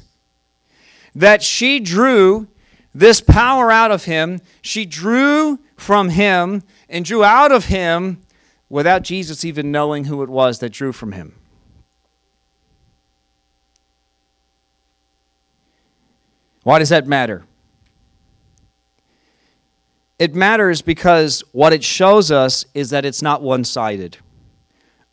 that 1.13 1.43
she 1.43 1.79
drew 1.79 2.47
this 2.93 3.21
power 3.21 3.71
out 3.71 3.91
of 3.91 4.05
him 4.05 4.41
she 4.61 4.85
drew 4.85 5.59
from 5.77 6.09
him 6.09 6.63
and 6.89 7.05
drew 7.05 7.23
out 7.23 7.51
of 7.51 7.65
him 7.65 8.21
without 8.69 9.03
Jesus 9.03 9.45
even 9.45 9.71
knowing 9.71 10.05
who 10.05 10.23
it 10.23 10.29
was 10.29 10.59
that 10.59 10.71
drew 10.71 10.91
from 10.91 11.11
him 11.11 11.35
why 16.63 16.79
does 16.79 16.89
that 16.89 17.07
matter 17.07 17.45
it 20.17 20.33
matters 20.33 20.81
because 20.81 21.43
what 21.51 21.73
it 21.73 21.83
shows 21.83 22.31
us 22.31 22.65
is 22.73 22.89
that 22.91 23.03
it's 23.05 23.21
not 23.21 23.41
one 23.41 23.63
sided. 23.63 24.17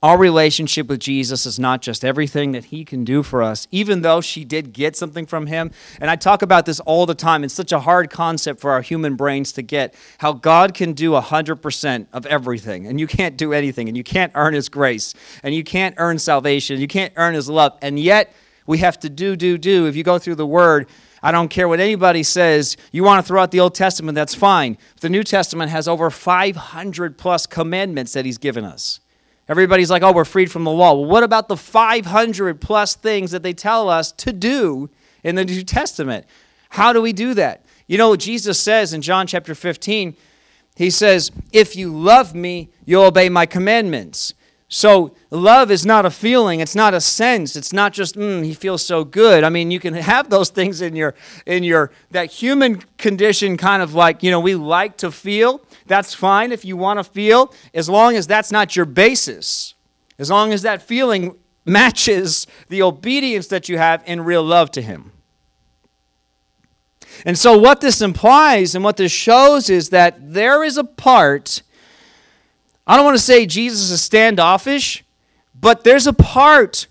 Our 0.03 0.19
relationship 0.19 0.89
with 0.89 0.99
Jesus 0.99 1.47
is 1.47 1.61
not 1.61 1.81
just 1.81 2.05
everything 2.05 2.51
that 2.53 2.67
he 2.67 2.85
can 2.85 3.05
do 3.05 3.23
for 3.23 3.41
us, 3.41 3.69
even 3.71 4.03
though 4.03 4.21
she 4.21 4.45
did 4.45 4.73
get 4.73 4.97
something 4.97 5.27
from 5.27 5.47
him. 5.47 5.71
And 6.01 6.11
I 6.11 6.17
talk 6.17 6.43
about 6.43 6.67
this 6.67 6.81
all 6.81 7.07
the 7.07 7.15
time. 7.15 7.45
It's 7.45 7.55
such 7.55 7.71
a 7.71 7.79
hard 7.79 8.11
concept 8.11 8.59
for 8.59 8.73
our 8.73 8.83
human 8.83 9.15
brains 9.15 9.53
to 9.53 9.63
get 9.63 9.95
how 10.19 10.33
God 10.33 10.75
can 10.75 10.93
do 10.93 11.13
100% 11.13 12.07
of 12.13 12.27
everything, 12.27 12.89
and 12.89 12.99
you 12.99 13.07
can't 13.07 13.37
do 13.37 13.53
anything, 13.53 13.87
and 13.87 13.97
you 13.97 14.03
can't 14.03 14.33
earn 14.35 14.55
his 14.55 14.69
grace, 14.69 15.15
and 15.45 15.55
you 15.55 15.63
can't 15.63 15.95
earn 15.99 16.19
salvation, 16.19 16.81
you 16.81 16.89
can't 16.89 17.13
earn 17.17 17.35
his 17.35 17.49
love. 17.49 17.79
And 17.81 17.97
yet, 17.97 18.35
we 18.67 18.79
have 18.79 18.99
to 19.01 19.09
do, 19.09 19.37
do, 19.37 19.57
do. 19.57 19.87
If 19.87 19.95
you 19.95 20.03
go 20.03 20.19
through 20.19 20.35
the 20.35 20.47
word, 20.47 20.89
I 21.23 21.31
don't 21.31 21.49
care 21.49 21.69
what 21.69 21.79
anybody 21.79 22.25
says. 22.25 22.77
You 22.91 23.05
want 23.05 23.25
to 23.25 23.29
throw 23.29 23.41
out 23.41 23.53
the 23.53 23.61
Old 23.61 23.77
Testament, 23.77 24.17
that's 24.17 24.35
fine. 24.35 24.79
The 25.01 25.09
New 25.09 25.23
Testament 25.23 25.71
has 25.71 25.87
over 25.87 26.11
500 26.11 27.17
plus 27.17 27.47
commandments 27.47 28.15
that 28.15 28.25
he's 28.25 28.39
given 28.39 28.65
us. 28.65 28.99
Everybody's 29.49 29.91
like, 29.91 30.03
oh, 30.03 30.13
we're 30.13 30.25
freed 30.25 30.51
from 30.51 30.65
the 30.65 30.71
law. 30.71 30.95
Well, 30.95 31.05
what 31.05 31.23
about 31.23 31.49
the 31.49 31.57
500 31.57 32.61
plus 32.61 32.95
things 32.95 33.33
that 33.33 33.43
they 33.43 33.53
tell 33.53 33.89
us 33.89 34.13
to 34.13 34.33
do 34.33 34.89
in 35.25 35.35
the 35.35 35.45
New 35.45 35.63
Testament? 35.63 36.27
How 36.71 36.93
do 36.93 37.03
we 37.03 37.13
do 37.13 37.35
that? 37.35 37.65
You 37.87 37.99
know 37.99 38.17
Jesus 38.17 38.61
says 38.61 38.93
in 38.93 39.03
John 39.03 39.27
chapter 39.27 39.55
15? 39.55 40.17
He 40.77 40.91
says, 40.91 41.31
If 41.53 41.77
you 41.77 41.95
love 41.95 42.35
me, 42.35 42.71
you'll 42.85 43.05
obey 43.05 43.29
my 43.29 43.47
commandments. 43.47 44.35
So 44.69 45.15
love 45.31 45.71
is 45.71 45.85
not 45.85 46.07
a 46.07 46.11
feeling, 46.11 46.61
it's 46.61 46.75
not 46.75 46.95
a 46.95 47.01
sense. 47.01 47.57
It's 47.57 47.75
not 47.75 47.93
just 47.93 48.17
mm, 48.17 48.43
he 48.43 48.55
feels 48.55 48.83
so 48.83 49.05
good. 49.05 49.45
I 49.45 49.51
mean, 49.51 49.71
you 49.71 49.79
can 49.79 49.93
have 49.93 50.31
those 50.31 50.49
things 50.49 50.81
in 50.81 50.97
your 50.97 51.15
in 51.45 51.63
your 51.63 51.91
that 52.13 52.31
human 52.31 52.81
condition 52.97 53.59
kind 53.59 53.83
of 53.83 53.95
like, 53.95 54.23
you 54.23 54.31
know, 54.31 54.41
we 54.41 54.55
like 54.55 54.97
to 54.99 55.11
feel. 55.11 55.61
That's 55.87 56.15
fine 56.15 56.53
if 56.53 56.65
you 56.65 56.77
want 56.77 56.99
to 56.99 57.05
feel 57.05 57.55
as 57.75 57.89
long 57.89 58.17
as 58.17 58.27
that's 58.27 58.53
not 58.53 58.77
your 58.77 58.87
basis. 58.87 59.75
As 60.19 60.31
long 60.31 60.53
as 60.53 60.63
that 60.63 60.83
feeling 60.83 61.37
matches 61.65 62.47
the 62.69 62.83
obedience 62.83 63.47
that 63.49 63.69
you 63.69 63.79
have 63.79 64.03
in 64.07 64.21
real 64.21 64.43
love 64.43 64.71
to 64.73 64.83
him. 64.83 65.13
And 67.25 67.39
so 67.39 67.57
what 67.57 67.81
this 67.81 68.01
implies 68.01 68.75
and 68.75 68.83
what 68.83 68.97
this 68.97 69.13
shows 69.13 69.71
is 69.71 69.91
that 69.91 70.33
there 70.33 70.65
is 70.65 70.77
a 70.77 70.85
part 70.85 71.63
I 72.87 72.97
don't 72.97 73.05
want 73.05 73.17
to 73.17 73.23
say 73.23 73.47
Jesus 73.47 73.91
is 73.91 74.03
standoffish, 74.03 75.05
but 75.55 75.85
there's 75.85 76.07
a 76.07 76.13
part 76.13 76.89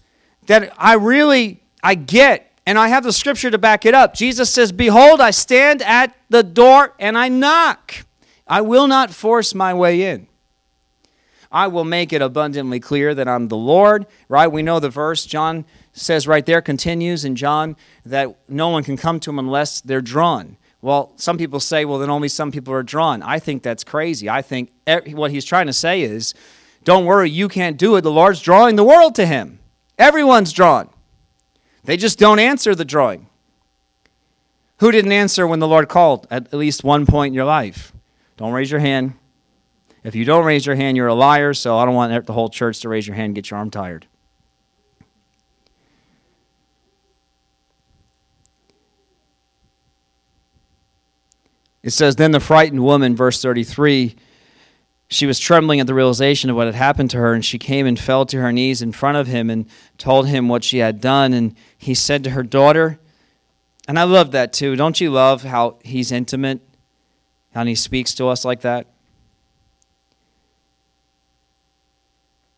that 0.48 0.74
I 0.78 0.94
really 0.94 1.64
I 1.84 1.96
get 1.96 2.52
and 2.66 2.80
I 2.80 2.88
have 2.88 3.04
the 3.04 3.12
scripture 3.12 3.52
to 3.52 3.58
back 3.58 3.86
it 3.86 3.94
up. 3.94 4.14
Jesus 4.14 4.50
says, 4.50 4.72
"Behold, 4.72 5.20
I 5.20 5.32
stand 5.32 5.82
at 5.82 6.16
the 6.30 6.44
door 6.44 6.94
and 6.98 7.18
I 7.18 7.28
knock. 7.28 8.06
I 8.52 8.62
will 8.62 8.88
not 8.88 9.10
force 9.12 9.56
my 9.56 9.74
way 9.74 10.04
in. 10.04 10.28
I 11.52 11.68
will 11.68 11.84
make 11.84 12.14
it 12.14 12.22
abundantly 12.22 12.80
clear 12.80 13.16
that 13.16 13.28
I'm 13.28 13.47
the 13.47 13.58
Lord." 13.58 14.06
Right? 14.30 14.52
We 14.52 14.62
know 14.62 14.80
the 14.80 14.89
verse 14.89 15.26
John 15.26 15.66
says 15.93 16.28
right 16.28 16.45
there 16.45 16.62
continues 16.62 17.26
in 17.26 17.36
John 17.36 17.76
that 18.06 18.38
no 18.47 18.70
one 18.70 18.84
can 18.84 18.97
come 18.97 19.20
to 19.22 19.30
him 19.30 19.39
unless 19.39 19.82
they're 19.82 20.02
drawn. 20.02 20.58
Well, 20.82 21.12
some 21.16 21.38
people 21.38 21.60
say, 21.60 21.86
well, 21.86 21.99
then 21.99 22.10
only 22.10 22.28
some 22.28 22.52
people 22.52 22.74
are 22.74 22.84
drawn. 22.84 23.22
I 23.22 23.38
think 23.39 23.62
that's 23.62 23.84
crazy. 23.84 24.30
I 24.30 24.41
think 24.41 24.72
what 25.14 25.30
he's 25.30 25.45
trying 25.45 25.68
to 25.68 25.74
say 25.74 26.02
is, 26.02 26.34
don't 26.84 27.06
worry, 27.06 27.30
you 27.30 27.47
can't 27.47 27.78
do 27.78 27.95
it. 27.97 28.02
The 28.02 28.12
Lord's 28.12 28.41
drawing 28.41 28.78
the 28.78 28.84
world 28.84 29.14
to 29.16 29.26
him. 29.26 29.60
Everyone's 29.99 30.52
drawn. 30.52 30.89
They 31.84 31.97
just 31.97 32.18
don't 32.18 32.39
answer 32.39 32.74
the 32.74 32.86
drawing. 32.86 33.28
Who 34.80 34.91
didn't 34.91 35.12
answer 35.12 35.45
when 35.45 35.60
the 35.60 35.68
Lord 35.68 35.88
called 35.88 36.26
at, 36.32 36.52
least 36.52 36.84
one 36.84 37.06
point 37.06 37.32
in 37.32 37.36
your 37.36 37.45
life? 37.45 37.93
Don't 38.42 38.54
raise 38.54 38.72
your 38.72 38.80
hand. 38.80 39.14
If 40.04 40.16
you 40.16 40.26
don't 40.26 40.44
raise 40.46 40.66
your 40.66 40.76
hand, 40.76 40.98
you're 40.98 41.06
a 41.06 41.14
liar, 41.14 41.54
so 41.54 41.78
I 41.78 41.86
don't 41.86 41.94
want 41.94 42.26
the 42.26 42.34
whole 42.34 42.50
church 42.50 42.80
to 42.80 42.89
raise 42.89 43.06
your 43.06 43.16
hand 43.16 43.26
and 43.26 43.36
get 43.36 43.52
your 43.52 43.60
arm 43.60 43.70
tired. 43.70 44.08
It 51.84 51.92
says, 51.92 52.16
Then 52.16 52.32
the 52.32 52.39
frightened 52.39 52.84
woman, 52.84 53.16
verse 53.16 53.39
33, 53.44 54.16
she 55.08 55.28
was 55.28 55.38
trembling 55.38 55.80
at 55.80 55.86
the 55.86 55.94
realization 55.94 56.50
of 56.50 56.56
what 56.56 56.66
had 56.66 56.74
happened 56.74 57.12
to 57.12 57.18
her, 57.18 57.36
and 57.36 57.46
she 57.46 57.60
came 57.60 57.86
and 57.86 58.00
fell 58.00 58.26
to 58.26 58.42
her 58.42 58.52
knees 58.52 58.82
in 58.82 58.92
front 58.92 59.18
of 59.18 59.28
him 59.28 59.52
and 59.52 59.70
told 60.00 60.28
him 60.28 60.50
what 60.50 60.64
she 60.64 60.80
had 60.80 61.00
done. 61.00 61.34
And 61.34 61.56
he 61.78 61.94
said 61.94 62.24
to 62.24 62.32
her, 62.32 62.42
Daughter, 62.42 63.00
and 63.88 64.00
I 64.00 64.04
love 64.04 64.32
that 64.32 64.52
too. 64.52 64.76
Don't 64.76 65.00
you 65.00 65.12
love 65.12 65.44
how 65.44 65.78
he's 65.84 66.12
intimate? 66.12 66.62
How 67.54 67.66
he 67.66 67.76
speaks 67.76 68.14
to 68.16 68.28
us 68.28 68.45
like 68.45 68.62
that? 68.62 68.88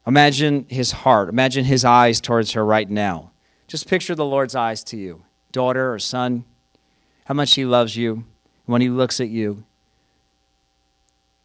Imagine 0.05 0.65
his 0.69 0.91
heart. 0.91 1.29
Imagine 1.29 1.65
his 1.65 1.85
eyes 1.85 2.19
towards 2.19 2.51
her 2.51 2.65
right 2.65 2.89
now. 2.89 3.31
Just 3.67 3.87
picture 3.87 4.15
the 4.15 4.25
Lord's 4.25 4.55
eyes 4.55 4.83
to 4.85 4.97
you, 4.97 5.23
daughter 5.51 5.93
or 5.93 5.97
son, 5.97 6.43
how 7.25 7.33
much 7.33 7.55
he 7.55 7.65
loves 7.65 7.95
you 7.95 8.25
when 8.65 8.81
he 8.81 8.89
looks 8.89 9.19
at 9.19 9.29
you. 9.29 9.63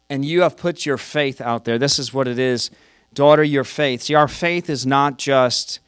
And 0.09 0.25
you 0.25 0.41
have 0.41 0.57
put 0.57 0.85
your 0.85 0.97
faith 0.97 1.39
out 1.39 1.65
there. 1.65 1.77
This 1.77 1.99
is 1.99 2.13
what 2.13 2.27
it 2.27 2.37
is. 2.37 2.69
Daughter, 3.13 3.43
your 3.43 3.63
faith. 3.63 4.03
See, 4.03 4.15
our 4.15 4.27
faith 4.27 4.69
is 4.69 4.85
not 4.85 5.17
just, 5.17 5.79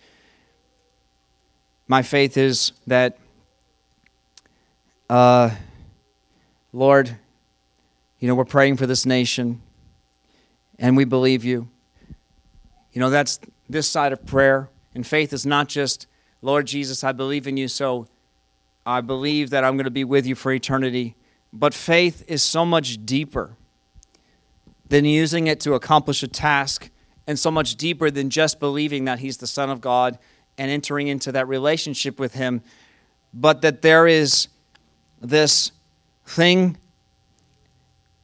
my 1.88 2.02
faith 2.02 2.38
is 2.38 2.72
that, 2.88 3.18
uh, 5.10 5.52
Lord, 6.72 7.18
you 8.22 8.28
know, 8.28 8.36
we're 8.36 8.46
praying 8.46 8.78
for 8.78 8.86
this 8.86 9.06
nation 9.06 9.62
and 10.78 10.96
we 10.96 11.04
believe 11.04 11.44
you. 11.44 11.68
You 12.94 13.02
know, 13.02 13.10
that's 13.10 13.40
this 13.68 13.90
side 13.90 14.14
of 14.14 14.26
prayer. 14.26 14.70
And 14.94 15.06
faith 15.06 15.34
is 15.34 15.46
not 15.46 15.68
just, 15.68 16.06
Lord 16.42 16.68
Jesus, 16.68 17.04
I 17.04 17.14
believe 17.14 17.48
in 17.48 17.58
you, 17.58 17.68
so 17.68 18.08
I 18.86 19.02
believe 19.02 19.50
that 19.50 19.64
I'm 19.64 19.76
going 19.76 19.86
to 19.86 19.92
be 19.92 20.04
with 20.04 20.28
you 20.28 20.36
for 20.36 20.52
eternity. 20.54 21.16
But 21.52 21.74
faith 21.74 22.24
is 22.28 22.44
so 22.44 22.64
much 22.64 23.06
deeper 23.06 23.58
than 24.88 25.04
using 25.04 25.48
it 25.48 25.60
to 25.62 25.74
accomplish 25.74 26.22
a 26.22 26.28
task, 26.28 26.90
and 27.26 27.40
so 27.40 27.50
much 27.50 27.76
deeper 27.76 28.12
than 28.12 28.30
just 28.30 28.60
believing 28.60 29.06
that 29.06 29.20
He's 29.20 29.38
the 29.38 29.48
Son 29.48 29.70
of 29.70 29.80
God 29.80 30.20
and 30.58 30.70
entering 30.70 31.08
into 31.08 31.32
that 31.32 31.48
relationship 31.48 32.20
with 32.20 32.34
Him, 32.34 32.62
but 33.34 33.62
that 33.62 33.82
there 33.82 34.06
is 34.06 34.50
this 35.22 35.72
thing 36.26 36.78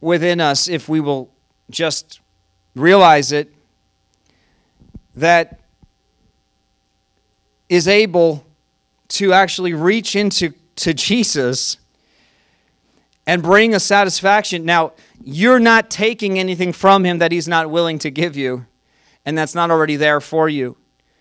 within 0.02 0.40
us, 0.40 0.68
if 0.68 0.88
we 0.88 1.00
will 1.00 1.32
just 1.70 2.22
realize 2.76 3.32
it, 3.32 3.54
that 5.16 5.60
is 7.70 7.88
able 7.88 8.46
to 9.10 9.34
actually 9.34 9.74
reach 9.74 10.16
into 10.16 10.54
to 10.76 10.94
Jesus 10.94 11.78
and 13.26 13.42
bring 13.42 13.74
a 13.74 13.80
satisfaction. 13.80 14.64
Now, 14.64 14.94
you're 15.24 15.60
not 15.60 15.90
taking 15.90 16.40
anything 16.40 16.72
from 16.72 17.04
him 17.04 17.18
that 17.18 17.32
he's 17.32 17.48
not 17.48 17.70
willing 17.70 18.00
to 18.00 18.12
give 18.12 18.38
you, 18.38 18.66
and 19.26 19.38
that's 19.38 19.56
not 19.56 19.72
already 19.72 19.96
there 19.96 20.22
for 20.22 20.48
you. 20.48 20.78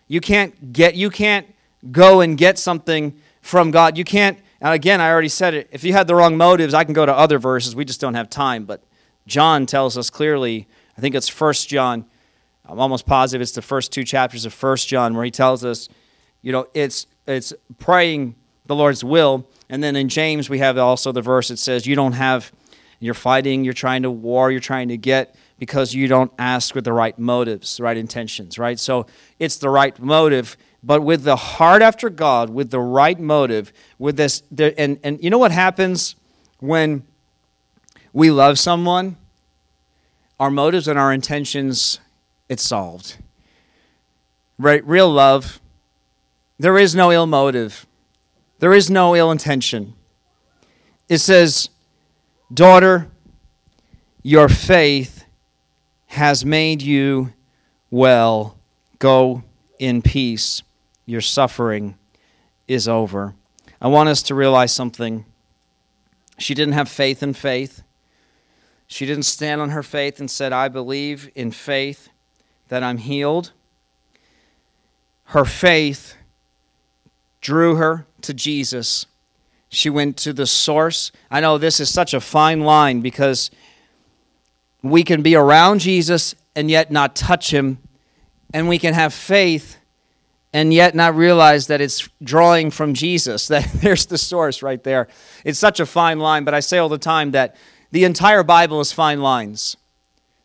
You 0.07 0.21
can't 0.21 0.73
get 0.73 0.95
you 0.95 1.11
can't 1.11 1.53
go 1.91 2.21
and 2.21 2.39
get 2.39 2.59
something 2.59 3.19
from 3.41 3.71
God. 3.71 3.99
You 3.99 4.05
can't 4.05 4.39
and 4.61 4.75
again, 4.75 5.01
I 5.01 5.11
already 5.11 5.29
said 5.29 5.55
it. 5.55 5.69
If 5.71 5.85
you 5.85 5.93
had 5.93 6.07
the 6.07 6.15
wrong 6.15 6.37
motives, 6.37 6.75
I 6.75 6.85
can 6.85 6.95
go 6.95 7.07
to 7.07 7.15
other 7.15 7.39
verses. 7.39 7.77
We 7.77 7.85
just 7.85 8.01
don't 8.01 8.15
have 8.15 8.31
time, 8.31 8.65
but 8.65 8.83
John 9.27 9.67
tells 9.67 9.99
us 9.99 10.11
clearly, 10.11 10.67
I 10.97 11.01
think 11.01 11.15
it's 11.15 11.29
First 11.29 11.69
John. 11.69 12.07
I'm 12.65 12.81
almost 12.81 13.07
positive 13.07 13.43
it's 13.43 13.53
the 13.53 13.63
first 13.63 13.93
two 13.93 14.05
chapters 14.05 14.45
of 14.45 14.53
First 14.53 14.89
John 14.89 15.15
where 15.15 15.25
he 15.25 15.31
tells 15.31 15.65
us, 15.65 15.89
you 16.43 16.53
know, 16.53 16.67
it's 16.75 17.07
it's 17.27 17.53
praying 17.79 18.35
the 18.67 18.75
Lord's 18.75 19.05
will 19.05 19.47
and 19.69 19.83
then 19.83 19.97
in 19.97 20.09
James, 20.09 20.49
we 20.49 20.59
have 20.61 20.79
also 20.79 21.13
the 21.13 21.23
verse 21.23 21.49
that 21.49 21.59
says, 21.59 21.87
You 21.87 21.97
don't 21.97 22.13
have, 22.13 22.53
you're 23.01 23.15
fighting, 23.15 23.65
you're 23.65 23.75
trying 23.75 24.03
to 24.03 24.11
war, 24.11 24.51
you're 24.51 24.61
trying 24.61 24.89
to 24.89 24.97
get 24.97 25.35
because 25.59 25.95
you 25.95 26.07
don't 26.07 26.33
ask 26.39 26.75
with 26.75 26.85
the 26.85 26.93
right 26.93 27.19
motives, 27.19 27.81
right 27.81 27.97
intentions, 27.97 28.59
right? 28.59 28.79
So 28.79 29.07
it's 29.39 29.57
the 29.57 29.71
right 29.71 29.99
motive, 29.99 30.57
but 30.87 31.03
with 31.03 31.25
the 31.25 31.35
heart 31.35 31.83
after 31.83 32.09
God, 32.09 32.49
with 32.49 32.71
the 32.71 32.79
right 32.79 33.19
motive, 33.19 33.73
with 33.99 34.17
this, 34.17 34.45
and, 34.57 35.01
and 35.03 35.23
you 35.23 35.31
know 35.31 35.39
what 35.39 35.51
happens 35.51 36.15
when 36.61 37.03
we 38.13 38.31
love 38.31 38.57
someone? 38.57 39.17
Our 40.39 40.49
motives 40.49 40.87
and 40.87 40.97
our 40.97 41.13
intentions, 41.13 41.99
it's 42.49 42.63
solved. 42.63 43.17
Right? 44.59 44.87
Real 44.87 45.11
love, 45.11 45.61
there 46.57 46.79
is 46.79 46.95
no 46.95 47.11
ill 47.11 47.27
motive. 47.27 47.85
There 48.61 48.73
is 48.73 48.89
no 48.89 49.17
ill 49.17 49.33
intention. 49.33 49.95
It 51.09 51.19
says, 51.19 51.69
Daughter, 52.55 53.11
your 54.23 54.49
faith 54.49 55.25
has 56.07 56.45
made 56.45 56.81
you 56.81 57.33
well. 57.91 58.57
Go 59.01 59.43
in 59.81 60.01
peace. 60.01 60.63
Your 61.07 61.21
suffering 61.21 61.97
is 62.69 62.87
over. 62.89 63.35
I 63.81 63.89
want 63.89 64.09
us 64.09 64.23
to 64.25 64.35
realize 64.35 64.73
something. 64.75 65.25
She 66.39 66.53
didn't 66.53 66.75
have 66.75 66.89
faith 66.89 67.23
in 67.23 67.33
faith. 67.33 67.83
She 68.89 69.07
didn't 69.07 69.25
stand 69.25 69.61
on 69.61 69.71
her 69.71 69.83
faith 69.83 70.21
and 70.21 70.31
said, 70.31 70.53
I 70.53 70.69
believe 70.69 71.31
in 71.35 71.51
faith 71.51 72.09
that 72.69 72.83
I'm 72.83 72.99
healed. 72.99 73.53
Her 75.27 75.45
faith 75.45 76.17
drew 77.41 77.77
her 77.77 78.07
to 78.23 78.35
Jesus. 78.35 79.07
She 79.69 79.91
went 79.91 80.17
to 80.19 80.33
the 80.33 80.47
source. 80.47 81.13
I 81.31 81.41
know 81.41 81.59
this 81.59 81.81
is 81.81 81.89
such 81.89 82.15
a 82.15 82.21
fine 82.21 82.61
line 82.61 83.01
because 83.01 83.51
we 84.83 85.03
can 85.03 85.23
be 85.23 85.35
around 85.35 85.81
Jesus 85.81 86.35
and 86.55 86.71
yet 86.71 86.91
not 86.91 87.15
touch 87.15 87.53
him, 87.53 87.79
and 88.55 88.69
we 88.69 88.79
can 88.79 88.95
have 88.95 89.13
faith 89.13 89.76
and 90.53 90.73
yet 90.73 90.95
not 90.95 91.15
realize 91.15 91.67
that 91.67 91.81
it's 91.81 92.09
drawing 92.23 92.71
from 92.71 92.95
Jesus. 92.95 93.49
That 93.49 93.71
there's 93.75 94.07
the 94.07 94.19
source 94.19 94.63
right 94.63 94.83
there. 94.83 95.09
It's 95.45 95.59
such 95.59 95.81
a 95.81 95.87
fine 95.87 96.19
line, 96.19 96.45
but 96.45 96.55
I 96.55 96.61
say 96.61 96.79
all 96.79 96.89
the 96.89 96.99
time 96.99 97.33
that 97.33 97.57
the 97.91 98.05
entire 98.05 98.43
Bible 98.43 98.81
is 98.81 98.93
fine 98.93 99.21
lines. 99.21 99.77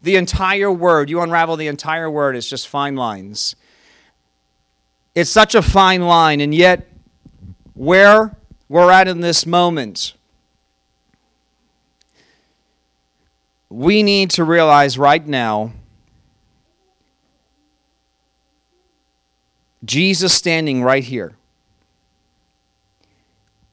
The 0.02 0.16
entire 0.16 0.72
word, 0.72 1.10
you 1.10 1.22
unravel 1.22 1.58
the 1.58 1.68
entire 1.68 2.10
word, 2.10 2.36
is 2.36 2.50
just 2.50 2.68
fine 2.68 2.96
lines. 2.96 3.56
It's 5.14 5.30
such 5.30 5.54
a 5.56 5.62
fine 5.62 6.02
line, 6.02 6.42
and 6.42 6.56
yet 6.56 6.88
where 7.74 8.36
we're 8.70 8.92
at 8.92 9.08
in 9.08 9.20
this 9.20 9.46
moment, 9.46 10.14
we 13.70 14.04
need 14.04 14.30
to 14.32 14.44
realize 14.44 14.98
right 14.98 15.26
now 15.26 15.74
Jesus 19.84 20.34
standing 20.34 20.84
right 20.84 21.04
here. 21.04 21.36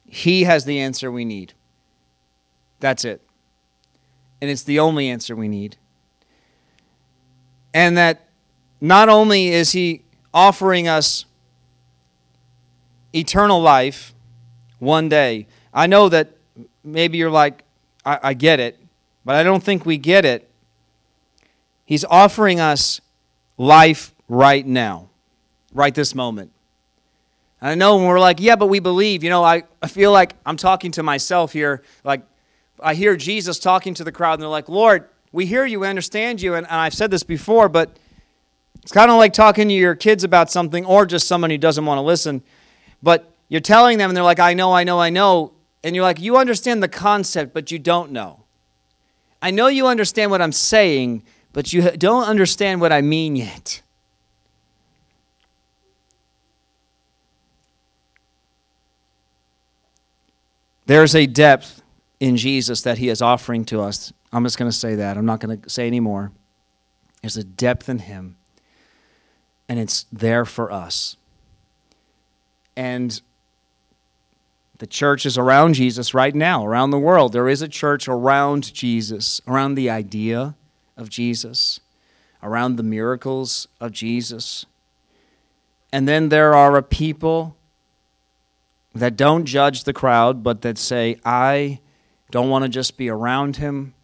He 0.07 0.45
has 0.45 0.65
the 0.65 0.81
answer 0.81 1.13
we 1.13 1.25
need. 1.25 1.53
That's 2.81 3.05
it. 3.05 3.21
And 4.41 4.51
it's 4.51 4.63
the 4.63 4.79
only 4.79 5.09
answer 5.09 5.37
we 5.37 5.49
need. 5.49 5.77
And 7.75 7.97
that 7.99 8.29
not 8.81 9.09
only 9.09 9.49
is 9.49 9.73
he 9.73 10.03
offering 10.33 10.89
us 10.89 11.25
eternal 13.13 13.61
life 13.61 14.15
one 14.79 15.09
day. 15.09 15.47
I 15.73 15.87
know 15.87 16.09
that 16.09 16.37
maybe 16.85 17.19
you're 17.19 17.31
like, 17.31 17.65
I, 18.05 18.19
I 18.23 18.35
get 18.35 18.61
it, 18.61 18.79
but 19.25 19.35
I 19.35 19.43
don't 19.43 19.63
think 19.63 19.85
we 19.85 19.99
get 19.99 20.25
it. 20.25 20.49
He's 21.85 22.05
offering 22.05 22.61
us 22.61 23.01
life 23.57 24.15
right 24.29 24.67
now, 24.67 25.08
right 25.73 25.95
this 25.95 26.15
moment. 26.15 26.53
And 27.61 27.71
I 27.71 27.75
know 27.75 27.97
when 27.97 28.07
we're 28.07 28.21
like, 28.21 28.41
yeah, 28.41 28.57
but 28.57 28.67
we 28.67 28.79
believe, 28.79 29.25
you 29.25 29.31
know, 29.31 29.45
I, 29.45 29.65
I 29.83 29.89
feel 29.89 30.13
like 30.13 30.35
I'm 30.47 30.57
talking 30.57 30.93
to 30.93 31.03
myself 31.03 31.53
here. 31.53 31.83
Like, 32.05 32.23
I 32.81 32.95
hear 32.95 33.17
Jesus 33.17 33.59
talking 33.59 33.95
to 33.95 34.05
the 34.05 34.13
crowd, 34.13 34.35
and 34.35 34.43
they're 34.43 34.49
like, 34.49 34.69
Lord, 34.69 35.09
we 35.33 35.47
hear 35.47 35.67
you, 35.67 35.81
we 35.81 35.89
understand 35.89 36.41
you. 36.41 36.55
And, 36.55 36.67
and 36.67 36.77
I've 36.77 36.95
said 36.95 37.11
this 37.11 37.25
before, 37.25 37.69
but 37.69 37.99
it's 38.83 38.93
kind 38.93 39.11
of 39.11 39.17
like 39.17 39.33
talking 39.33 39.69
to 39.69 39.75
your 39.75 39.95
kids 39.95 40.25
about 40.25 40.51
something 40.51 40.85
or 40.85 41.05
just 41.05 41.27
someone 41.27 41.51
who 41.51 41.59
doesn't 41.59 41.85
want 41.85 41.99
to 41.99 42.03
listen. 42.03 42.43
But 43.03 43.33
you're 43.49 43.61
telling 43.61 43.99
them, 43.99 44.11
and 44.11 44.17
they're 44.17 44.25
like, 44.25 44.41
I 44.41 44.55
know, 44.55 44.73
I 44.73 44.85
know, 44.85 45.01
I 45.01 45.11
know. 45.11 45.53
And 45.83 45.95
you're 45.95 46.05
like, 46.05 46.21
you 46.21 46.37
understand 46.37 46.83
the 46.83 46.89
concept, 46.89 47.53
but 47.53 47.71
you 47.71 47.79
don't 47.79 48.13
know. 48.13 48.45
I 49.43 49.51
know 49.51 49.69
you 49.69 49.87
understand 49.87 50.31
what 50.31 50.43
I'm 50.43 50.53
saying, 50.53 51.23
but 51.53 51.73
you 51.73 51.91
don't 51.91 52.25
understand 52.25 52.81
what 52.81 52.93
I 52.93 53.01
mean 53.01 53.37
yet. 53.37 53.83
There's 60.89 61.15
a 61.15 61.27
depth 61.27 61.83
in 62.19 62.39
Jesus 62.39 62.81
that 62.81 62.97
he 62.97 63.11
is 63.11 63.21
offering 63.21 63.67
to 63.67 63.83
us. 63.83 64.11
I'm 64.33 64.43
just 64.43 64.57
going 64.57 64.71
to 64.71 64.77
say 64.77 64.95
that. 64.95 65.19
I'm 65.19 65.27
not 65.27 65.39
going 65.39 65.61
to 65.61 65.69
say 65.69 65.87
any 65.87 66.01
more. 66.01 66.33
There's 67.21 67.37
a 67.37 67.45
depth 67.45 67.91
in 67.91 67.99
him, 67.99 68.39
and 69.69 69.79
it's 69.79 70.07
there 70.11 70.47
for 70.47 70.73
us. 70.73 71.19
And 72.75 73.21
the 74.79 74.87
church 74.87 75.27
is 75.27 75.37
around 75.37 75.75
Jesus 75.75 76.15
right 76.15 76.35
now, 76.35 76.65
around 76.65 76.91
the 76.91 76.99
world. 76.99 77.35
There 77.35 77.51
is 77.51 77.61
a 77.61 77.69
church 77.69 78.09
around 78.09 78.73
Jesus, 78.73 79.43
around 79.47 79.75
the 79.75 79.91
idea 79.91 80.55
of 80.97 81.11
Jesus, 81.11 81.81
around 82.43 82.77
the 82.77 82.83
miracles 82.83 83.69
of 83.79 83.93
Jesus. 83.93 84.65
And 85.93 86.09
then 86.09 86.31
there 86.31 86.55
are 86.55 86.79
a 86.79 86.83
people 86.83 87.58
that 88.95 89.17
don't 89.17 89.45
judge 89.45 89.85
the 89.85 89.93
crowd, 89.93 90.43
but 90.43 90.63
that 90.63 90.79
say, 90.79 91.17
I 91.25 91.81
don't 92.31 92.51
want 92.51 92.65
to 92.65 92.69
just 92.69 92.97
be 92.97 93.09
around 93.09 93.57
him. 93.57 93.95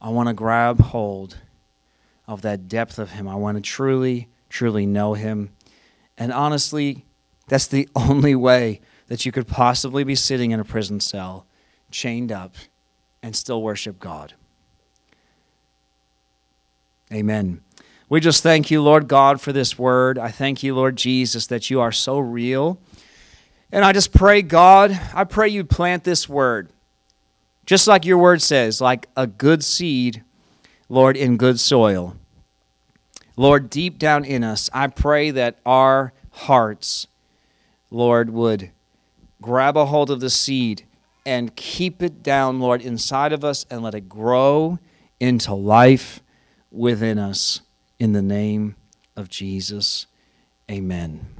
I 0.00 0.10
want 0.10 0.28
to 0.28 0.34
grab 0.34 0.80
hold 0.80 1.38
of 2.26 2.42
that 2.42 2.68
depth 2.68 2.98
of 2.98 3.12
him. 3.12 3.26
I 3.26 3.34
want 3.34 3.56
to 3.56 3.62
truly, 3.62 4.28
truly 4.48 4.86
know 4.86 5.14
him. 5.14 5.50
And 6.16 6.32
honestly, 6.32 7.04
that's 7.48 7.66
the 7.66 7.88
only 7.96 8.34
way 8.34 8.80
that 9.08 9.24
you 9.24 9.32
could 9.32 9.48
possibly 9.48 10.04
be 10.04 10.14
sitting 10.14 10.50
in 10.50 10.60
a 10.60 10.64
prison 10.64 11.00
cell, 11.00 11.46
chained 11.90 12.30
up, 12.30 12.54
and 13.22 13.34
still 13.34 13.62
worship 13.62 13.98
God. 13.98 14.34
Amen. 17.12 17.62
We 18.10 18.20
just 18.20 18.42
thank 18.42 18.70
you, 18.70 18.82
Lord 18.82 19.08
God, 19.08 19.40
for 19.40 19.52
this 19.52 19.78
word. 19.78 20.18
I 20.18 20.30
thank 20.30 20.62
you, 20.62 20.74
Lord 20.74 20.96
Jesus, 20.96 21.46
that 21.46 21.70
you 21.70 21.80
are 21.80 21.92
so 21.92 22.18
real. 22.18 22.78
And 23.70 23.84
I 23.84 23.92
just 23.92 24.12
pray, 24.12 24.42
God, 24.42 24.98
I 25.14 25.24
pray 25.24 25.48
you 25.48 25.64
plant 25.64 26.04
this 26.04 26.28
word, 26.28 26.70
just 27.66 27.86
like 27.86 28.04
your 28.04 28.18
word 28.18 28.40
says, 28.40 28.80
like 28.80 29.08
a 29.14 29.26
good 29.26 29.62
seed, 29.62 30.22
Lord, 30.88 31.16
in 31.16 31.36
good 31.36 31.60
soil. 31.60 32.16
Lord, 33.36 33.70
deep 33.70 33.98
down 33.98 34.24
in 34.24 34.42
us, 34.42 34.70
I 34.72 34.88
pray 34.88 35.30
that 35.30 35.58
our 35.66 36.12
hearts, 36.30 37.06
Lord, 37.90 38.30
would 38.30 38.70
grab 39.42 39.76
a 39.76 39.86
hold 39.86 40.10
of 40.10 40.20
the 40.20 40.30
seed 40.30 40.84
and 41.26 41.54
keep 41.54 42.02
it 42.02 42.22
down, 42.22 42.58
Lord, 42.58 42.80
inside 42.80 43.32
of 43.32 43.44
us 43.44 43.66
and 43.70 43.82
let 43.82 43.94
it 43.94 44.08
grow 44.08 44.78
into 45.20 45.54
life 45.54 46.20
within 46.70 47.18
us. 47.18 47.60
In 47.98 48.12
the 48.12 48.22
name 48.22 48.76
of 49.14 49.28
Jesus, 49.28 50.06
amen. 50.70 51.37